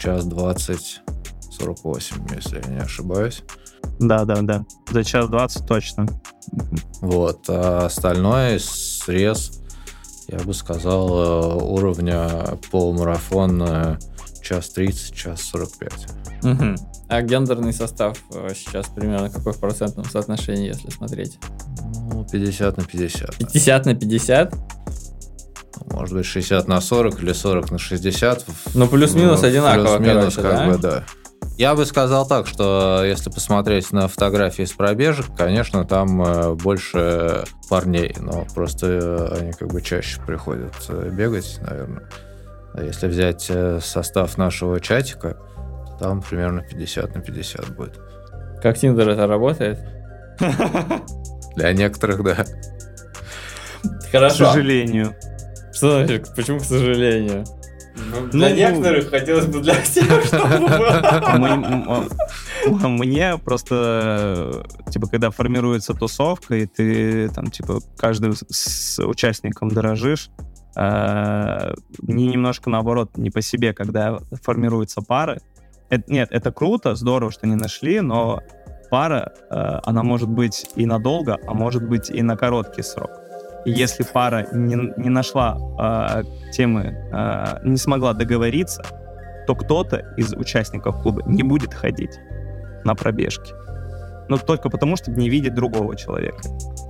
час 0.00 0.24
двадцать 0.24 1.02
сорок 1.52 1.84
восемь, 1.84 2.26
если 2.34 2.60
я 2.64 2.68
не 2.68 2.80
ошибаюсь. 2.80 3.42
Да, 4.00 4.24
да, 4.24 4.42
да. 4.42 4.64
За 4.90 5.04
час 5.04 5.28
двадцать 5.28 5.66
точно. 5.66 6.06
Вот. 7.00 7.44
А 7.48 7.86
остальное 7.86 8.58
срез, 8.58 9.62
я 10.26 10.38
бы 10.38 10.52
сказал, 10.52 11.08
э, 11.08 11.62
уровня 11.62 12.58
полумарафон 12.72 13.62
э, 13.62 13.98
час 14.42 14.70
30, 14.70 15.14
час 15.14 15.42
45. 15.42 15.92
Угу. 16.42 16.74
А 17.08 17.22
гендерный 17.22 17.72
состав 17.72 18.18
э, 18.34 18.50
сейчас 18.54 18.86
примерно 18.86 19.30
какой 19.30 19.52
в 19.52 19.58
процентном 19.58 20.04
соотношении, 20.04 20.68
если 20.68 20.90
смотреть? 20.90 21.38
Ну, 22.12 22.24
50 22.30 22.76
на 22.76 22.84
50. 22.84 23.36
50 23.36 23.86
на 23.86 23.94
50? 23.94 24.54
Может 25.92 26.14
быть, 26.14 26.26
60 26.26 26.68
на 26.68 26.80
40 26.80 27.22
или 27.22 27.32
40 27.32 27.70
на 27.72 27.78
60. 27.78 28.46
Ну, 28.74 28.86
плюс-минус 28.86 29.42
одинаково, 29.42 29.96
плюс-минус, 29.96 30.36
короче, 30.36 30.40
как 30.40 30.58
да? 30.58 30.66
бы, 30.68 30.78
да. 30.78 31.04
Я 31.56 31.74
бы 31.74 31.84
сказал 31.84 32.26
так, 32.26 32.46
что 32.46 33.02
если 33.04 33.28
посмотреть 33.28 33.92
на 33.92 34.08
фотографии 34.08 34.62
с 34.62 34.72
пробежек, 34.72 35.26
конечно, 35.36 35.84
там 35.84 36.22
э, 36.22 36.54
больше 36.54 37.44
парней, 37.68 38.14
но 38.18 38.46
просто 38.54 38.86
э, 38.86 39.38
они 39.40 39.52
как 39.52 39.68
бы 39.68 39.82
чаще 39.82 40.20
приходят 40.22 40.74
бегать, 41.12 41.58
наверное. 41.62 42.08
А 42.74 42.82
если 42.82 43.08
взять 43.08 43.46
э, 43.50 43.80
состав 43.82 44.36
нашего 44.38 44.80
чатика, 44.80 45.36
то 45.86 45.96
там 45.98 46.22
примерно 46.22 46.62
50 46.62 47.14
на 47.14 47.20
50 47.20 47.74
будет. 47.76 47.98
Как 48.62 48.78
Тиндер 48.78 49.08
это 49.08 49.26
работает? 49.26 49.78
Для 51.56 51.72
некоторых, 51.72 52.22
да. 52.22 52.44
К 53.82 54.10
Хорошо. 54.12 54.46
сожалению. 54.46 55.14
Что 55.72 55.90
значит, 56.04 56.28
почему 56.36 56.58
к 56.58 56.64
сожалению? 56.64 57.44
Для 58.32 58.48
Ну, 58.50 58.54
некоторых 58.54 59.10
хотелось 59.10 59.46
бы 59.46 59.60
для 59.60 59.74
всех, 59.74 60.24
чтобы 60.24 60.58
было. 60.58 62.06
Мне 62.88 63.36
просто, 63.38 64.64
типа, 64.90 65.08
когда 65.08 65.30
формируется 65.30 65.92
тусовка, 65.94 66.54
и 66.56 66.66
ты 66.66 67.28
там, 67.30 67.50
типа, 67.50 67.80
каждым 67.98 68.34
с- 68.34 68.98
участником 69.04 69.68
дорожишь, 69.70 70.30
мне 70.76 72.26
немножко 72.26 72.70
наоборот 72.70 73.16
не 73.16 73.30
по 73.30 73.42
себе, 73.42 73.72
когда 73.72 74.18
формируются 74.42 75.02
пары. 75.02 75.40
Это- 75.88 76.04
нет, 76.12 76.28
это 76.30 76.52
круто, 76.52 76.94
здорово, 76.94 77.32
что 77.32 77.46
они 77.46 77.56
нашли, 77.56 78.00
но 78.00 78.40
пара, 78.90 79.32
э, 79.50 79.80
она 79.84 80.02
может 80.02 80.28
быть 80.28 80.66
и 80.76 80.84
надолго, 80.84 81.38
а 81.46 81.54
может 81.54 81.88
быть 81.88 82.10
и 82.10 82.22
на 82.22 82.36
короткий 82.36 82.82
срок. 82.82 83.10
И 83.64 83.70
если 83.70 84.04
пара 84.04 84.46
не, 84.52 84.74
не 84.96 85.10
нашла 85.10 85.56
э, 85.56 86.22
темы, 86.52 86.96
э, 87.12 87.60
не 87.64 87.76
смогла 87.76 88.12
договориться, 88.12 88.82
то 89.46 89.54
кто-то 89.54 90.14
из 90.16 90.32
участников 90.32 91.02
клуба 91.02 91.22
не 91.26 91.42
будет 91.42 91.74
ходить 91.74 92.18
на 92.84 92.94
пробежки. 92.94 93.52
Но 94.28 94.36
только 94.38 94.70
потому, 94.70 94.96
что 94.96 95.10
не 95.10 95.28
видит 95.28 95.54
другого 95.54 95.96
человека. 95.96 96.42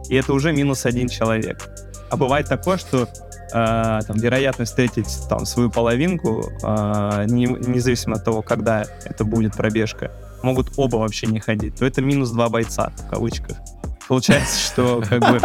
И 0.08 0.14
это 0.14 0.32
уже 0.32 0.52
минус 0.52 0.86
один 0.86 1.08
человек. 1.08 1.70
А 2.10 2.16
бывает 2.16 2.48
такое, 2.48 2.76
что 2.76 3.08
э, 3.52 4.00
там, 4.06 4.16
вероятность 4.16 4.72
встретить 4.72 5.08
там, 5.28 5.46
свою 5.46 5.70
половинку, 5.70 6.50
э, 6.62 7.24
не- 7.28 7.46
независимо 7.46 8.16
от 8.16 8.24
того, 8.24 8.42
когда 8.42 8.84
это 9.04 9.24
будет 9.24 9.56
пробежка, 9.56 10.10
могут 10.42 10.72
оба 10.76 10.96
вообще 10.96 11.26
не 11.26 11.40
ходить. 11.40 11.76
То 11.76 11.86
это 11.86 12.02
минус 12.02 12.30
два 12.30 12.48
бойца, 12.48 12.92
в 12.96 13.10
кавычках. 13.10 13.56
Получается, 14.08 14.58
что 14.58 15.02
как 15.08 15.20
бы 15.20 15.40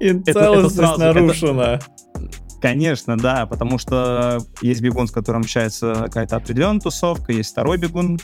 И 0.00 0.12
целостность 0.32 0.98
нарушена. 0.98 1.80
Конечно, 2.60 3.16
да, 3.16 3.46
потому 3.46 3.78
что 3.78 4.38
есть 4.62 4.80
бегун, 4.80 5.06
с 5.06 5.12
которым 5.12 5.42
общается 5.42 5.94
какая-то 5.94 6.36
определенная 6.36 6.80
тусовка, 6.80 7.32
есть 7.32 7.52
второй 7.52 7.78
бегун, 7.78 8.18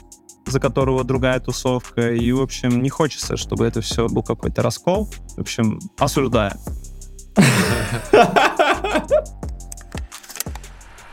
за 0.47 0.61
которого 0.61 1.05
другая 1.05 1.40
тусовка, 1.40 2.12
и, 2.12 2.32
в 2.32 2.40
общем, 2.40 2.82
не 2.82 2.90
хочется, 2.90 3.36
чтобы 3.36 3.66
это 3.66 3.80
все 3.80 4.09
был 4.09 4.22
какой-то 4.22 4.62
раскол. 4.62 5.09
В 5.36 5.40
общем, 5.40 5.78
осуждаю. 5.99 6.53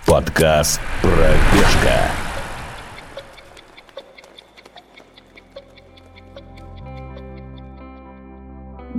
Подкаст 0.06 0.80
«Пробежка». 1.02 2.12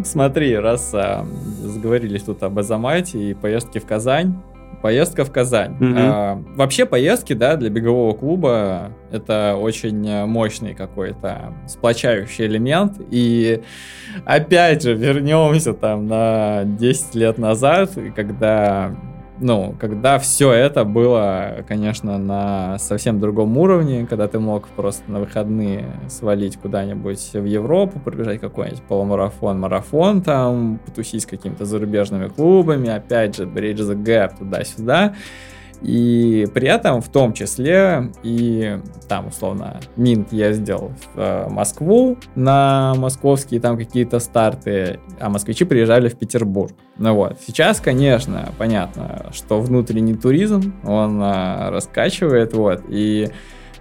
Смотри, 0.04 0.56
раз 0.56 0.92
а, 0.94 1.26
заговорились 1.60 2.22
тут 2.22 2.42
об 2.42 2.58
Азамате 2.58 3.30
и 3.30 3.34
поездке 3.34 3.78
в 3.78 3.86
Казань, 3.86 4.42
поездка 4.82 5.24
в 5.24 5.32
Казань. 5.32 5.76
Мгм. 5.78 5.96
А, 5.96 6.42
вообще 6.56 6.84
поездки, 6.84 7.32
да, 7.32 7.56
для 7.56 7.70
бегового 7.70 8.14
клуба 8.14 8.90
это 9.10 9.56
очень 9.58 10.26
мощный 10.26 10.74
какой-то 10.74 11.54
сплочающий 11.66 12.46
элемент. 12.46 13.00
И 13.10 13.62
опять 14.24 14.82
же 14.82 14.94
вернемся 14.94 15.72
там 15.72 16.06
на 16.06 16.64
10 16.64 17.14
лет 17.14 17.38
назад, 17.38 17.92
когда 18.14 18.94
ну, 19.42 19.74
когда 19.78 20.18
все 20.18 20.52
это 20.52 20.84
было, 20.84 21.64
конечно, 21.66 22.16
на 22.18 22.78
совсем 22.78 23.20
другом 23.20 23.58
уровне, 23.58 24.06
когда 24.08 24.28
ты 24.28 24.38
мог 24.38 24.68
просто 24.68 25.10
на 25.10 25.20
выходные 25.20 25.86
свалить 26.08 26.56
куда-нибудь 26.56 27.32
в 27.34 27.44
Европу, 27.44 27.98
пробежать 27.98 28.40
какой-нибудь 28.40 28.82
полумарафон, 28.82 29.60
марафон 29.60 30.22
там, 30.22 30.78
потусить 30.86 31.22
с 31.22 31.26
какими-то 31.26 31.64
зарубежными 31.64 32.28
клубами, 32.28 32.88
опять 32.88 33.36
же, 33.36 33.44
Bridge 33.44 33.78
the 33.78 34.00
Gap 34.02 34.38
туда-сюда. 34.38 35.14
И 35.82 36.46
при 36.54 36.68
этом, 36.68 37.00
в 37.00 37.08
том 37.08 37.32
числе, 37.32 38.12
и 38.22 38.78
там, 39.08 39.28
условно, 39.28 39.80
Минт 39.96 40.32
ездил 40.32 40.92
в 41.14 41.18
э, 41.18 41.48
Москву 41.48 42.18
на 42.36 42.94
московские 42.96 43.60
там 43.60 43.76
какие-то 43.76 44.20
старты, 44.20 45.00
а 45.18 45.28
москвичи 45.28 45.64
приезжали 45.64 46.08
в 46.08 46.16
Петербург. 46.16 46.72
Ну 46.98 47.14
вот, 47.14 47.38
сейчас, 47.44 47.80
конечно, 47.80 48.50
понятно, 48.58 49.26
что 49.32 49.60
внутренний 49.60 50.14
туризм, 50.14 50.74
он 50.84 51.20
э, 51.20 51.70
раскачивает, 51.70 52.54
вот, 52.54 52.82
и 52.88 53.30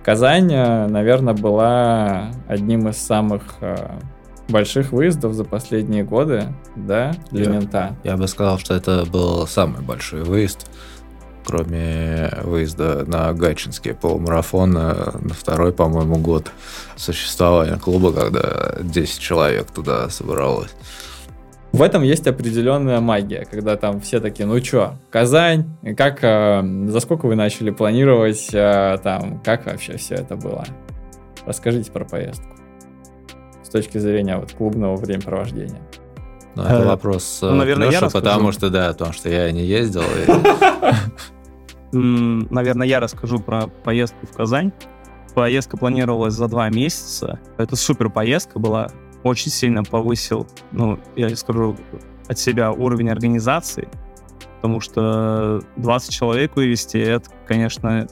Казань, 0.03 0.51
э, 0.51 0.87
наверное, 0.87 1.35
была 1.35 2.31
одним 2.47 2.89
из 2.89 2.97
самых 2.97 3.59
больших 4.49 4.91
выездов 4.91 5.33
за 5.33 5.45
последние 5.45 6.03
годы, 6.03 6.43
да, 6.75 7.13
для 7.31 7.45
Да. 7.45 7.51
мента. 7.51 7.95
Я 8.03 8.17
бы 8.17 8.27
сказал, 8.27 8.57
что 8.57 8.73
это 8.73 9.05
был 9.05 9.47
самый 9.47 9.81
большой 9.81 10.23
выезд, 10.23 10.69
кроме 11.45 12.31
выезда 12.43 13.05
на 13.05 13.33
Гатчинский 13.33 13.93
полумарафон 13.93 14.75
э, 14.77 15.11
на 15.19 15.33
второй, 15.33 15.73
по-моему, 15.73 16.17
год 16.17 16.51
существования 16.95 17.77
клуба, 17.77 18.13
когда 18.13 18.75
10 18.81 19.19
человек 19.19 19.71
туда 19.71 20.09
собралось. 20.09 20.71
В 21.71 21.81
этом 21.81 22.03
есть 22.03 22.27
определенная 22.27 22.99
магия, 22.99 23.47
когда 23.49 23.77
там 23.77 24.01
все 24.01 24.19
такие, 24.19 24.45
ну 24.45 24.59
чё, 24.59 24.95
Казань, 25.09 25.69
как, 25.97 26.19
э, 26.21 26.61
за 26.87 26.99
сколько 26.99 27.27
вы 27.27 27.35
начали 27.35 27.71
планировать, 27.71 28.49
э, 28.53 28.97
там, 29.01 29.39
как 29.39 29.65
вообще 29.65 29.97
все 29.97 30.15
это 30.15 30.35
было? 30.35 30.65
Расскажите 31.45 31.91
про 31.91 32.03
поездку 32.05 32.47
с 33.63 33.69
точки 33.69 33.97
зрения 33.99 34.37
вот 34.37 34.51
клубного 34.51 34.97
времяпровождения. 34.97 35.81
Но 36.55 36.63
это 36.63 36.83
Э, 36.83 36.85
вопрос 36.85 37.39
ну, 37.41 37.55
наверное, 37.55 37.85
я 37.87 37.91
Леша, 37.91 38.05
расскажу. 38.05 38.25
потому 38.25 38.51
что, 38.51 38.69
да, 38.69 38.89
потому 38.89 39.13
что 39.13 39.29
я 39.29 39.51
не 39.51 39.63
ездил. 39.65 40.03
Наверное, 41.91 42.87
я 42.87 42.99
расскажу 42.99 43.39
про 43.39 43.67
поездку 43.67 44.25
в 44.25 44.35
Казань. 44.35 44.71
Поездка 45.33 45.77
планировалась 45.77 46.33
за 46.33 46.47
два 46.47 46.69
месяца. 46.69 47.39
Это 47.57 47.75
супер 47.75 48.09
поездка 48.09 48.59
была. 48.59 48.89
Очень 49.23 49.51
сильно 49.51 49.83
повысил, 49.83 50.47
ну, 50.71 50.99
я 51.15 51.33
скажу 51.35 51.77
от 52.27 52.39
себя 52.39 52.71
уровень 52.71 53.09
организации, 53.09 53.87
потому 54.55 54.79
что 54.79 55.61
20 55.77 56.11
человек 56.11 56.55
вывести, 56.55 56.97
это, 56.97 57.29
конечно, 57.45 58.07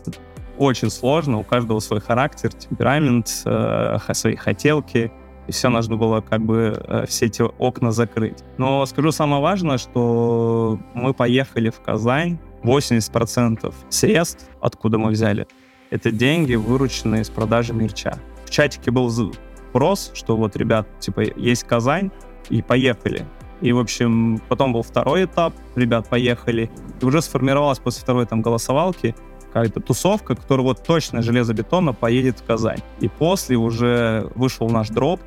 очень 0.57 0.91
сложно. 0.91 1.39
У 1.39 1.43
каждого 1.43 1.79
свой 1.79 1.99
характер, 1.99 2.53
темперамент, 2.53 3.41
э, 3.45 3.97
свои 4.13 4.35
хотелки. 4.35 5.11
И 5.49 5.51
все 5.51 5.69
нужно 5.69 5.97
было 5.97 6.21
как 6.21 6.41
бы 6.45 6.79
э, 6.79 7.05
все 7.07 7.25
эти 7.25 7.41
окна 7.41 7.91
закрыть. 7.91 8.37
Но 8.59 8.85
скажу 8.85 9.11
самое 9.11 9.41
важное, 9.41 9.79
что 9.79 10.79
мы 10.93 11.15
поехали 11.15 11.71
в 11.71 11.81
Казань 11.81 12.37
80% 12.61 13.73
средств, 13.89 14.47
откуда 14.61 14.99
мы 14.99 15.09
взяли, 15.09 15.47
это 15.89 16.11
деньги, 16.11 16.53
вырученные 16.53 17.23
с 17.23 17.31
продажи 17.31 17.73
мерча. 17.73 18.19
В 18.45 18.51
чатике 18.51 18.91
был, 18.91 19.09
запрос, 19.09 20.11
что 20.13 20.37
вот, 20.37 20.55
ребят, 20.55 20.87
типа, 20.99 21.21
есть 21.35 21.63
Казань, 21.63 22.11
и 22.51 22.61
поехали. 22.61 23.25
И, 23.61 23.71
в 23.71 23.79
общем, 23.79 24.39
потом 24.49 24.71
был 24.71 24.83
второй 24.83 25.25
этап, 25.25 25.55
ребят, 25.75 26.09
поехали. 26.09 26.69
И 27.01 27.05
уже 27.05 27.23
сформировалась 27.23 27.79
после 27.79 28.03
второй 28.03 28.27
там 28.27 28.43
голосовалки 28.43 29.15
какая-то 29.47 29.79
тусовка, 29.79 30.35
которая 30.35 30.63
вот 30.63 30.83
точно 30.83 31.23
железобетонно 31.23 31.93
поедет 31.93 32.39
в 32.39 32.45
Казань. 32.45 32.81
И 32.99 33.07
после 33.07 33.57
уже 33.57 34.29
вышел 34.35 34.69
наш 34.69 34.89
дроп 34.89 35.19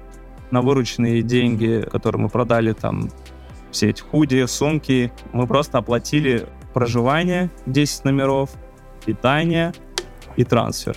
на 0.52 0.62
вырученные 0.62 1.22
деньги, 1.22 1.84
которые 1.90 2.22
мы 2.22 2.28
продали 2.28 2.72
там 2.72 3.10
все 3.70 3.90
эти 3.90 4.02
худи, 4.02 4.44
сумки. 4.46 5.12
Мы 5.32 5.46
просто 5.46 5.78
оплатили 5.78 6.46
проживание 6.74 7.50
10 7.66 8.04
номеров, 8.04 8.50
питание 9.04 9.72
и 10.36 10.44
трансфер. 10.44 10.96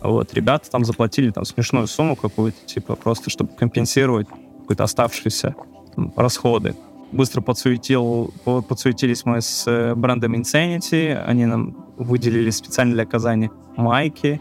Вот, 0.00 0.32
ребята 0.32 0.70
там 0.70 0.84
заплатили 0.84 1.30
там 1.30 1.44
смешную 1.44 1.86
сумму 1.86 2.16
какую-то, 2.16 2.64
типа, 2.66 2.96
просто 2.96 3.28
чтобы 3.30 3.52
компенсировать 3.54 4.28
какие-то 4.62 4.84
оставшиеся 4.84 5.54
там, 5.94 6.12
расходы. 6.16 6.74
Быстро 7.12 7.40
подсуетил, 7.40 8.32
подсуетились 8.44 9.24
мы 9.24 9.40
с 9.40 9.66
э, 9.66 9.94
брендом 9.96 10.34
Insanity, 10.36 11.12
они 11.14 11.44
нам 11.44 11.76
выделили 11.98 12.50
специально 12.50 12.94
для 12.94 13.04
Казани 13.04 13.50
майки, 13.76 14.40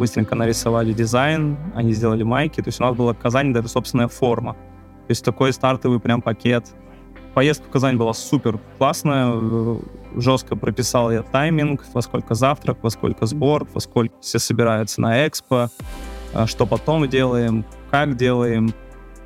быстренько 0.00 0.34
нарисовали 0.34 0.94
дизайн, 0.94 1.58
они 1.74 1.92
сделали 1.92 2.22
майки, 2.22 2.62
то 2.62 2.68
есть 2.68 2.80
у 2.80 2.84
нас 2.84 2.96
была 2.96 3.12
в 3.12 3.18
Казани 3.18 3.52
даже 3.52 3.68
собственная 3.68 4.08
форма. 4.08 4.54
То 4.54 5.10
есть 5.10 5.22
такой 5.22 5.52
стартовый 5.52 6.00
прям 6.00 6.22
пакет. 6.22 6.64
Поездка 7.34 7.68
в 7.68 7.70
Казань 7.70 7.98
была 7.98 8.14
супер 8.14 8.58
классная, 8.78 9.78
жестко 10.16 10.56
прописал 10.56 11.12
я 11.12 11.22
тайминг, 11.22 11.84
во 11.92 12.00
сколько 12.00 12.34
завтрак, 12.34 12.78
во 12.82 12.88
сколько 12.88 13.26
сбор, 13.26 13.68
во 13.74 13.80
сколько 13.80 14.14
все 14.22 14.38
собираются 14.38 15.02
на 15.02 15.26
экспо, 15.26 15.68
а, 16.32 16.46
что 16.46 16.64
потом 16.64 17.06
делаем, 17.06 17.66
как 17.90 18.16
делаем. 18.16 18.72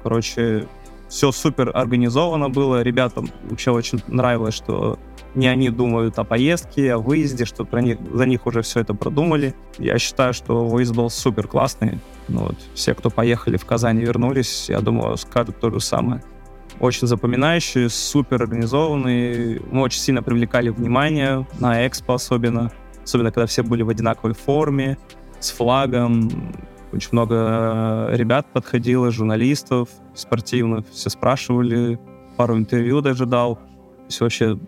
Короче, 0.02 0.66
все 1.08 1.30
супер 1.30 1.70
организовано 1.72 2.48
было. 2.48 2.82
Ребятам 2.82 3.28
вообще 3.48 3.70
очень 3.70 4.02
нравилось, 4.08 4.54
что 4.54 4.98
не 5.35 5.49
они 5.49 5.70
думают 5.70 6.18
о 6.18 6.24
поездке, 6.24 6.95
о 6.95 6.99
выезде, 6.99 7.45
что 7.45 7.64
про 7.64 7.80
них, 7.80 7.99
за 8.12 8.26
них 8.26 8.47
уже 8.47 8.62
все 8.62 8.80
это 8.80 8.95
продумали. 8.95 9.55
Я 9.78 9.99
считаю, 9.99 10.32
что 10.32 10.64
выезд 10.66 10.95
был 10.95 11.11
супер 11.11 11.49
классный. 11.49 11.99
Ну, 12.28 12.41
вот, 12.41 12.57
все, 12.74 12.95
кто 12.95 13.11
поехали 13.11 13.57
в 13.57 13.64
Казань 13.64 13.99
и 13.99 14.05
вернулись, 14.05 14.68
я 14.68 14.80
думаю, 14.80 15.16
скажут 15.16 15.59
то 15.61 15.70
же 15.70 15.80
самое. 15.80 16.22
Очень 16.80 17.07
запоминающий, 17.07 17.89
супер 17.89 18.43
организованный. 18.43 19.61
Мы 19.70 19.82
очень 19.82 20.01
сильно 20.01 20.22
привлекали 20.22 20.70
внимание 20.70 21.47
на 21.59 21.87
экспо 21.87 22.14
особенно. 22.14 22.72
Особенно, 23.03 23.30
когда 23.30 23.47
все 23.47 23.62
были 23.62 23.82
в 23.82 23.91
одинаковой 23.91 24.35
форме, 24.35 24.99
с 25.39 25.51
флагом. 25.51 26.30
Очень 26.93 27.11
много 27.12 28.09
ребят 28.12 28.47
подходило, 28.53 29.11
журналистов 29.11 29.89
спортивных. 30.14 30.85
Все 30.91 31.11
спрашивали, 31.11 31.99
пару 32.37 32.57
интервью 32.57 33.01
даже 33.01 33.26
дал. 33.26 33.59
Все 34.09 34.24
вообще 34.24 34.59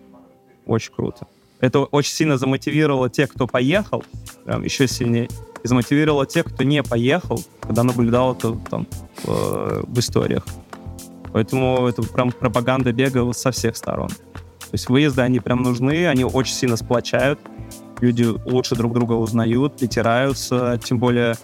очень 0.67 0.93
круто. 0.93 1.27
Это 1.59 1.79
очень 1.79 2.13
сильно 2.13 2.37
замотивировало 2.37 3.09
тех, 3.09 3.31
кто 3.31 3.47
поехал, 3.47 4.03
прям 4.45 4.63
еще 4.63 4.87
сильнее, 4.87 5.27
и 5.63 5.67
замотивировало 5.67 6.25
тех, 6.25 6.45
кто 6.45 6.63
не 6.63 6.83
поехал, 6.83 7.43
когда 7.61 7.83
наблюдал 7.83 8.33
это 8.33 8.53
там 8.69 8.87
в, 9.23 9.85
в 9.87 9.99
историях. 9.99 10.45
Поэтому 11.33 11.87
это 11.87 12.03
прям 12.03 12.31
пропаганда 12.31 12.91
бега 12.91 13.31
со 13.33 13.51
всех 13.51 13.75
сторон. 13.75 14.09
То 14.09 14.73
есть 14.73 14.89
выезды, 14.89 15.21
они 15.21 15.39
прям 15.39 15.63
нужны, 15.63 16.07
они 16.07 16.25
очень 16.25 16.53
сильно 16.53 16.77
сплочают, 16.77 17.39
люди 18.01 18.23
лучше 18.23 18.75
друг 18.75 18.93
друга 18.93 19.13
узнают, 19.13 19.77
притираются, 19.77 20.79
тем 20.83 20.99
более 20.99 21.35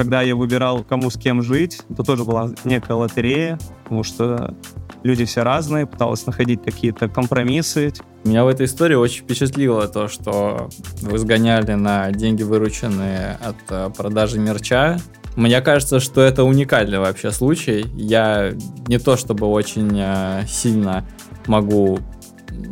когда 0.00 0.22
я 0.22 0.34
выбирал, 0.34 0.82
кому 0.82 1.10
с 1.10 1.18
кем 1.18 1.42
жить, 1.42 1.82
это 1.90 2.02
тоже 2.02 2.24
была 2.24 2.48
некая 2.64 2.94
лотерея, 2.94 3.58
потому 3.82 4.02
что 4.02 4.54
люди 5.02 5.26
все 5.26 5.42
разные, 5.42 5.86
пыталась 5.86 6.24
находить 6.24 6.62
какие-то 6.64 7.06
компромиссы. 7.10 7.92
Меня 8.24 8.46
в 8.46 8.48
этой 8.48 8.64
истории 8.64 8.94
очень 8.94 9.24
впечатлило 9.24 9.86
то, 9.88 10.08
что 10.08 10.70
вы 11.02 11.18
сгоняли 11.18 11.74
на 11.74 12.10
деньги, 12.12 12.42
вырученные 12.42 13.36
от 13.42 13.56
э, 13.68 13.90
продажи 13.94 14.38
мерча. 14.38 14.98
Мне 15.36 15.60
кажется, 15.60 16.00
что 16.00 16.22
это 16.22 16.44
уникальный 16.44 16.98
вообще 16.98 17.30
случай. 17.30 17.84
Я 17.94 18.54
не 18.86 18.98
то 18.98 19.18
чтобы 19.18 19.48
очень 19.48 19.94
э, 19.98 20.46
сильно 20.48 21.06
могу 21.46 21.98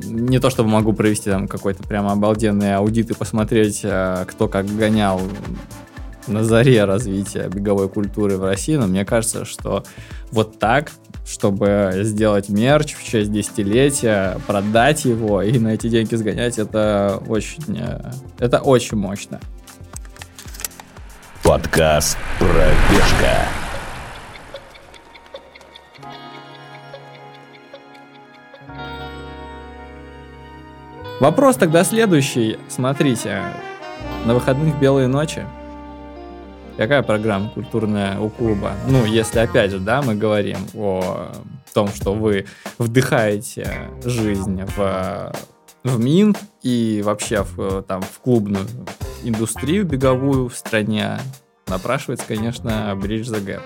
не 0.05 0.39
то 0.39 0.49
чтобы 0.49 0.71
могу 0.71 0.95
провести 0.95 1.31
там 1.31 1.47
какой-то 1.47 1.83
прямо 1.83 2.13
обалденный 2.13 2.75
аудит 2.75 3.11
и 3.11 3.15
посмотреть, 3.15 3.81
э, 3.83 4.25
кто 4.27 4.49
как 4.49 4.65
гонял 4.65 5.21
на 6.29 6.45
заре 6.45 6.85
развития 6.85 7.49
беговой 7.49 7.89
культуры 7.89 8.37
в 8.37 8.45
России, 8.45 8.77
но 8.77 8.87
мне 8.87 9.05
кажется, 9.05 9.45
что 9.45 9.85
вот 10.31 10.59
так 10.59 10.91
чтобы 11.29 11.93
сделать 12.05 12.49
мерч 12.49 12.95
в 12.95 13.05
честь 13.05 13.31
десятилетия, 13.31 14.41
продать 14.47 15.05
его 15.05 15.43
и 15.43 15.59
на 15.59 15.75
эти 15.75 15.87
деньги 15.89 16.15
сгонять, 16.15 16.59
это 16.59 17.23
очень, 17.29 17.79
э, 17.79 18.13
это 18.39 18.61
очень 18.61 18.97
мощно. 18.97 19.39
Подкаст 21.43 22.17
«Пробежка». 22.39 23.47
Вопрос 31.21 31.57
тогда 31.57 31.85
следующий. 31.85 32.59
Смотрите, 32.69 33.43
на 34.25 34.35
выходных 34.35 34.79
белые 34.79 35.09
ночи. 35.09 35.45
Какая 36.79 37.03
программа 37.03 37.49
культурная 37.51 38.21
у 38.21 38.31
клуба? 38.31 38.71
Ну, 38.87 39.05
если 39.05 39.41
опять 39.41 39.73
же, 39.73 39.81
да, 39.81 40.01
мы 40.01 40.15
говорим 40.15 40.59
о 40.75 41.33
том, 41.75 41.89
что 41.89 42.15
вы 42.15 42.47
вдыхаете 42.79 43.91
жизнь 44.05 44.63
в, 44.77 45.33
в 45.83 45.99
МИН 45.99 46.37
и 46.63 47.03
вообще 47.05 47.43
в, 47.43 47.83
там, 47.83 48.01
в 48.03 48.21
клубную 48.21 48.65
индустрию 49.25 49.87
беговую 49.87 50.49
в 50.49 50.55
стране, 50.57 51.19
напрашивается, 51.67 52.25
конечно, 52.29 52.97
Bridge 52.97 53.25
the 53.25 53.45
Gap 53.45 53.63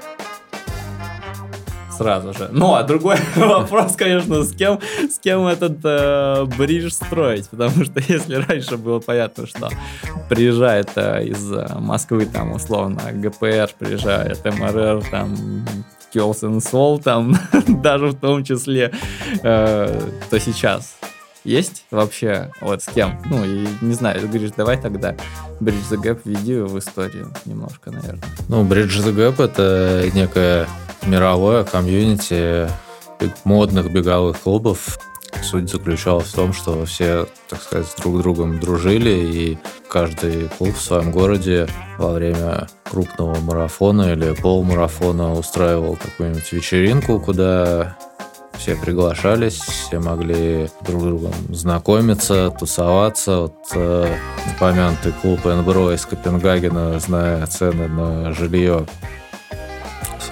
сразу 2.03 2.33
же. 2.33 2.49
Ну, 2.53 2.75
а 2.75 2.83
другой 2.83 3.17
вопрос, 3.37 3.97
конечно, 3.97 4.43
с 4.43 4.53
кем, 4.53 4.81
с 5.09 5.19
кем 5.19 5.47
этот 5.47 5.79
э, 5.85 6.45
бридж 6.59 6.91
строить, 6.91 7.49
потому 7.49 7.85
что 7.85 8.01
если 8.09 8.35
раньше 8.35 8.77
было 8.77 9.01
понятно, 9.01 9.47
что 9.47 9.69
приезжает 10.29 10.91
э, 10.97 11.25
из 11.25 11.53
э, 11.53 11.67
Москвы, 11.79 12.27
там, 12.27 12.53
условно, 12.53 13.01
ГПР, 13.13 13.71
приезжает 13.79 14.45
МРР, 14.45 15.05
там, 15.11 15.35
Kills 16.15 16.43
and 16.43 16.59
Soul, 16.59 17.03
там, 17.03 17.35
даже 17.83 18.09
в 18.09 18.15
том 18.19 18.45
числе, 18.45 18.93
э, 19.43 20.01
то 20.31 20.41
сейчас 20.41 20.97
есть 21.45 21.85
вообще 21.91 22.53
вот 22.61 22.83
с 22.83 22.87
кем? 22.87 23.21
Ну, 23.27 23.45
и 23.45 23.67
не 23.81 23.95
знаю, 23.95 24.27
говоришь, 24.29 24.53
давай 24.57 24.81
тогда 24.81 25.15
Bridge 25.61 25.89
the 25.91 26.03
Gap 26.03 26.21
введи 26.25 26.55
в 26.57 26.79
историю 26.79 27.33
немножко, 27.45 27.91
наверное. 27.91 28.23
Ну, 28.49 28.65
Bridge 28.65 29.03
the 29.03 29.15
Gap— 29.15 29.43
это 29.45 30.11
некая 30.15 30.69
мировое 31.07 31.65
комьюнити 31.65 32.69
модных 33.45 33.91
беговых 33.91 34.39
клубов. 34.41 34.99
Суть 35.43 35.71
заключалась 35.71 36.29
в 36.29 36.35
том, 36.35 36.53
что 36.53 36.85
все, 36.85 37.27
так 37.49 37.63
сказать, 37.63 37.89
с 37.89 37.95
друг 37.97 38.21
другом 38.21 38.61
дружили, 38.61 39.11
и 39.11 39.59
каждый 39.89 40.49
клуб 40.59 40.77
в 40.77 40.81
своем 40.81 41.11
городе 41.11 41.67
во 41.99 42.13
время 42.13 42.69
крупного 42.89 43.41
марафона 43.41 44.13
или 44.13 44.35
полумарафона 44.35 45.33
упраздновал 45.33 45.97
какую-нибудь 45.97 46.53
вечеринку, 46.53 47.19
куда 47.19 47.97
все 48.59 48.77
приглашались, 48.77 49.61
все 49.61 49.99
могли 49.99 50.69
друг 50.83 51.01
с 51.01 51.05
другом 51.05 51.33
знакомиться, 51.51 52.51
тусоваться. 52.51 53.39
Вот 53.43 53.57
э, 53.75 54.15
упомянутый 54.57 55.13
клуб 55.21 55.47
Энбро 55.47 55.93
из 55.93 56.07
Копенгагена, 56.07 56.99
зная 57.01 57.47
цены 57.47 57.89
на 57.89 58.33
жилье, 58.33 58.87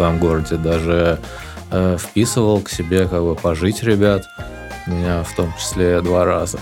своем 0.01 0.19
городе, 0.19 0.57
даже 0.57 1.19
э, 1.71 1.97
вписывал 1.99 2.61
к 2.63 2.71
себе 2.71 3.07
как 3.07 3.23
бы 3.23 3.35
пожить 3.35 3.83
ребят, 3.83 4.25
меня 4.87 5.23
в 5.25 5.35
том 5.35 5.53
числе 5.59 6.01
два 6.01 6.25
раза, 6.25 6.59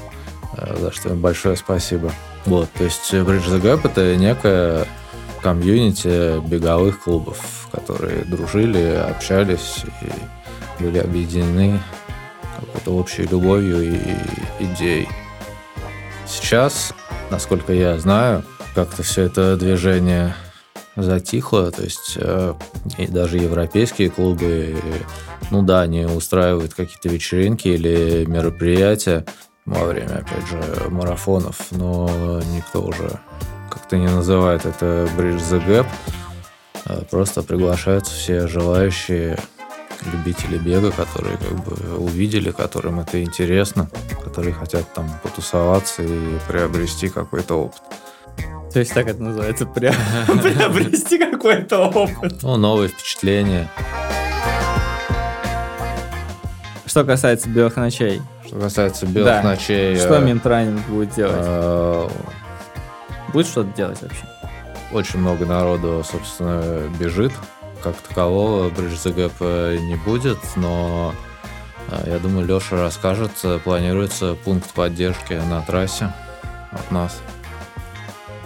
э, 0.57 0.77
за 0.81 0.91
что 0.91 1.11
им 1.11 1.21
большое 1.21 1.57
спасибо. 1.57 2.11
Вот, 2.47 2.69
то 2.73 2.85
есть 2.85 3.13
Bridge 3.13 3.47
the 3.49 3.61
Gap 3.61 3.83
это 3.85 4.17
некая 4.17 4.87
комьюнити 5.41 6.41
беговых 6.49 7.05
клубов, 7.05 7.69
которые 7.71 8.25
дружили, 8.25 9.05
общались 9.09 9.85
и 10.03 10.11
были 10.81 10.99
объединены 10.99 11.81
какой-то 12.61 12.93
общей 12.93 13.22
любовью 13.22 13.83
и 13.83 14.01
идеей. 14.61 15.09
Сейчас, 16.26 16.93
насколько 17.31 17.72
я 17.72 17.99
знаю, 17.99 18.45
как-то 18.74 19.03
все 19.03 19.22
это 19.22 19.57
движение 19.57 20.35
затихло, 20.97 21.70
то 21.70 21.83
есть 21.83 22.14
э, 22.16 22.55
и 22.99 23.07
даже 23.07 23.39
европейские 23.39 24.11
клубы, 24.11 24.76
ну 25.51 25.62
да, 25.62 25.83
они 25.83 26.05
устраивают 26.05 26.74
какие-то 26.74 27.09
вечеринки 27.09 27.68
или 27.68 28.24
мероприятия 28.26 29.24
во 29.64 29.85
время, 29.85 30.24
опять 30.24 30.47
же, 30.49 30.89
марафонов, 30.91 31.70
но 31.70 32.41
никто 32.55 32.83
уже 32.83 33.20
как-то 33.70 33.97
не 33.97 34.09
называет 34.09 34.66
это 34.66 35.09
Bridge 35.16 35.39
the 35.39 35.66
Gap. 35.66 35.87
э, 36.87 37.03
просто 37.11 37.43
приглашаются 37.43 38.12
все 38.12 38.49
желающие 38.49 39.39
любители 40.13 40.59
бега, 40.59 40.91
которые 40.93 41.37
как 41.37 41.65
бы 41.65 41.97
увидели, 41.97 42.51
которым 42.51 43.01
это 43.01 43.23
интересно, 43.23 43.89
которые 44.25 44.53
хотят 44.55 44.93
там 44.95 45.11
потусоваться 45.23 46.03
и 46.03 46.39
приобрести 46.49 47.09
какой-то 47.09 47.55
опыт. 47.57 47.83
То 48.73 48.81
есть 48.81 48.93
так 48.93 49.07
это 49.09 49.23
называется, 49.23 49.67
приобрести 49.75 51.19
какой-то 51.19 51.89
опыт. 51.89 52.43
Ну, 52.43 52.57
новые 52.57 52.89
впечатления. 52.89 53.69
Что 56.87 57.05
касается 57.05 57.49
белых 57.49 57.77
ночей. 57.77 58.21
Что 58.47 58.59
касается 58.61 59.07
белых 59.07 59.27
Да. 59.27 59.43
ночей... 59.43 59.97
Что 59.97 60.17
э, 60.17 60.25
Минтранинг 60.25 60.87
будет 60.89 61.15
делать? 61.15 61.35
э, 61.39 62.09
Будет 63.33 63.47
что-то 63.47 63.71
делать 63.77 64.01
вообще? 64.01 64.25
Очень 64.91 65.19
много 65.21 65.45
народу, 65.45 66.03
собственно, 66.11 66.89
бежит. 66.99 67.33
Как 67.89 67.97
такового 68.03 68.68
Bridge 68.68 68.97
the 69.03 69.14
Gap 69.14 69.32
э, 69.41 69.78
не 69.78 69.97
будет, 69.97 70.36
но 70.57 71.14
э, 71.91 72.11
я 72.11 72.18
думаю, 72.18 72.47
Леша 72.47 72.76
расскажет. 72.76 73.30
Планируется 73.64 74.36
пункт 74.45 74.70
поддержки 74.74 75.32
на 75.32 75.62
трассе 75.62 76.12
от 76.70 76.91
нас. 76.91 77.22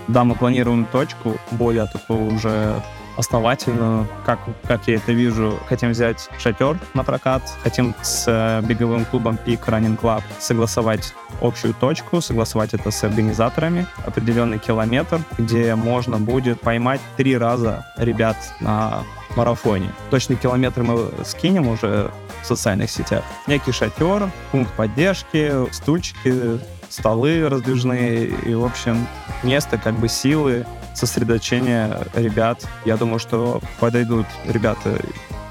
Да, 0.06 0.22
мы 0.22 0.36
планируем 0.36 0.84
точку 0.84 1.38
более 1.50 1.86
такую 1.86 2.36
уже 2.36 2.80
основательную, 3.16 4.06
как, 4.24 4.38
как 4.66 4.88
я 4.88 4.96
это 4.96 5.12
вижу. 5.12 5.58
Хотим 5.68 5.90
взять 5.90 6.28
шатер 6.38 6.78
на 6.94 7.04
прокат, 7.04 7.42
хотим 7.62 7.94
с 8.02 8.24
э, 8.26 8.62
беговым 8.66 9.04
клубом 9.04 9.38
Peak 9.46 9.64
Running 9.66 9.98
Club 10.00 10.22
согласовать 10.38 11.14
общую 11.40 11.74
точку, 11.74 12.20
согласовать 12.20 12.74
это 12.74 12.90
с 12.90 13.04
организаторами, 13.04 13.86
определенный 14.06 14.58
километр, 14.58 15.20
где 15.38 15.74
можно 15.74 16.18
будет 16.18 16.60
поймать 16.60 17.00
три 17.16 17.36
раза 17.36 17.86
ребят 17.96 18.36
на 18.60 19.02
марафоне. 19.36 19.90
Точный 20.10 20.36
километр 20.36 20.82
мы 20.82 21.10
скинем 21.24 21.68
уже 21.68 22.10
в 22.42 22.46
социальных 22.46 22.90
сетях. 22.90 23.24
Некий 23.46 23.72
шатер, 23.72 24.30
пункт 24.50 24.72
поддержки, 24.74 25.52
стульчики, 25.72 26.58
столы 26.88 27.48
раздвижные 27.48 28.26
и, 28.26 28.54
в 28.54 28.64
общем, 28.64 29.06
место 29.42 29.78
как 29.78 29.94
бы 29.94 30.08
силы, 30.08 30.66
сосредоточения 30.94 31.98
ребят. 32.14 32.66
Я 32.84 32.96
думаю, 32.96 33.18
что 33.18 33.60
подойдут 33.80 34.26
ребята, 34.46 34.98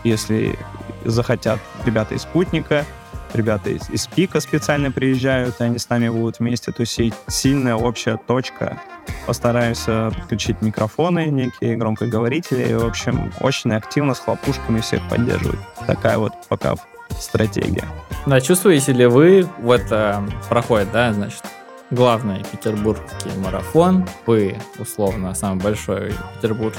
если 0.04 0.58
захотят, 1.06 1.60
ребята 1.86 2.16
из 2.16 2.22
«Спутника», 2.22 2.86
ребята 3.34 3.70
из, 3.70 3.90
из 3.90 4.08
«Пика» 4.08 4.40
специально 4.40 4.92
приезжают, 4.92 5.60
и 5.60 5.64
они 5.64 5.78
с 5.78 5.90
нами 5.90 6.10
будут 6.10 6.40
вместе 6.40 6.72
тусить. 6.72 7.14
Сильная 7.28 7.76
общая 7.76 8.18
точка. 8.18 8.82
Постараемся 9.26 10.12
подключить 10.16 10.62
микрофоны, 10.62 11.28
некие 11.28 11.76
громкоговорители. 11.76 12.70
И, 12.70 12.74
в 12.74 12.86
общем, 12.86 13.32
очень 13.40 13.74
активно 13.74 14.14
с 14.14 14.20
хлопушками 14.20 14.80
всех 14.80 15.08
поддерживать. 15.10 15.60
Такая 15.88 16.18
вот 16.18 16.34
пока 16.50 16.76
стратегия. 17.20 17.86
Да, 18.26 18.40
чувствуете 18.42 18.94
ли 18.94 19.06
вы, 19.06 19.48
вот 19.60 19.82
э, 19.90 20.22
проходит, 20.50 20.92
да, 20.92 21.12
значит, 21.14 21.44
главный 21.92 22.44
петербургский 22.50 23.38
марафон, 23.38 24.08
вы, 24.26 24.56
условно, 24.80 25.34
самый 25.36 25.62
большой 25.62 26.14
петербург, 26.36 26.74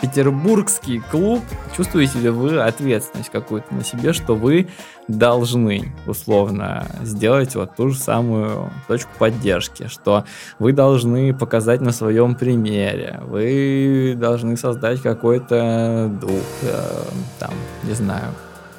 петербургский 0.00 1.02
клуб, 1.10 1.42
чувствуете 1.76 2.20
ли 2.20 2.28
вы 2.30 2.60
ответственность 2.60 3.30
какую-то 3.30 3.74
на 3.74 3.84
себе, 3.84 4.12
что 4.12 4.36
вы 4.36 4.68
должны, 5.08 5.92
условно, 6.06 6.86
сделать 7.02 7.56
вот 7.56 7.74
ту 7.74 7.90
же 7.90 7.98
самую 7.98 8.70
точку 8.86 9.10
поддержки, 9.18 9.88
что 9.88 10.24
вы 10.60 10.72
должны 10.72 11.34
показать 11.34 11.80
на 11.80 11.90
своем 11.90 12.36
примере, 12.36 13.20
вы 13.26 14.14
должны 14.16 14.56
создать 14.56 15.02
какой-то 15.02 16.08
дух, 16.20 16.30
э, 16.62 17.02
там, 17.40 17.50
не 17.82 17.94
знаю, 17.94 18.32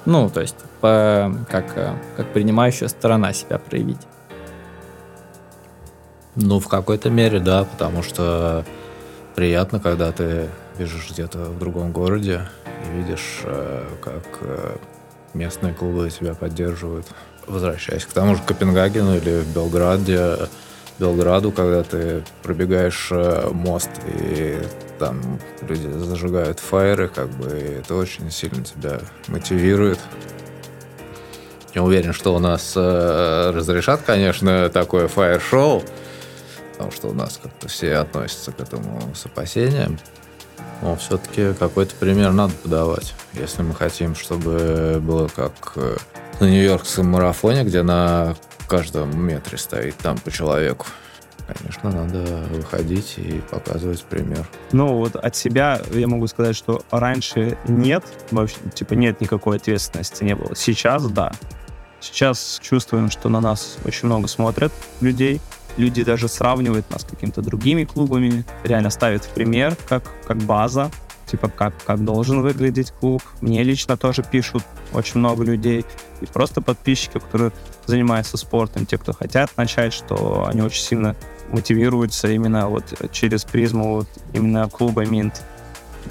ну, 0.06 0.30
то 0.30 0.42
есть, 0.42 0.56
по, 0.80 1.34
как, 1.50 1.78
э, 1.78 1.94
как 2.16 2.32
принимающая 2.32 2.88
сторона 2.88 3.34
себя 3.34 3.58
проявить. 3.58 4.00
Ну, 6.36 6.60
в 6.60 6.68
какой-то 6.68 7.10
мере, 7.10 7.40
да, 7.40 7.64
потому 7.64 8.02
что 8.02 8.66
приятно, 9.36 9.80
когда 9.80 10.12
ты 10.12 10.50
бежишь 10.78 11.12
где-то 11.12 11.38
в 11.46 11.60
другом 11.60 11.92
городе 11.92 12.42
и 12.86 12.98
видишь, 12.98 13.42
э, 13.44 13.86
как 14.02 14.24
э, 14.42 14.78
местные 15.34 15.74
клубы 15.74 16.10
тебя 16.10 16.34
поддерживают. 16.34 17.06
Возвращаясь 17.46 18.06
к 18.06 18.14
тому 18.14 18.36
же 18.36 18.42
Копенгагену 18.42 19.16
или 19.18 19.42
в 19.42 19.54
Белграде, 19.54 20.48
Белграду, 21.00 21.52
когда 21.52 21.84
ты 21.84 22.24
пробегаешь 22.42 23.10
э, 23.12 23.50
мост 23.52 23.90
и 24.08 24.58
там 25.00 25.40
люди 25.62 25.88
зажигают 25.88 26.60
фаеры, 26.60 27.10
как 27.10 27.30
бы 27.30 27.48
это 27.48 27.96
очень 27.96 28.32
сильно 28.32 28.64
тебя 28.64 29.00
мотивирует. 29.28 30.00
Не 31.76 31.82
уверен, 31.82 32.14
что 32.14 32.36
у 32.36 32.40
нас 32.40 32.74
э, 32.76 33.52
разрешат, 33.54 34.02
конечно, 34.04 34.70
такое 34.70 35.08
фаер-шоу, 35.08 35.84
потому 36.74 36.92
что 36.92 37.08
у 37.08 37.14
нас 37.14 37.40
как-то 37.42 37.68
все 37.68 37.96
относятся 37.96 38.52
к 38.52 38.60
этому 38.60 39.00
с 39.16 39.26
опасением. 39.26 39.98
Но 40.82 40.98
все-таки 40.98 41.54
какой-то 41.54 41.96
пример 41.96 42.34
надо 42.34 42.54
подавать, 42.56 43.14
если 43.34 43.62
мы 43.62 43.74
хотим, 43.74 44.16
чтобы 44.16 45.00
было 45.02 45.30
как 45.30 45.54
э, 45.78 45.96
на 46.42 46.50
Нью-Йоркском 46.50 47.08
марафоне, 47.08 47.64
где 47.64 47.84
на 47.84 48.36
каждом 48.68 49.18
метре 49.18 49.58
стоит 49.58 49.96
там 49.98 50.18
по 50.18 50.30
человеку. 50.30 50.88
Конечно, 51.48 51.92
надо 51.92 52.44
выходить 52.52 53.16
и 53.18 53.42
показывать 53.50 54.04
пример. 54.04 54.48
Ну, 54.72 54.98
вот 54.98 55.16
от 55.16 55.36
себя 55.36 55.82
я 55.92 56.08
могу 56.08 56.28
сказать, 56.28 56.56
что 56.56 56.84
раньше 56.90 57.58
нет, 57.68 58.04
вообще, 58.32 58.56
типа, 58.74 58.94
нет 58.94 59.22
никакой 59.22 59.58
ответственности, 59.58 60.24
не 60.24 60.36
было. 60.36 60.56
Сейчас 60.56 61.06
да. 61.08 61.34
Сейчас 62.00 62.60
чувствуем, 62.62 63.10
что 63.10 63.30
на 63.30 63.40
нас 63.40 63.78
очень 63.86 64.08
много 64.08 64.28
смотрят 64.28 64.72
людей. 65.02 65.40
Люди 65.78 66.04
даже 66.04 66.28
сравнивают 66.28 66.90
нас 66.92 67.02
с 67.02 67.06
какими-то 67.06 67.42
другими 67.42 67.84
клубами, 67.84 68.46
реально 68.64 68.90
ставят 68.90 69.24
в 69.24 69.30
пример, 69.30 69.76
как, 69.88 70.04
как 70.28 70.38
база, 70.38 70.92
типа, 71.26 71.50
как, 71.50 71.74
как 71.84 72.04
должен 72.04 72.42
выглядеть 72.42 72.92
клуб. 72.92 73.24
Мне 73.42 73.64
лично 73.64 73.98
тоже 73.98 74.24
пишут 74.24 74.64
очень 74.94 75.20
много 75.20 75.44
людей. 75.44 75.86
И 76.22 76.26
просто 76.26 76.62
подписчики, 76.62 77.14
которые 77.14 77.52
занимаются 77.86 78.38
спортом, 78.38 78.86
те, 78.86 78.98
кто 78.98 79.14
хотят 79.14 79.52
начать, 79.58 79.94
что 79.94 80.48
они 80.48 80.62
очень 80.62 80.84
сильно 80.84 81.16
мотивируются 81.50 82.28
именно 82.28 82.68
вот 82.68 82.84
через 83.12 83.44
призму 83.44 83.96
вот 83.96 84.08
именно 84.34 84.70
клуба 84.70 85.06
Минт. 85.06 85.44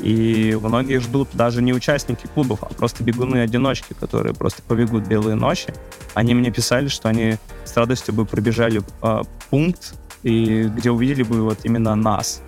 И 0.01 0.59
многие 0.61 0.99
ждут 0.99 1.29
даже 1.33 1.63
не 1.63 1.73
участники 1.73 2.27
клубов, 2.27 2.61
а 2.63 2.67
просто 2.67 3.05
бегуны-одиночки, 3.05 3.95
которые 3.99 4.35
просто 4.35 4.63
побегут 4.63 5.07
белые 5.07 5.35
ночи. 5.35 5.73
Они 6.15 6.35
мне 6.35 6.51
писали, 6.51 6.89
что 6.89 7.09
они 7.09 7.37
с 7.65 7.77
радостью 7.77 8.15
бы 8.15 8.25
пробежали 8.25 8.83
э, 9.03 9.23
пункт, 9.51 9.95
и 10.23 10.65
где 10.65 10.91
увидели 10.91 11.23
бы 11.23 11.43
вот 11.43 11.59
именно 11.65 11.95
нас. 11.95 12.43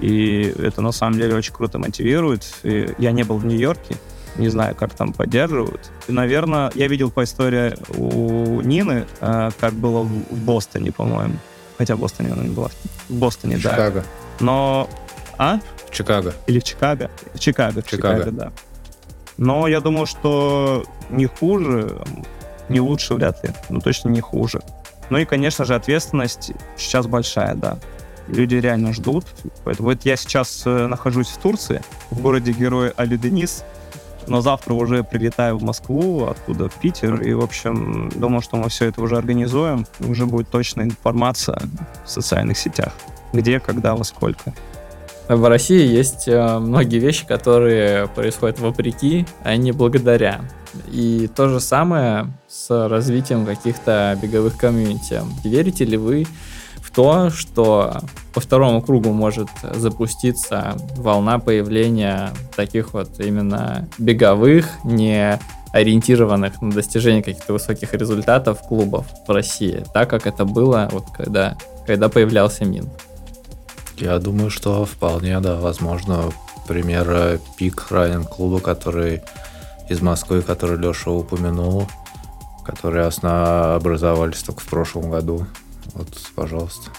И 0.00 0.54
это 0.58 0.82
на 0.82 0.92
самом 0.92 1.18
деле 1.18 1.34
очень 1.34 1.54
круто 1.54 1.78
мотивирует. 1.78 2.46
И 2.62 2.94
я 2.98 3.12
не 3.12 3.22
был 3.22 3.38
в 3.38 3.46
Нью-Йорке, 3.46 3.96
не 4.36 4.48
знаю, 4.48 4.74
как 4.74 4.94
там 4.94 5.12
поддерживают. 5.12 5.90
И, 6.08 6.12
наверное, 6.12 6.70
я 6.74 6.88
видел 6.88 7.10
по 7.10 7.24
истории 7.24 7.74
у 7.96 8.60
Нины, 8.60 9.06
э, 9.20 9.50
как 9.58 9.72
было 9.74 10.02
в, 10.02 10.44
Бостоне, 10.44 10.92
по-моему. 10.92 11.36
Хотя 11.78 11.96
в 11.96 12.00
Бостоне 12.00 12.32
она 12.32 12.42
не 12.42 12.54
была. 12.54 12.70
В 13.08 13.14
Бостоне, 13.14 13.58
да. 13.58 13.70
Чикаго. 13.70 14.04
Но... 14.40 14.88
А? 15.38 15.60
Чикаго. 15.96 16.34
Или 16.46 16.60
в 16.60 16.64
Чикаго? 16.64 17.10
В 17.34 17.38
Чикаго, 17.38 17.82
в 17.82 17.86
Чикаго. 17.86 18.18
Чикаго, 18.18 18.30
да. 18.30 18.52
Но 19.38 19.68
я 19.68 19.80
думаю, 19.80 20.06
что 20.06 20.84
не 21.10 21.26
хуже, 21.26 22.02
не 22.68 22.80
лучше 22.80 23.14
вряд 23.14 23.42
ли. 23.44 23.50
Ну, 23.68 23.80
точно 23.80 24.08
не 24.10 24.20
хуже. 24.20 24.60
Ну 25.10 25.18
и, 25.18 25.24
конечно 25.24 25.64
же, 25.64 25.74
ответственность 25.74 26.52
сейчас 26.76 27.06
большая, 27.06 27.54
да. 27.54 27.78
Люди 28.28 28.56
реально 28.56 28.92
ждут. 28.92 29.24
Поэтому 29.64 29.90
вот 29.90 30.04
я 30.04 30.16
сейчас 30.16 30.62
э, 30.66 30.86
нахожусь 30.86 31.28
в 31.28 31.38
Турции, 31.38 31.82
в 32.10 32.20
городе 32.20 32.52
Герой 32.52 32.92
Али-Денис, 32.96 33.64
но 34.26 34.40
завтра 34.40 34.74
уже 34.74 35.04
прилетаю 35.04 35.58
в 35.58 35.62
Москву, 35.62 36.26
оттуда 36.26 36.68
в 36.68 36.74
Питер, 36.74 37.22
и, 37.22 37.32
в 37.32 37.42
общем, 37.42 38.10
думаю, 38.14 38.42
что 38.42 38.56
мы 38.56 38.68
все 38.68 38.86
это 38.86 39.00
уже 39.00 39.16
организуем, 39.16 39.86
уже 40.00 40.26
будет 40.26 40.48
точная 40.50 40.86
информация 40.86 41.60
в 42.04 42.10
социальных 42.10 42.58
сетях. 42.58 42.92
Где, 43.32 43.60
когда, 43.60 43.94
во 43.94 44.02
сколько. 44.02 44.52
В 45.28 45.48
России 45.48 45.84
есть 45.84 46.28
э, 46.28 46.58
многие 46.58 46.98
вещи, 46.98 47.26
которые 47.26 48.06
происходят 48.06 48.60
вопреки, 48.60 49.26
а 49.42 49.56
не 49.56 49.72
благодаря. 49.72 50.42
И 50.92 51.28
то 51.34 51.48
же 51.48 51.58
самое 51.58 52.32
с 52.46 52.88
развитием 52.88 53.44
каких-то 53.44 54.16
беговых 54.22 54.56
комьюнити. 54.56 55.20
Верите 55.42 55.84
ли 55.84 55.96
вы 55.96 56.26
в 56.80 56.92
то, 56.92 57.30
что 57.30 57.98
по 58.34 58.40
второму 58.40 58.80
кругу 58.82 59.12
может 59.12 59.48
запуститься 59.74 60.76
волна 60.96 61.40
появления 61.40 62.30
таких 62.54 62.94
вот 62.94 63.18
именно 63.18 63.88
беговых, 63.98 64.68
не 64.84 65.40
ориентированных 65.72 66.62
на 66.62 66.70
достижение 66.70 67.22
каких-то 67.22 67.52
высоких 67.52 67.92
результатов 67.94 68.60
клубов 68.62 69.06
в 69.26 69.30
России, 69.32 69.84
так 69.92 70.08
как 70.08 70.26
это 70.26 70.44
было 70.44 70.88
вот 70.92 71.06
когда, 71.12 71.56
когда 71.84 72.08
появлялся 72.08 72.64
МИН. 72.64 72.88
Я 73.98 74.18
думаю, 74.18 74.50
что 74.50 74.84
вполне, 74.84 75.40
да, 75.40 75.56
возможно, 75.56 76.30
пример 76.68 77.40
Пик 77.56 77.90
Ранен 77.90 78.24
клуба, 78.24 78.60
который 78.60 79.22
из 79.88 80.02
Москвы, 80.02 80.42
который 80.42 80.76
Леша 80.76 81.10
упомянул, 81.10 81.88
которые 82.64 83.06
образовались 83.06 84.42
только 84.42 84.60
в 84.60 84.66
прошлом 84.66 85.10
году. 85.10 85.46
Вот, 85.94 86.08
пожалуйста. 86.34 86.90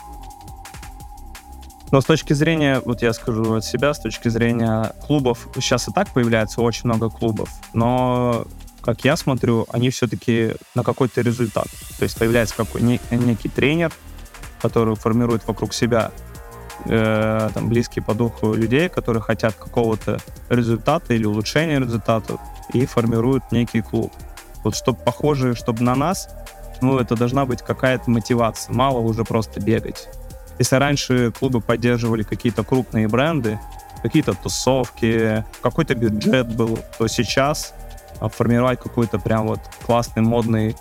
Но 1.91 2.01
с 2.01 2.05
точки 2.05 2.33
зрения, 2.33 2.81
вот 2.83 3.01
я 3.01 3.13
скажу 3.13 3.53
от 3.53 3.63
себя, 3.63 3.93
с 3.93 3.99
точки 3.99 4.27
зрения 4.29 4.93
клубов, 5.05 5.47
сейчас 5.55 5.87
и 5.87 5.91
так 5.93 6.11
появляется 6.13 6.61
очень 6.61 6.85
много 6.85 7.09
клубов, 7.09 7.49
но 7.73 8.45
как 8.81 9.05
я 9.05 9.15
смотрю, 9.17 9.67
они 9.69 9.89
все-таки 9.89 10.53
на 10.73 10.83
какой-то 10.83 11.21
результат. 11.21 11.67
То 11.97 12.03
есть 12.03 12.17
появляется 12.17 12.55
какой 12.55 12.81
некий 12.81 13.49
тренер, 13.49 13.93
который 14.61 14.95
формирует 14.95 15.45
вокруг 15.45 15.73
себя 15.73 16.11
э, 16.85 17.49
там, 17.53 17.69
близкие 17.69 18.03
по 18.03 18.13
духу 18.13 18.53
людей, 18.53 18.89
которые 18.89 19.21
хотят 19.21 19.55
какого-то 19.55 20.19
результата 20.49 21.13
или 21.13 21.25
улучшения 21.25 21.79
результата 21.79 22.37
и 22.73 22.85
формируют 22.85 23.51
некий 23.51 23.81
клуб. 23.81 24.11
Вот 24.63 24.75
чтобы 24.75 24.99
похоже, 24.99 25.55
чтобы 25.55 25.83
на 25.83 25.95
нас, 25.95 26.29
ну, 26.81 26.99
это 26.99 27.15
должна 27.15 27.45
быть 27.45 27.61
какая-то 27.61 28.09
мотивация. 28.09 28.73
Мало 28.73 28.99
уже 28.99 29.23
просто 29.23 29.59
бегать. 29.59 30.09
Если 30.59 30.75
раньше 30.75 31.31
клубы 31.31 31.61
поддерживали 31.61 32.23
какие-то 32.23 32.63
крупные 32.63 33.07
бренды, 33.07 33.59
какие-то 34.01 34.33
тусовки, 34.33 35.43
какой-то 35.61 35.95
бюджет 35.95 36.47
был, 36.47 36.79
то 36.97 37.07
сейчас 37.07 37.73
а, 38.19 38.29
формировать 38.29 38.79
какой-то 38.79 39.19
прям 39.19 39.47
вот 39.47 39.59
классный 39.85 40.23
модный 40.23 40.75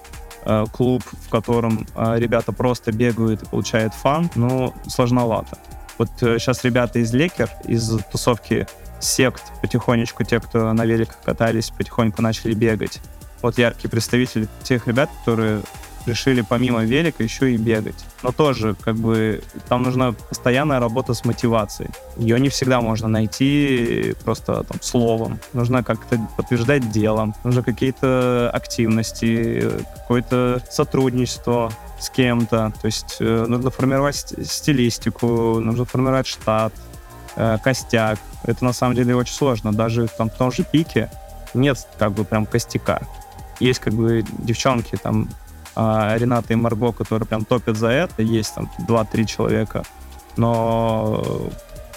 э, 0.44 0.64
клуб, 0.72 1.02
в 1.26 1.28
котором 1.28 1.86
э, 1.94 2.18
ребята 2.18 2.52
просто 2.52 2.92
бегают 2.92 3.42
и 3.42 3.46
получают 3.46 3.94
фан, 3.94 4.30
ну, 4.34 4.72
сложновато. 4.86 5.58
Вот 5.98 6.10
э, 6.22 6.38
сейчас 6.38 6.64
ребята 6.64 6.98
из 6.98 7.12
Лекер, 7.12 7.50
из 7.64 7.98
тусовки 8.12 8.66
сект, 9.00 9.42
потихонечку 9.60 10.24
те, 10.24 10.40
кто 10.40 10.72
на 10.72 10.84
великах 10.84 11.18
катались, 11.24 11.70
потихоньку 11.70 12.22
начали 12.22 12.54
бегать. 12.54 13.00
Вот 13.42 13.58
яркий 13.58 13.88
представитель 13.88 14.48
тех 14.62 14.86
ребят, 14.86 15.10
которые 15.20 15.62
решили 16.06 16.42
помимо 16.42 16.84
велика 16.84 17.22
еще 17.22 17.52
и 17.52 17.56
бегать. 17.56 18.04
Но 18.22 18.32
тоже, 18.32 18.74
как 18.80 18.96
бы, 18.96 19.42
там 19.68 19.82
нужна 19.82 20.12
постоянная 20.12 20.80
работа 20.80 21.14
с 21.14 21.24
мотивацией. 21.24 21.90
Ее 22.16 22.40
не 22.40 22.48
всегда 22.48 22.80
можно 22.80 23.08
найти 23.08 24.14
просто 24.24 24.64
там 24.64 24.80
словом. 24.80 25.38
Нужно 25.52 25.82
как-то 25.82 26.18
подтверждать 26.36 26.90
делом. 26.90 27.34
Нужно 27.44 27.62
какие-то 27.62 28.50
активности, 28.52 29.70
какое-то 29.96 30.62
сотрудничество 30.70 31.72
с 31.98 32.10
кем-то. 32.10 32.72
То 32.80 32.86
есть 32.86 33.16
э, 33.20 33.46
нужно 33.48 33.70
формировать 33.70 34.16
стилистику, 34.16 35.60
нужно 35.60 35.84
формировать 35.84 36.26
штат, 36.26 36.72
э, 37.36 37.58
костяк. 37.62 38.18
Это 38.44 38.64
на 38.64 38.72
самом 38.72 38.94
деле 38.94 39.16
очень 39.16 39.34
сложно. 39.34 39.72
Даже 39.72 40.08
там, 40.08 40.30
в 40.30 40.34
том 40.34 40.52
же 40.52 40.64
пике 40.64 41.10
нет 41.54 41.86
как 41.98 42.12
бы 42.12 42.24
прям 42.24 42.46
костяка. 42.46 43.00
Есть 43.60 43.80
как 43.80 43.94
бы 43.94 44.24
девчонки 44.38 44.96
там 44.96 45.28
а, 45.76 46.16
Рената 46.16 46.52
и 46.52 46.56
Марго, 46.56 46.92
которые 46.92 47.26
прям 47.28 47.44
топят 47.44 47.76
за 47.76 47.88
это, 47.88 48.22
есть 48.22 48.54
там 48.54 48.70
2-3 48.88 49.24
человека, 49.26 49.84
но 50.36 51.50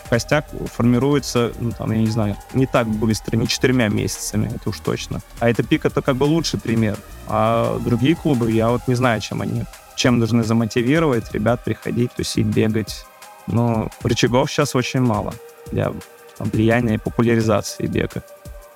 костяк 0.10 0.48
формируется, 0.74 1.54
ну, 1.60 1.72
там, 1.72 1.92
я 1.92 2.00
не 2.00 2.08
знаю, 2.08 2.36
не 2.54 2.66
так 2.66 2.88
быстро, 2.88 3.38
не 3.38 3.48
четырьмя 3.48 3.88
месяцами, 3.88 4.52
это 4.54 4.70
уж 4.70 4.80
точно. 4.80 5.22
А 5.40 5.50
это 5.50 5.64
пик, 5.64 5.86
это 5.86 6.02
как 6.02 6.16
бы 6.16 6.24
лучший 6.24 6.60
пример. 6.60 6.98
А 7.28 7.80
другие 7.80 8.16
клубы, 8.16 8.52
я 8.52 8.70
вот 8.70 8.88
не 8.88 8.96
знаю, 8.96 9.22
чем 9.22 9.42
они, 9.42 9.64
чем 9.96 10.20
должны 10.20 10.44
замотивировать 10.44 11.32
ребят 11.32 11.64
приходить, 11.64 12.12
тусить, 12.14 12.48
бегать. 12.48 13.06
Но 13.48 13.90
рычагов 14.04 14.52
сейчас 14.52 14.76
очень 14.76 15.02
мало 15.02 15.34
для 15.72 15.94
там, 16.38 16.50
влияния 16.50 16.96
и 16.96 16.98
популяризации 16.98 17.86
бега. 17.86 18.24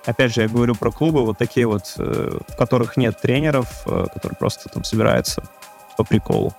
Опять 0.05 0.33
же, 0.33 0.41
я 0.41 0.49
говорю 0.49 0.75
про 0.75 0.91
клубы 0.91 1.25
вот 1.25 1.37
такие 1.37 1.65
вот, 1.65 1.93
э, 1.97 2.37
в 2.47 2.55
которых 2.57 2.97
нет 2.97 3.19
тренеров, 3.21 3.83
э, 3.85 4.05
которые 4.13 4.37
просто 4.37 4.67
там 4.67 4.83
собираются 4.83 5.43
по 5.97 6.03
приколу. 6.03 6.53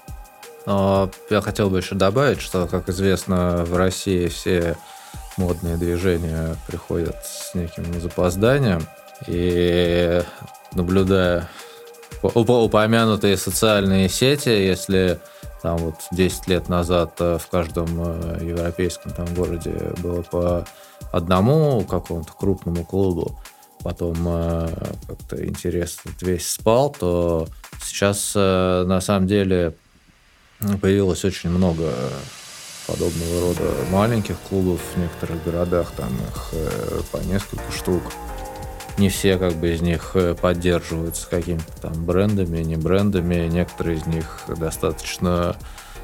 Но 0.65 1.11
я 1.29 1.43
хотел 1.43 1.69
бы 1.69 1.79
еще 1.79 1.95
добавить, 1.95 2.41
что, 2.41 2.67
как 2.67 2.89
известно, 2.89 3.65
в 3.67 3.77
России 3.77 4.29
все 4.29 4.77
модные 5.37 5.77
движения 5.77 6.57
приходят 6.67 7.17
с 7.23 7.55
неким 7.55 8.01
запозданием. 8.01 8.87
И 9.27 10.23
наблюдая 10.73 11.49
упомянутые 12.23 13.37
социальные 13.37 14.09
сети, 14.09 14.49
если 14.49 15.21
там 15.61 15.77
вот 15.77 15.97
10 16.13 16.49
лет 16.49 16.71
назад 16.71 17.13
э, 17.21 17.37
в 17.39 17.47
каждом 17.49 17.89
европейском 18.41 19.13
там 19.13 19.27
городе 19.35 19.93
было 19.99 20.23
по 20.23 20.67
одному 21.17 21.83
какому-то 21.83 22.33
крупному 22.33 22.85
клубу, 22.85 23.39
потом 23.83 24.17
э, 24.27 24.69
как-то 25.07 25.47
интерес 25.47 25.99
весь 26.21 26.49
спал, 26.49 26.91
то 26.91 27.49
сейчас 27.83 28.33
э, 28.35 28.85
на 28.87 29.01
самом 29.01 29.27
деле 29.27 29.75
появилось 30.81 31.25
очень 31.25 31.51
много 31.51 31.93
подобного 32.87 33.41
рода 33.41 33.71
маленьких 33.91 34.37
клубов 34.49 34.81
в 34.95 34.99
некоторых 34.99 35.43
городах, 35.45 35.93
там 35.97 36.09
их 36.15 36.49
э, 36.53 37.01
по 37.13 37.19
несколько 37.19 37.71
штук. 37.73 38.03
Не 38.99 39.09
все 39.09 39.39
как 39.39 39.55
бы 39.55 39.73
из 39.73 39.81
них 39.81 40.13
э, 40.15 40.35
поддерживаются 40.35 41.29
какими-то 41.29 41.73
там 41.81 42.05
брендами, 42.05 42.59
не 42.63 42.77
брендами. 42.77 43.49
Некоторые 43.49 43.99
из 43.99 44.07
них 44.07 44.43
достаточно 44.49 45.57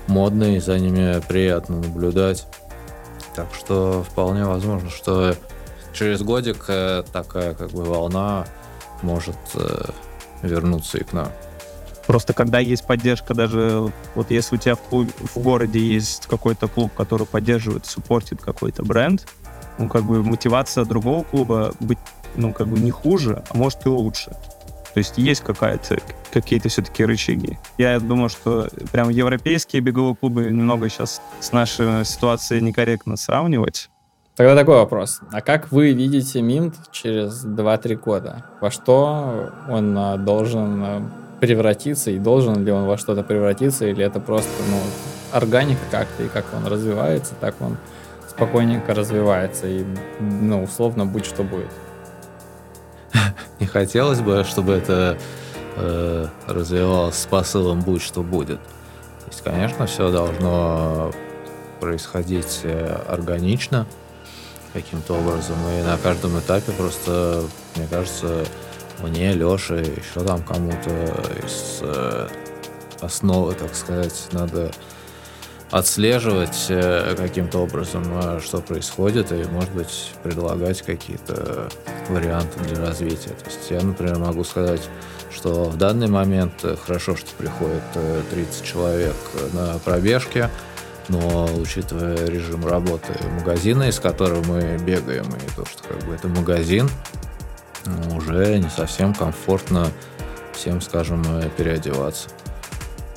модные, 0.07 0.61
за 0.61 0.79
ними 0.79 1.21
приятно 1.27 1.77
наблюдать. 1.77 2.47
Так 3.35 3.49
что 3.55 4.03
вполне 4.03 4.45
возможно, 4.45 4.91
что 4.91 5.37
через 5.93 6.23
годик 6.23 6.65
э, 6.69 7.05
такая 7.13 7.55
как 7.55 7.71
бы 7.71 7.85
волна 7.85 8.47
может 9.03 9.37
э, 9.55 9.91
вернуться 10.43 10.99
и 10.99 11.05
к 11.05 11.13
нам. 11.13 11.29
Просто 12.07 12.33
когда 12.33 12.59
есть 12.59 12.87
поддержка, 12.87 13.35
даже 13.35 13.93
вот 14.15 14.31
если 14.31 14.57
у 14.57 14.59
тебя 14.59 14.75
в, 14.75 14.81
клуб, 14.81 15.09
в 15.19 15.39
городе 15.39 15.79
есть 15.79 16.27
какой-то 16.27 16.67
клуб, 16.67 16.93
который 16.97 17.27
поддерживает, 17.27 17.87
суппортит 17.87 18.43
какой-то 18.43 18.83
бренд, 18.83 19.27
ну, 19.79 19.89
как 19.89 20.03
бы 20.03 20.23
мотивация 20.23 20.85
другого 20.85 21.23
клуба 21.23 21.73
быть, 21.79 21.99
ну, 22.35 22.53
как 22.53 22.67
бы 22.67 22.79
не 22.79 22.91
хуже, 22.91 23.45
а 23.49 23.57
может 23.57 23.87
и 23.87 23.89
лучше. 23.89 24.37
То 24.95 24.99
есть 24.99 25.19
есть 25.19 25.43
какая-то, 25.43 25.99
какие-то 26.33 26.69
все-таки 26.69 27.05
рычаги. 27.05 27.59
Я 27.79 28.01
думаю, 28.01 28.29
что 28.29 28.69
прям 28.93 29.09
европейские 29.09 29.83
беговые 29.83 30.17
клубы 30.17 30.45
немного 30.45 30.89
сейчас 30.89 31.21
с 31.41 31.53
нашей 31.53 32.05
ситуацией 32.05 32.61
некорректно 32.61 33.17
сравнивать. 33.17 33.89
Тогда 34.37 34.57
такой 34.57 34.77
вопрос. 34.77 35.21
А 35.33 35.43
как 35.43 35.71
вы 35.71 35.93
видите 35.93 36.41
Минт 36.41 36.75
через 36.93 37.45
2-3 37.45 37.95
года? 37.97 38.47
Во 38.61 38.71
что 38.71 39.51
он 39.69 39.97
а, 39.99 40.17
должен 40.17 40.83
а, 40.83 41.11
превратиться 41.41 42.11
и 42.11 42.19
должен 42.19 42.65
ли 42.65 42.73
он 42.73 42.87
во 42.87 42.97
что-то 42.97 43.23
превратиться, 43.23 43.87
или 43.87 44.05
это 44.05 44.19
просто 44.19 44.51
ну, 44.71 44.79
органика 45.33 45.81
как-то, 45.91 46.23
и 46.23 46.29
как 46.29 46.47
он 46.57 46.67
развивается, 46.67 47.35
так 47.39 47.55
он 47.61 47.77
спокойненько 48.29 48.95
развивается, 48.95 49.67
и 49.67 49.85
ну, 50.21 50.63
условно 50.63 51.05
будь 51.05 51.27
что 51.27 51.43
будет. 51.43 51.71
Не 53.61 53.67
хотелось 53.67 54.21
бы, 54.21 54.45
чтобы 54.45 54.73
это 54.73 55.19
э, 55.77 56.27
развивалось 56.47 57.17
с 57.17 57.27
посылом 57.27 57.81
«будь 57.81 58.03
что 58.03 58.23
будет». 58.23 58.61
То 58.61 59.27
есть, 59.29 59.43
конечно, 59.43 59.87
все 59.87 60.11
должно 60.11 61.13
происходить 61.81 62.61
э, 62.65 63.01
органично 63.09 63.87
каким-то 64.73 65.15
образом. 65.15 65.57
И 65.79 65.83
на 65.83 65.97
каждом 65.99 66.39
этапе 66.39 66.73
просто, 66.73 67.45
мне 67.77 67.87
кажется, 67.89 68.45
мне, 69.03 69.33
Леше, 69.33 69.77
еще 69.77 70.25
там 70.25 70.43
кому-то 70.43 70.91
из 71.45 71.79
э, 71.83 72.29
основы, 73.01 73.55
так 73.55 73.75
сказать, 73.75 74.29
надо 74.33 74.71
отслеживать 75.71 76.67
э, 76.69 77.15
каким-то 77.17 77.59
образом, 77.59 78.05
э, 78.13 78.41
что 78.43 78.61
происходит, 78.61 79.31
и, 79.33 79.45
может 79.45 79.71
быть, 79.71 80.13
предлагать 80.23 80.83
какие-то 80.83 81.69
варианты 82.09 82.59
для 82.65 82.85
развития. 82.85 83.31
То 83.31 83.47
есть 83.47 83.71
я, 83.71 83.81
например, 83.81 84.19
могу 84.19 84.43
сказать, 84.43 84.83
что 85.33 85.65
в 85.65 85.77
данный 85.77 86.09
момент 86.09 86.53
э, 86.65 86.77
хорошо, 86.77 87.17
что 87.17 87.31
приходит 87.39 87.83
30 88.31 88.65
человек 88.65 89.15
на 89.53 89.79
пробежке, 89.79 90.51
но 91.09 91.49
учитывая 91.57 92.27
режим 92.27 92.67
работы 92.67 93.13
магазина, 93.39 93.85
из 93.85 94.01
которого 94.01 94.43
мы 94.45 94.77
бегаем, 94.79 95.27
и 95.27 95.57
то, 95.57 95.65
что 95.67 95.85
как 95.85 96.03
бы 96.05 96.15
это 96.15 96.29
магазин, 96.29 96.89
уже 98.15 98.59
не 98.59 98.69
совсем 98.69 99.15
комфортно 99.15 99.87
всем, 100.53 100.81
скажем, 100.81 101.25
переодеваться 101.57 102.29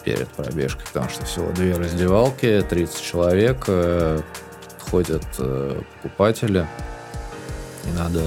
перед 0.03 0.27
пробежкой, 0.29 0.85
потому 0.85 1.09
что 1.09 1.25
всего 1.25 1.51
две 1.51 1.75
раздевалки, 1.75 2.65
30 2.67 3.01
человек, 3.01 3.63
э, 3.67 4.21
ходят 4.89 5.25
э, 5.39 5.81
покупатели, 6.01 6.67
и 7.85 7.97
надо 7.97 8.21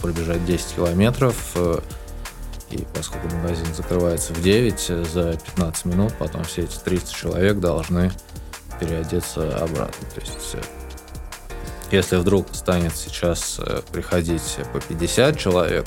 пробежать 0.00 0.44
10 0.44 0.76
километров, 0.76 1.52
э, 1.54 1.78
и 2.70 2.84
поскольку 2.94 3.28
магазин 3.36 3.66
закрывается 3.74 4.32
в 4.32 4.42
9, 4.42 5.06
за 5.06 5.38
15 5.54 5.84
минут 5.84 6.14
потом 6.18 6.44
все 6.44 6.62
эти 6.62 6.78
30 6.78 7.14
человек 7.14 7.60
должны 7.60 8.10
переодеться 8.80 9.56
обратно. 9.58 10.08
То 10.14 10.20
есть 10.20 10.56
Если 11.92 12.16
вдруг 12.16 12.48
станет 12.52 12.96
сейчас 12.96 13.60
приходить 13.92 14.58
по 14.72 14.80
50 14.80 15.38
человек, 15.38 15.86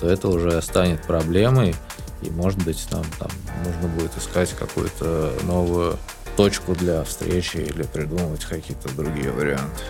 то 0.00 0.08
это 0.08 0.28
уже 0.28 0.60
станет 0.60 1.02
проблемой, 1.02 1.74
и, 2.22 2.30
может 2.30 2.62
быть, 2.64 2.86
нам 2.90 3.04
там 3.18 3.30
нужно 3.64 3.88
будет 3.88 4.16
искать 4.16 4.50
какую-то 4.58 5.32
новую 5.44 5.98
точку 6.36 6.74
для 6.74 7.02
встречи 7.04 7.56
или 7.58 7.82
придумывать 7.82 8.44
какие-то 8.44 8.88
другие 8.94 9.30
варианты. 9.30 9.82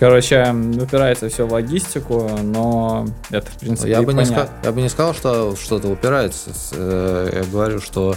Короче, 0.00 0.54
упирается 0.80 1.28
все 1.28 1.46
в 1.46 1.52
логистику, 1.52 2.28
но 2.42 3.06
это, 3.30 3.50
в 3.50 3.58
принципе, 3.58 3.90
я 3.90 4.02
бы, 4.02 4.12
не 4.12 4.18
понятно. 4.22 4.34
сказал, 4.34 4.54
я 4.64 4.72
бы 4.72 4.82
не 4.82 4.88
сказал, 4.88 5.14
что 5.14 5.56
что-то 5.56 5.88
упирается. 5.88 6.50
Э, 6.72 7.30
Я 7.32 7.44
говорю, 7.44 7.80
что 7.80 8.16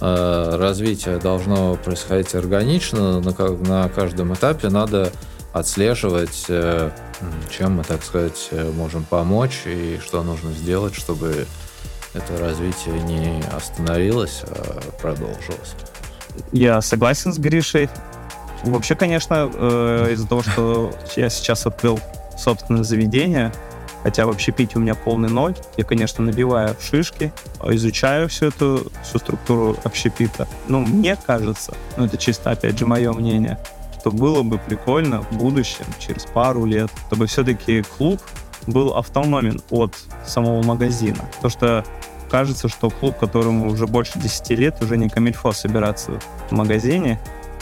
э, 0.00 0.56
развитие 0.58 1.18
должно 1.18 1.76
происходить 1.76 2.34
органично, 2.34 3.20
на, 3.20 3.30
на 3.30 3.88
каждом 3.90 4.32
этапе 4.32 4.68
надо 4.70 5.12
отслеживать, 5.52 6.46
э, 6.48 6.90
чем 7.50 7.76
мы, 7.76 7.84
так 7.84 8.02
сказать, 8.02 8.48
можем 8.74 9.04
помочь 9.04 9.62
и 9.66 10.00
что 10.02 10.22
нужно 10.22 10.52
сделать, 10.52 10.94
чтобы 10.94 11.46
это 12.14 12.38
развитие 12.38 13.00
не 13.00 13.42
остановилось, 13.54 14.42
а 14.44 14.80
продолжилось. 15.00 15.74
Я 16.52 16.80
согласен 16.80 17.32
с 17.32 17.38
Гришей. 17.38 17.88
Вообще, 18.64 18.94
конечно, 18.94 19.50
э, 19.52 20.12
из-за 20.12 20.26
того, 20.26 20.42
что 20.42 20.92
я 21.16 21.30
сейчас 21.30 21.66
открыл 21.66 22.00
собственное 22.36 22.82
заведение, 22.82 23.52
хотя 24.02 24.26
в 24.26 24.30
общепите 24.30 24.78
у 24.78 24.80
меня 24.80 24.94
полный 24.94 25.28
ноль, 25.28 25.54
я, 25.76 25.84
конечно, 25.84 26.24
набиваю 26.24 26.74
шишки, 26.80 27.32
изучаю 27.62 28.28
всю 28.28 28.46
эту 28.46 28.90
всю 29.02 29.18
структуру 29.18 29.76
общепита. 29.84 30.48
Ну, 30.68 30.80
мне 30.80 31.16
кажется, 31.16 31.74
ну 31.96 32.06
это 32.06 32.16
чисто, 32.16 32.50
опять 32.50 32.78
же, 32.78 32.86
мое 32.86 33.12
мнение, 33.12 33.58
что 34.00 34.10
было 34.10 34.42
бы 34.42 34.58
прикольно 34.58 35.22
в 35.22 35.32
будущем, 35.32 35.84
через 35.98 36.24
пару 36.24 36.64
лет, 36.64 36.90
чтобы 37.06 37.26
все-таки 37.26 37.82
клуб 37.82 38.20
был 38.68 38.94
автономен 38.94 39.60
от 39.70 39.96
самого 40.26 40.62
магазина. 40.62 41.24
Потому 41.36 41.50
что 41.50 41.84
кажется, 42.30 42.68
что 42.68 42.90
клуб, 42.90 43.18
которому 43.18 43.70
уже 43.70 43.86
больше 43.86 44.18
10 44.18 44.50
лет, 44.50 44.82
уже 44.82 44.96
не 44.96 45.08
камильфо 45.08 45.52
собираться 45.52 46.20
в 46.50 46.52
магазине, 46.52 47.18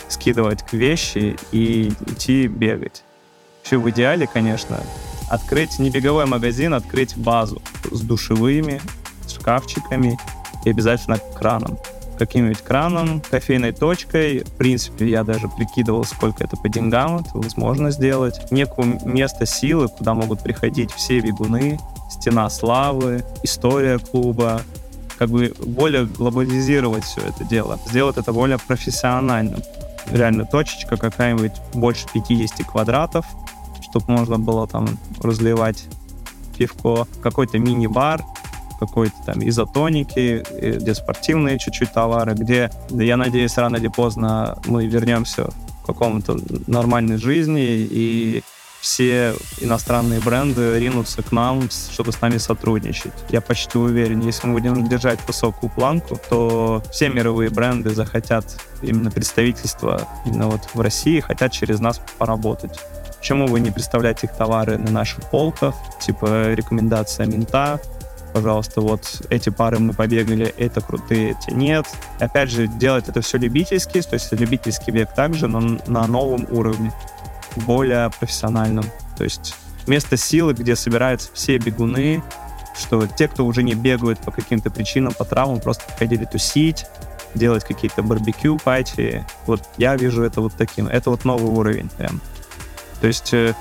скидывать 0.08 0.62
к 0.62 0.72
вещи 0.72 1.36
и 1.52 1.88
идти 2.06 2.46
бегать. 2.48 3.04
Вообще 3.58 3.78
в 3.78 3.90
идеале, 3.90 4.26
конечно, 4.26 4.80
открыть 5.28 5.78
не 5.78 5.90
беговой 5.90 6.26
магазин, 6.26 6.74
открыть 6.74 7.16
базу 7.16 7.62
с 7.90 8.00
душевыми, 8.00 8.80
шкафчиками 9.28 10.18
и 10.64 10.70
обязательно 10.70 11.18
краном. 11.36 11.78
Каким-нибудь 12.18 12.62
краном, 12.62 13.20
кофейной 13.30 13.72
точкой. 13.72 14.44
В 14.44 14.52
принципе, 14.52 15.08
я 15.10 15.22
даже 15.22 15.48
прикидывал, 15.48 16.04
сколько 16.04 16.44
это 16.44 16.56
по 16.56 16.68
деньгам 16.68 17.18
это 17.18 17.30
возможно 17.34 17.90
сделать. 17.90 18.50
Некое 18.50 18.98
место 19.04 19.44
силы, 19.44 19.88
куда 19.88 20.14
могут 20.14 20.40
приходить 20.42 20.90
все 20.92 21.20
бегуны, 21.20 21.78
стена 22.10 22.48
славы, 22.48 23.24
история 23.42 23.98
клуба, 23.98 24.62
как 25.18 25.30
бы 25.30 25.54
более 25.66 26.06
глобализировать 26.06 27.04
все 27.04 27.20
это 27.20 27.44
дело, 27.44 27.78
сделать 27.86 28.16
это 28.16 28.32
более 28.32 28.58
профессиональным. 28.58 29.60
Реально 30.10 30.44
точечка 30.44 30.96
какая-нибудь 30.96 31.52
больше 31.74 32.06
50 32.12 32.66
квадратов, 32.66 33.26
чтобы 33.82 34.12
можно 34.12 34.38
было 34.38 34.66
там 34.66 34.98
разливать 35.20 35.84
пивко, 36.56 37.06
какой-то 37.22 37.58
мини-бар, 37.58 38.22
какой-то 38.78 39.16
там 39.24 39.46
изотоники, 39.48 40.44
где 40.60 40.94
спортивные 40.94 41.58
чуть-чуть 41.58 41.92
товары, 41.92 42.34
где, 42.34 42.70
я 42.90 43.16
надеюсь, 43.16 43.56
рано 43.56 43.76
или 43.76 43.88
поздно 43.88 44.58
мы 44.66 44.86
вернемся 44.86 45.50
к 45.82 45.86
какому-то 45.86 46.38
нормальной 46.66 47.16
жизни 47.16 47.64
и 47.64 48.42
все 48.80 49.34
иностранные 49.60 50.20
бренды 50.20 50.78
ринутся 50.78 51.22
к 51.22 51.32
нам, 51.32 51.68
чтобы 51.70 52.12
с 52.12 52.20
нами 52.20 52.38
сотрудничать. 52.38 53.12
Я 53.30 53.40
почти 53.40 53.78
уверен, 53.78 54.20
если 54.20 54.46
мы 54.46 54.60
будем 54.60 54.86
держать 54.88 55.18
высокую 55.26 55.70
планку, 55.70 56.20
то 56.28 56.82
все 56.92 57.08
мировые 57.08 57.50
бренды 57.50 57.90
захотят 57.90 58.44
именно 58.82 59.10
представительства 59.10 60.06
именно 60.24 60.48
вот 60.48 60.60
в 60.72 60.80
России, 60.80 61.18
хотят 61.20 61.50
через 61.50 61.80
нас 61.80 62.00
поработать. 62.18 62.78
Почему 63.18 63.48
вы 63.48 63.58
не 63.58 63.72
представляете 63.72 64.28
их 64.28 64.34
товары 64.34 64.78
на 64.78 64.90
наших 64.92 65.24
полках? 65.30 65.74
Типа 66.00 66.52
рекомендация 66.52 67.26
мента, 67.26 67.80
пожалуйста, 68.36 68.82
вот 68.82 69.22
эти 69.30 69.48
пары 69.48 69.78
мы 69.78 69.94
побегали, 69.94 70.54
это 70.58 70.82
крутые, 70.82 71.30
эти 71.30 71.54
нет. 71.54 71.86
Опять 72.20 72.50
же, 72.50 72.66
делать 72.66 73.08
это 73.08 73.22
все 73.22 73.38
любительски, 73.38 74.02
то 74.02 74.12
есть 74.12 74.30
любительский 74.30 74.90
бег 74.90 75.14
также, 75.14 75.48
но 75.48 75.78
на 75.86 76.06
новом 76.06 76.46
уровне 76.50 76.92
более 77.64 78.10
профессиональным. 78.10 78.84
То 79.16 79.24
есть 79.24 79.54
место 79.86 80.18
силы, 80.18 80.52
где 80.52 80.76
собираются 80.76 81.30
все 81.32 81.56
бегуны, 81.56 82.22
что 82.78 83.06
те, 83.06 83.26
кто 83.26 83.46
уже 83.46 83.62
не 83.62 83.72
бегают 83.72 84.18
по 84.18 84.30
каким-то 84.30 84.70
причинам, 84.70 85.14
по 85.14 85.24
травмам, 85.24 85.58
просто 85.58 85.84
приходили 85.86 86.26
тусить, 86.26 86.84
делать 87.34 87.64
какие-то 87.64 88.02
барбекю 88.02 88.58
пати. 88.58 89.24
Вот 89.46 89.62
я 89.78 89.96
вижу 89.96 90.22
это 90.22 90.42
вот 90.42 90.52
таким. 90.58 90.88
Это 90.88 91.08
вот 91.08 91.24
новый 91.24 91.50
уровень 91.50 91.88
прям. 91.96 92.20
То 93.00 93.06
есть 93.06 93.32
э, 93.32 93.54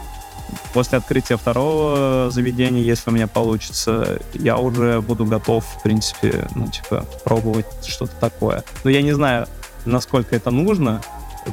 после 0.74 0.98
открытия 0.98 1.38
второго 1.38 2.30
заведения, 2.32 2.82
если 2.82 3.10
у 3.10 3.14
меня 3.14 3.28
получится, 3.28 4.20
я 4.34 4.58
уже 4.58 5.02
буду 5.02 5.26
готов, 5.26 5.66
в 5.66 5.84
принципе, 5.84 6.48
ну, 6.56 6.68
типа, 6.68 7.06
пробовать 7.24 7.66
что-то 7.86 8.14
такое. 8.20 8.64
Но 8.84 8.89
я 8.89 9.02
не 9.02 9.14
знаю, 9.14 9.48
насколько 9.86 10.36
это 10.36 10.52
нужно. 10.52 11.02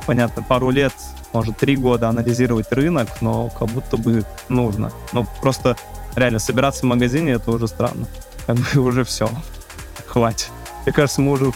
Понятно, 0.07 0.43
пару 0.43 0.71
лет 0.71 0.93
может, 1.33 1.57
три 1.57 1.77
года 1.77 2.09
анализировать 2.09 2.71
рынок, 2.73 3.09
но 3.21 3.49
как 3.49 3.69
будто 3.69 3.97
бы 3.97 4.25
нужно. 4.49 4.93
Ну, 5.13 5.27
просто 5.41 5.77
реально 6.15 6.39
собираться 6.39 6.83
в 6.83 6.89
магазине 6.89 7.33
это 7.33 7.51
уже 7.51 7.69
странно. 7.69 8.07
Как 8.47 8.57
бы 8.57 8.81
уже 8.81 9.05
все. 9.05 9.31
Хватит. 10.07 10.51
Мне 10.85 10.93
кажется, 10.93 11.23
мы 11.23 11.33
уже 11.33 11.53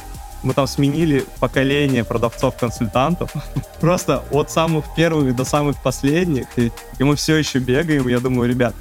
мы 0.46 0.54
там 0.54 0.66
сменили 0.66 1.24
поколение 1.40 2.04
продавцов-консультантов. 2.04 3.32
Просто 3.80 4.22
от 4.30 4.50
самых 4.50 4.84
первых 4.94 5.34
до 5.34 5.44
самых 5.44 5.82
последних. 5.82 6.46
И, 6.56 6.70
и 6.98 7.04
мы 7.04 7.16
все 7.16 7.36
еще 7.36 7.58
бегаем. 7.58 8.06
Я 8.06 8.20
думаю, 8.20 8.48
ребят, 8.48 8.74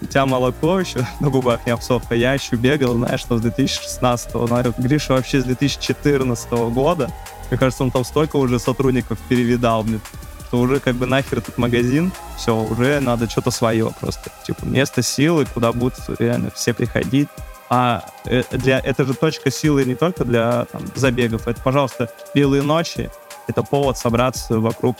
у 0.00 0.06
тебя 0.06 0.26
молоко 0.26 0.78
еще 0.78 1.04
на 1.20 1.28
губах 1.28 1.66
не 1.66 1.72
обсохло. 1.72 2.14
Я 2.14 2.34
еще 2.34 2.54
бегал, 2.54 2.94
знаешь, 2.94 3.20
что 3.20 3.36
с 3.36 3.42
2016-го. 3.42 4.72
Гриша 4.80 5.14
вообще 5.14 5.40
с 5.40 5.44
2014 5.44 6.50
года. 6.50 7.10
Мне 7.50 7.58
кажется, 7.58 7.82
он 7.82 7.90
там 7.90 8.04
столько 8.04 8.36
уже 8.36 8.58
сотрудников 8.60 9.18
перевидал, 9.28 9.82
блин 9.82 10.00
что 10.48 10.60
уже 10.60 10.80
как 10.80 10.94
бы 10.94 11.04
нахер 11.04 11.38
этот 11.38 11.58
магазин, 11.58 12.10
все, 12.38 12.56
уже 12.56 13.00
надо 13.00 13.28
что-то 13.28 13.50
свое 13.50 13.92
просто. 14.00 14.30
Типа 14.46 14.64
место 14.64 15.02
силы, 15.02 15.44
куда 15.44 15.72
будут 15.72 15.98
реально 16.18 16.50
все 16.54 16.72
приходить. 16.72 17.28
А 17.70 18.04
для, 18.50 18.78
это 18.80 19.04
же 19.04 19.14
точка 19.14 19.50
силы 19.50 19.84
не 19.84 19.94
только 19.94 20.24
для 20.24 20.64
там, 20.66 20.82
забегов. 20.94 21.46
Это, 21.48 21.60
пожалуйста, 21.62 22.10
белые 22.34 22.62
ночи. 22.62 23.10
Это 23.46 23.62
повод 23.62 23.96
собраться 23.98 24.58
вокруг 24.58 24.96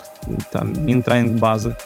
там 0.53 0.75
базы. 1.39 1.77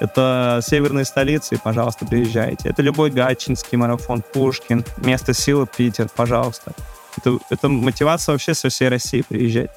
Это 0.00 0.60
северные 0.62 1.04
столицы, 1.04 1.58
пожалуйста, 1.62 2.04
приезжайте. 2.04 2.68
Это 2.68 2.82
любой 2.82 3.10
Гатчинский 3.10 3.78
марафон, 3.78 4.22
Пушкин, 4.22 4.84
место 4.98 5.32
силы 5.32 5.66
Питер, 5.66 6.08
пожалуйста. 6.14 6.72
Это, 7.16 7.38
это 7.50 7.68
мотивация 7.68 8.32
вообще 8.32 8.54
со 8.54 8.68
всей 8.68 8.88
России 8.88 9.22
приезжать. 9.22 9.70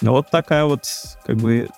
Вот 0.00 0.30
такая 0.30 0.64
вот, 0.64 0.86
как 1.24 1.36
бы, 1.36 1.68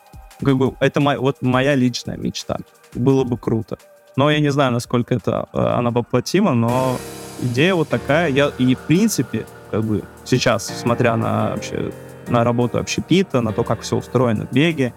как 0.43 0.57
бы 0.57 0.75
это 0.81 1.01
моя, 1.01 1.19
вот 1.21 1.41
моя 1.41 1.75
личная 1.75 2.17
мечта. 2.17 2.59
Было 2.93 3.25
бы 3.25 3.39
круто. 3.39 3.79
Но 4.17 4.31
я 4.31 4.41
не 4.41 4.51
знаю, 4.51 4.73
насколько 4.73 5.15
это 5.15 5.49
она 5.53 5.91
воплотима, 5.91 6.55
но 6.55 6.97
идея 7.43 7.75
вот 7.75 7.89
такая. 7.89 8.31
Я, 8.31 8.53
и 8.59 8.75
в 8.75 8.79
принципе, 8.81 9.47
как 9.71 9.85
бы 9.85 10.03
сейчас, 10.25 10.67
смотря 10.67 11.17
на 11.17 11.51
вообще 11.51 11.93
на 12.29 12.45
работу 12.45 12.79
общепита, 12.79 13.41
на 13.41 13.53
то, 13.53 13.65
как 13.65 13.81
все 13.81 13.97
устроено 13.97 14.47
в 14.47 14.53
беге, 14.53 14.95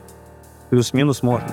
плюс-минус 0.70 1.24
можно. 1.24 1.50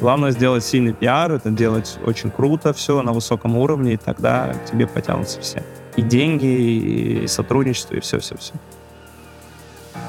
Главное 0.00 0.32
сделать 0.32 0.64
сильный 0.64 0.92
пиар, 0.92 1.32
это 1.32 1.50
делать 1.50 1.98
очень 2.04 2.30
круто 2.30 2.72
все 2.72 3.00
на 3.02 3.12
высоком 3.12 3.56
уровне, 3.56 3.94
и 3.94 3.96
тогда 3.96 4.52
к 4.52 4.70
тебе 4.70 4.86
потянутся 4.86 5.40
все. 5.40 5.62
И 5.96 6.02
деньги, 6.02 6.46
и 6.46 7.26
сотрудничество, 7.28 7.94
и 7.94 8.00
все-все-все. 8.00 8.54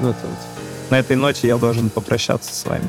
Ну, 0.00 0.10
это 0.10 0.26
вот. 0.26 0.38
На 0.90 0.98
этой 0.98 1.16
ноте 1.16 1.46
я 1.48 1.56
должен 1.56 1.90
попрощаться 1.90 2.54
с 2.54 2.66
вами. 2.66 2.88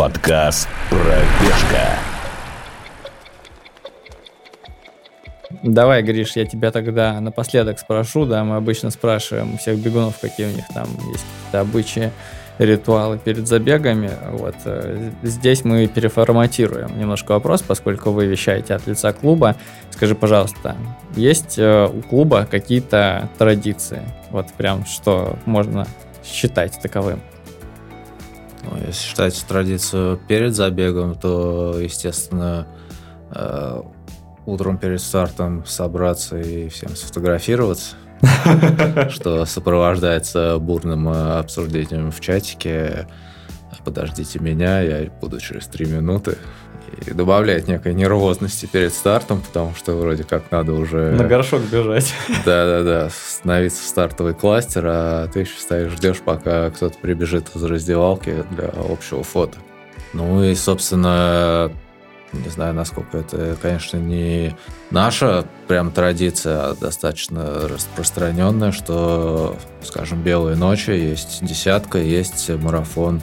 Подкаст 0.00 0.66
«Пробежка». 0.88 1.98
Давай, 5.62 6.02
Гриш, 6.02 6.36
я 6.36 6.46
тебя 6.46 6.70
тогда 6.70 7.20
напоследок 7.20 7.78
спрошу, 7.78 8.24
да, 8.24 8.42
мы 8.42 8.56
обычно 8.56 8.88
спрашиваем 8.88 9.52
у 9.52 9.58
всех 9.58 9.78
бегунов, 9.78 10.18
какие 10.18 10.46
у 10.46 10.52
них 10.52 10.64
там 10.72 10.86
есть 11.12 11.26
какие-то 11.26 11.60
обычаи, 11.60 12.12
ритуалы 12.56 13.18
перед 13.18 13.46
забегами. 13.46 14.10
Вот 14.30 14.54
э, 14.64 15.10
здесь 15.22 15.64
мы 15.64 15.86
переформатируем 15.86 16.98
немножко 16.98 17.32
вопрос, 17.32 17.60
поскольку 17.60 18.10
вы 18.10 18.24
вещаете 18.24 18.76
от 18.76 18.86
лица 18.86 19.12
клуба. 19.12 19.54
Скажи, 19.90 20.14
пожалуйста, 20.14 20.78
есть 21.14 21.58
э, 21.58 21.86
у 21.86 22.00
клуба 22.00 22.48
какие-то 22.50 23.28
традиции? 23.36 24.00
Вот 24.30 24.46
прям 24.54 24.86
что 24.86 25.36
можно 25.44 25.86
считать 26.24 26.80
таковым? 26.80 27.20
Ну, 28.62 28.76
если 28.86 29.02
считать 29.02 29.44
традицию 29.46 30.18
перед 30.28 30.54
забегом, 30.54 31.14
то, 31.14 31.78
естественно, 31.78 32.66
э, 33.34 33.82
утром 34.46 34.78
перед 34.78 35.00
стартом 35.00 35.64
собраться 35.66 36.38
и 36.38 36.68
всем 36.68 36.94
сфотографироваться, 36.94 37.96
что 39.10 39.44
сопровождается 39.44 40.58
бурным 40.58 41.08
э, 41.08 41.38
обсуждением 41.38 42.10
в 42.10 42.20
чатике. 42.20 43.06
Подождите 43.84 44.38
меня, 44.40 44.80
я 44.82 45.10
буду 45.20 45.40
через 45.40 45.66
три 45.66 45.86
минуты. 45.86 46.36
И 47.06 47.12
добавляет 47.12 47.68
некой 47.68 47.94
нервозности 47.94 48.66
перед 48.66 48.92
стартом, 48.92 49.40
потому 49.40 49.74
что 49.74 49.94
вроде 49.94 50.24
как 50.24 50.50
надо 50.50 50.72
уже... 50.72 51.12
На 51.12 51.24
горшок 51.24 51.62
бежать. 51.62 52.12
Да-да-да, 52.44 53.10
становиться 53.10 53.82
в 53.82 53.86
стартовый 53.86 54.34
кластер, 54.34 54.84
а 54.86 55.28
ты 55.28 55.40
еще 55.40 55.58
стоишь, 55.58 55.92
ждешь, 55.92 56.18
пока 56.18 56.70
кто-то 56.70 56.98
прибежит 56.98 57.54
из 57.54 57.62
раздевалки 57.62 58.44
для 58.50 58.70
общего 58.88 59.22
фото. 59.22 59.58
Ну 60.12 60.42
и, 60.42 60.54
собственно, 60.56 61.70
не 62.32 62.48
знаю, 62.48 62.74
насколько 62.74 63.18
это, 63.18 63.56
конечно, 63.60 63.96
не 63.96 64.56
наша 64.90 65.46
прям 65.68 65.90
традиция, 65.90 66.70
а 66.70 66.74
достаточно 66.74 67.68
распространенная, 67.68 68.72
что, 68.72 69.56
скажем, 69.82 70.22
белые 70.22 70.56
ночи, 70.56 70.90
есть 70.90 71.44
десятка, 71.44 71.98
есть 71.98 72.48
марафон. 72.48 73.20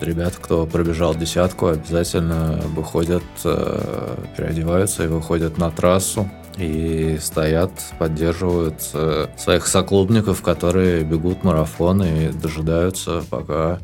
Ребята, 0.00 0.36
кто 0.40 0.64
пробежал 0.64 1.14
десятку, 1.14 1.66
обязательно 1.66 2.60
выходят, 2.74 3.24
э, 3.44 4.16
переодеваются 4.36 5.04
и 5.04 5.08
выходят 5.08 5.58
на 5.58 5.70
трассу 5.70 6.30
и 6.56 7.18
стоят, 7.20 7.72
поддерживают 7.98 8.76
э, 8.94 9.26
своих 9.36 9.66
соклубников, 9.66 10.42
которые 10.42 11.02
бегут 11.02 11.42
марафон 11.42 12.02
и 12.02 12.28
дожидаются, 12.28 13.24
пока 13.28 13.80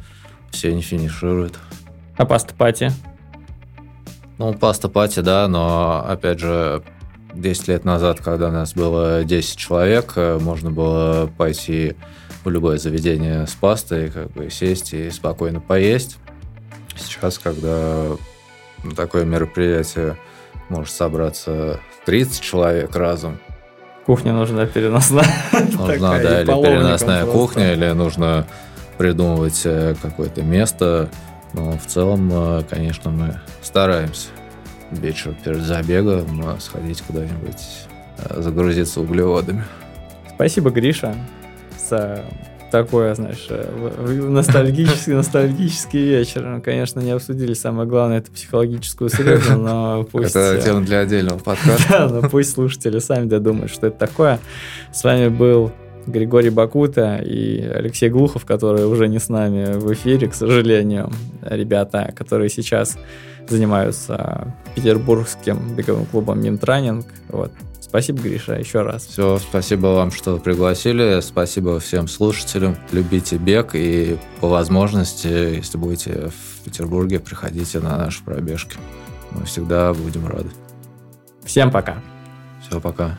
все 0.51 0.73
не 0.73 0.83
финишируют. 0.83 1.59
А 2.17 2.25
паста-пати? 2.25 2.93
Ну, 4.39 4.53
паста 4.55 4.89
пати, 4.89 5.21
да, 5.21 5.49
но, 5.49 6.05
опять 6.07 6.41
же, 6.41 6.83
10 7.35 7.69
лет 7.69 7.85
назад, 7.85 8.21
когда 8.21 8.51
нас 8.51 8.75
было 8.75 9.25
10 9.25 9.57
человек, 9.57 10.13
э, 10.17 10.39
можно 10.41 10.71
было 10.71 11.31
пойти 11.37 11.97
в 12.45 12.51
любое 12.51 12.79
заведение 12.79 13.47
с 13.47 13.53
пастой, 13.53 14.11
как 14.11 14.31
бы 14.33 14.51
сесть 14.51 14.93
и 14.93 15.11
спокойно 15.11 15.61
поесть. 15.61 16.19
Сейчас, 16.97 17.39
когда 17.39 18.09
на 18.83 18.95
такое 18.95 19.25
мероприятие 19.25 20.17
может 20.69 20.95
собраться 20.95 21.81
30 22.07 22.41
человек 22.41 22.95
разом, 22.95 23.39
Кухня 24.07 24.35
нужна 24.35 24.67
переносная. 24.67 25.25
нужна, 25.53 26.19
да, 26.19 26.43
или 26.43 26.47
переносная 26.47 27.25
кухня, 27.25 27.73
или 27.73 27.91
нужно 27.93 28.47
придумывать 28.99 29.63
э, 29.65 29.95
какое-то 30.01 30.43
место, 30.43 31.09
но 31.55 31.73
в 31.79 31.87
целом, 31.87 32.29
э, 32.31 32.63
конечно, 32.69 33.11
мы 33.11 33.41
стараемся 33.63 34.29
вечером 34.91 35.37
перед 35.43 35.63
забегом 35.63 36.49
э, 36.49 36.61
сходить 36.61 37.01
куда-нибудь, 37.03 37.57
загрузиться 38.37 39.01
углеводами. 39.01 39.65
Спасибо, 40.35 40.71
Гриша, 40.71 41.15
за 41.79 42.25
такой, 42.75 43.15
знаешь, 43.15 43.47
ностальгический, 43.49 45.13
ностальгический 45.15 46.05
вечер. 46.09 46.45
Мы, 46.45 46.61
конечно, 46.61 46.99
не 46.99 47.13
обсудили 47.13 47.55
самое 47.55 47.89
главное, 47.89 48.19
это 48.19 48.33
психологическую 48.33 49.11
среду, 49.11 49.57
но 49.57 50.05
пусть... 50.13 50.35
Это 50.35 50.61
тема 50.61 50.81
для 50.81 51.01
отдельного 51.01 51.39
подкаста. 51.45 51.87
Да, 51.89 52.09
но 52.09 52.29
пусть 52.29 52.53
слушатели 52.53 52.99
сами 52.99 53.27
додумают, 53.27 53.71
что 53.71 53.87
это 53.87 53.99
такое. 53.99 54.41
С 54.93 55.05
вами 55.05 55.29
был 55.29 55.71
Григорий 56.07 56.51
Бакута 56.51 57.17
и 57.25 57.61
Алексей 57.61 58.09
Глухов, 58.09 58.45
которые 58.45 58.87
уже 58.87 59.07
не 59.07 59.21
с 59.21 59.29
нами 59.29 59.79
в 59.79 59.93
эфире, 59.93 60.27
к 60.29 60.35
сожалению. 60.35 61.13
Ребята, 61.43 62.13
которые 62.17 62.51
сейчас 62.51 62.99
занимаются 63.49 64.53
петербургским 64.75 65.77
беговым 65.77 66.07
клубом 66.07 66.43
Минтранинг. 66.43 67.07
Вот. 67.29 67.53
Спасибо, 67.95 68.23
Гриша, 68.23 68.55
еще 68.55 68.83
раз. 68.83 69.07
Все, 69.07 69.39
спасибо 69.39 69.87
вам, 69.87 70.11
что 70.11 70.39
пригласили. 70.39 71.21
Спасибо 71.21 71.79
всем 71.79 72.09
слушателям. 72.09 72.77
Любите 72.91 73.37
бег 73.37 73.77
и 73.77 74.19
по 74.41 74.49
возможности, 74.49 75.29
если 75.29 75.79
будете 75.79 76.31
в 76.31 76.65
Петербурге, 76.65 77.21
приходите 77.21 77.79
на 77.79 77.97
наши 77.97 78.25
пробежки. 78.25 78.79
Мы 79.31 79.45
всегда 79.45 79.95
будем 79.95 80.27
рады. 80.27 80.51
Всем 81.45 81.71
пока. 81.71 82.03
Все, 82.67 82.81
пока. 82.81 83.17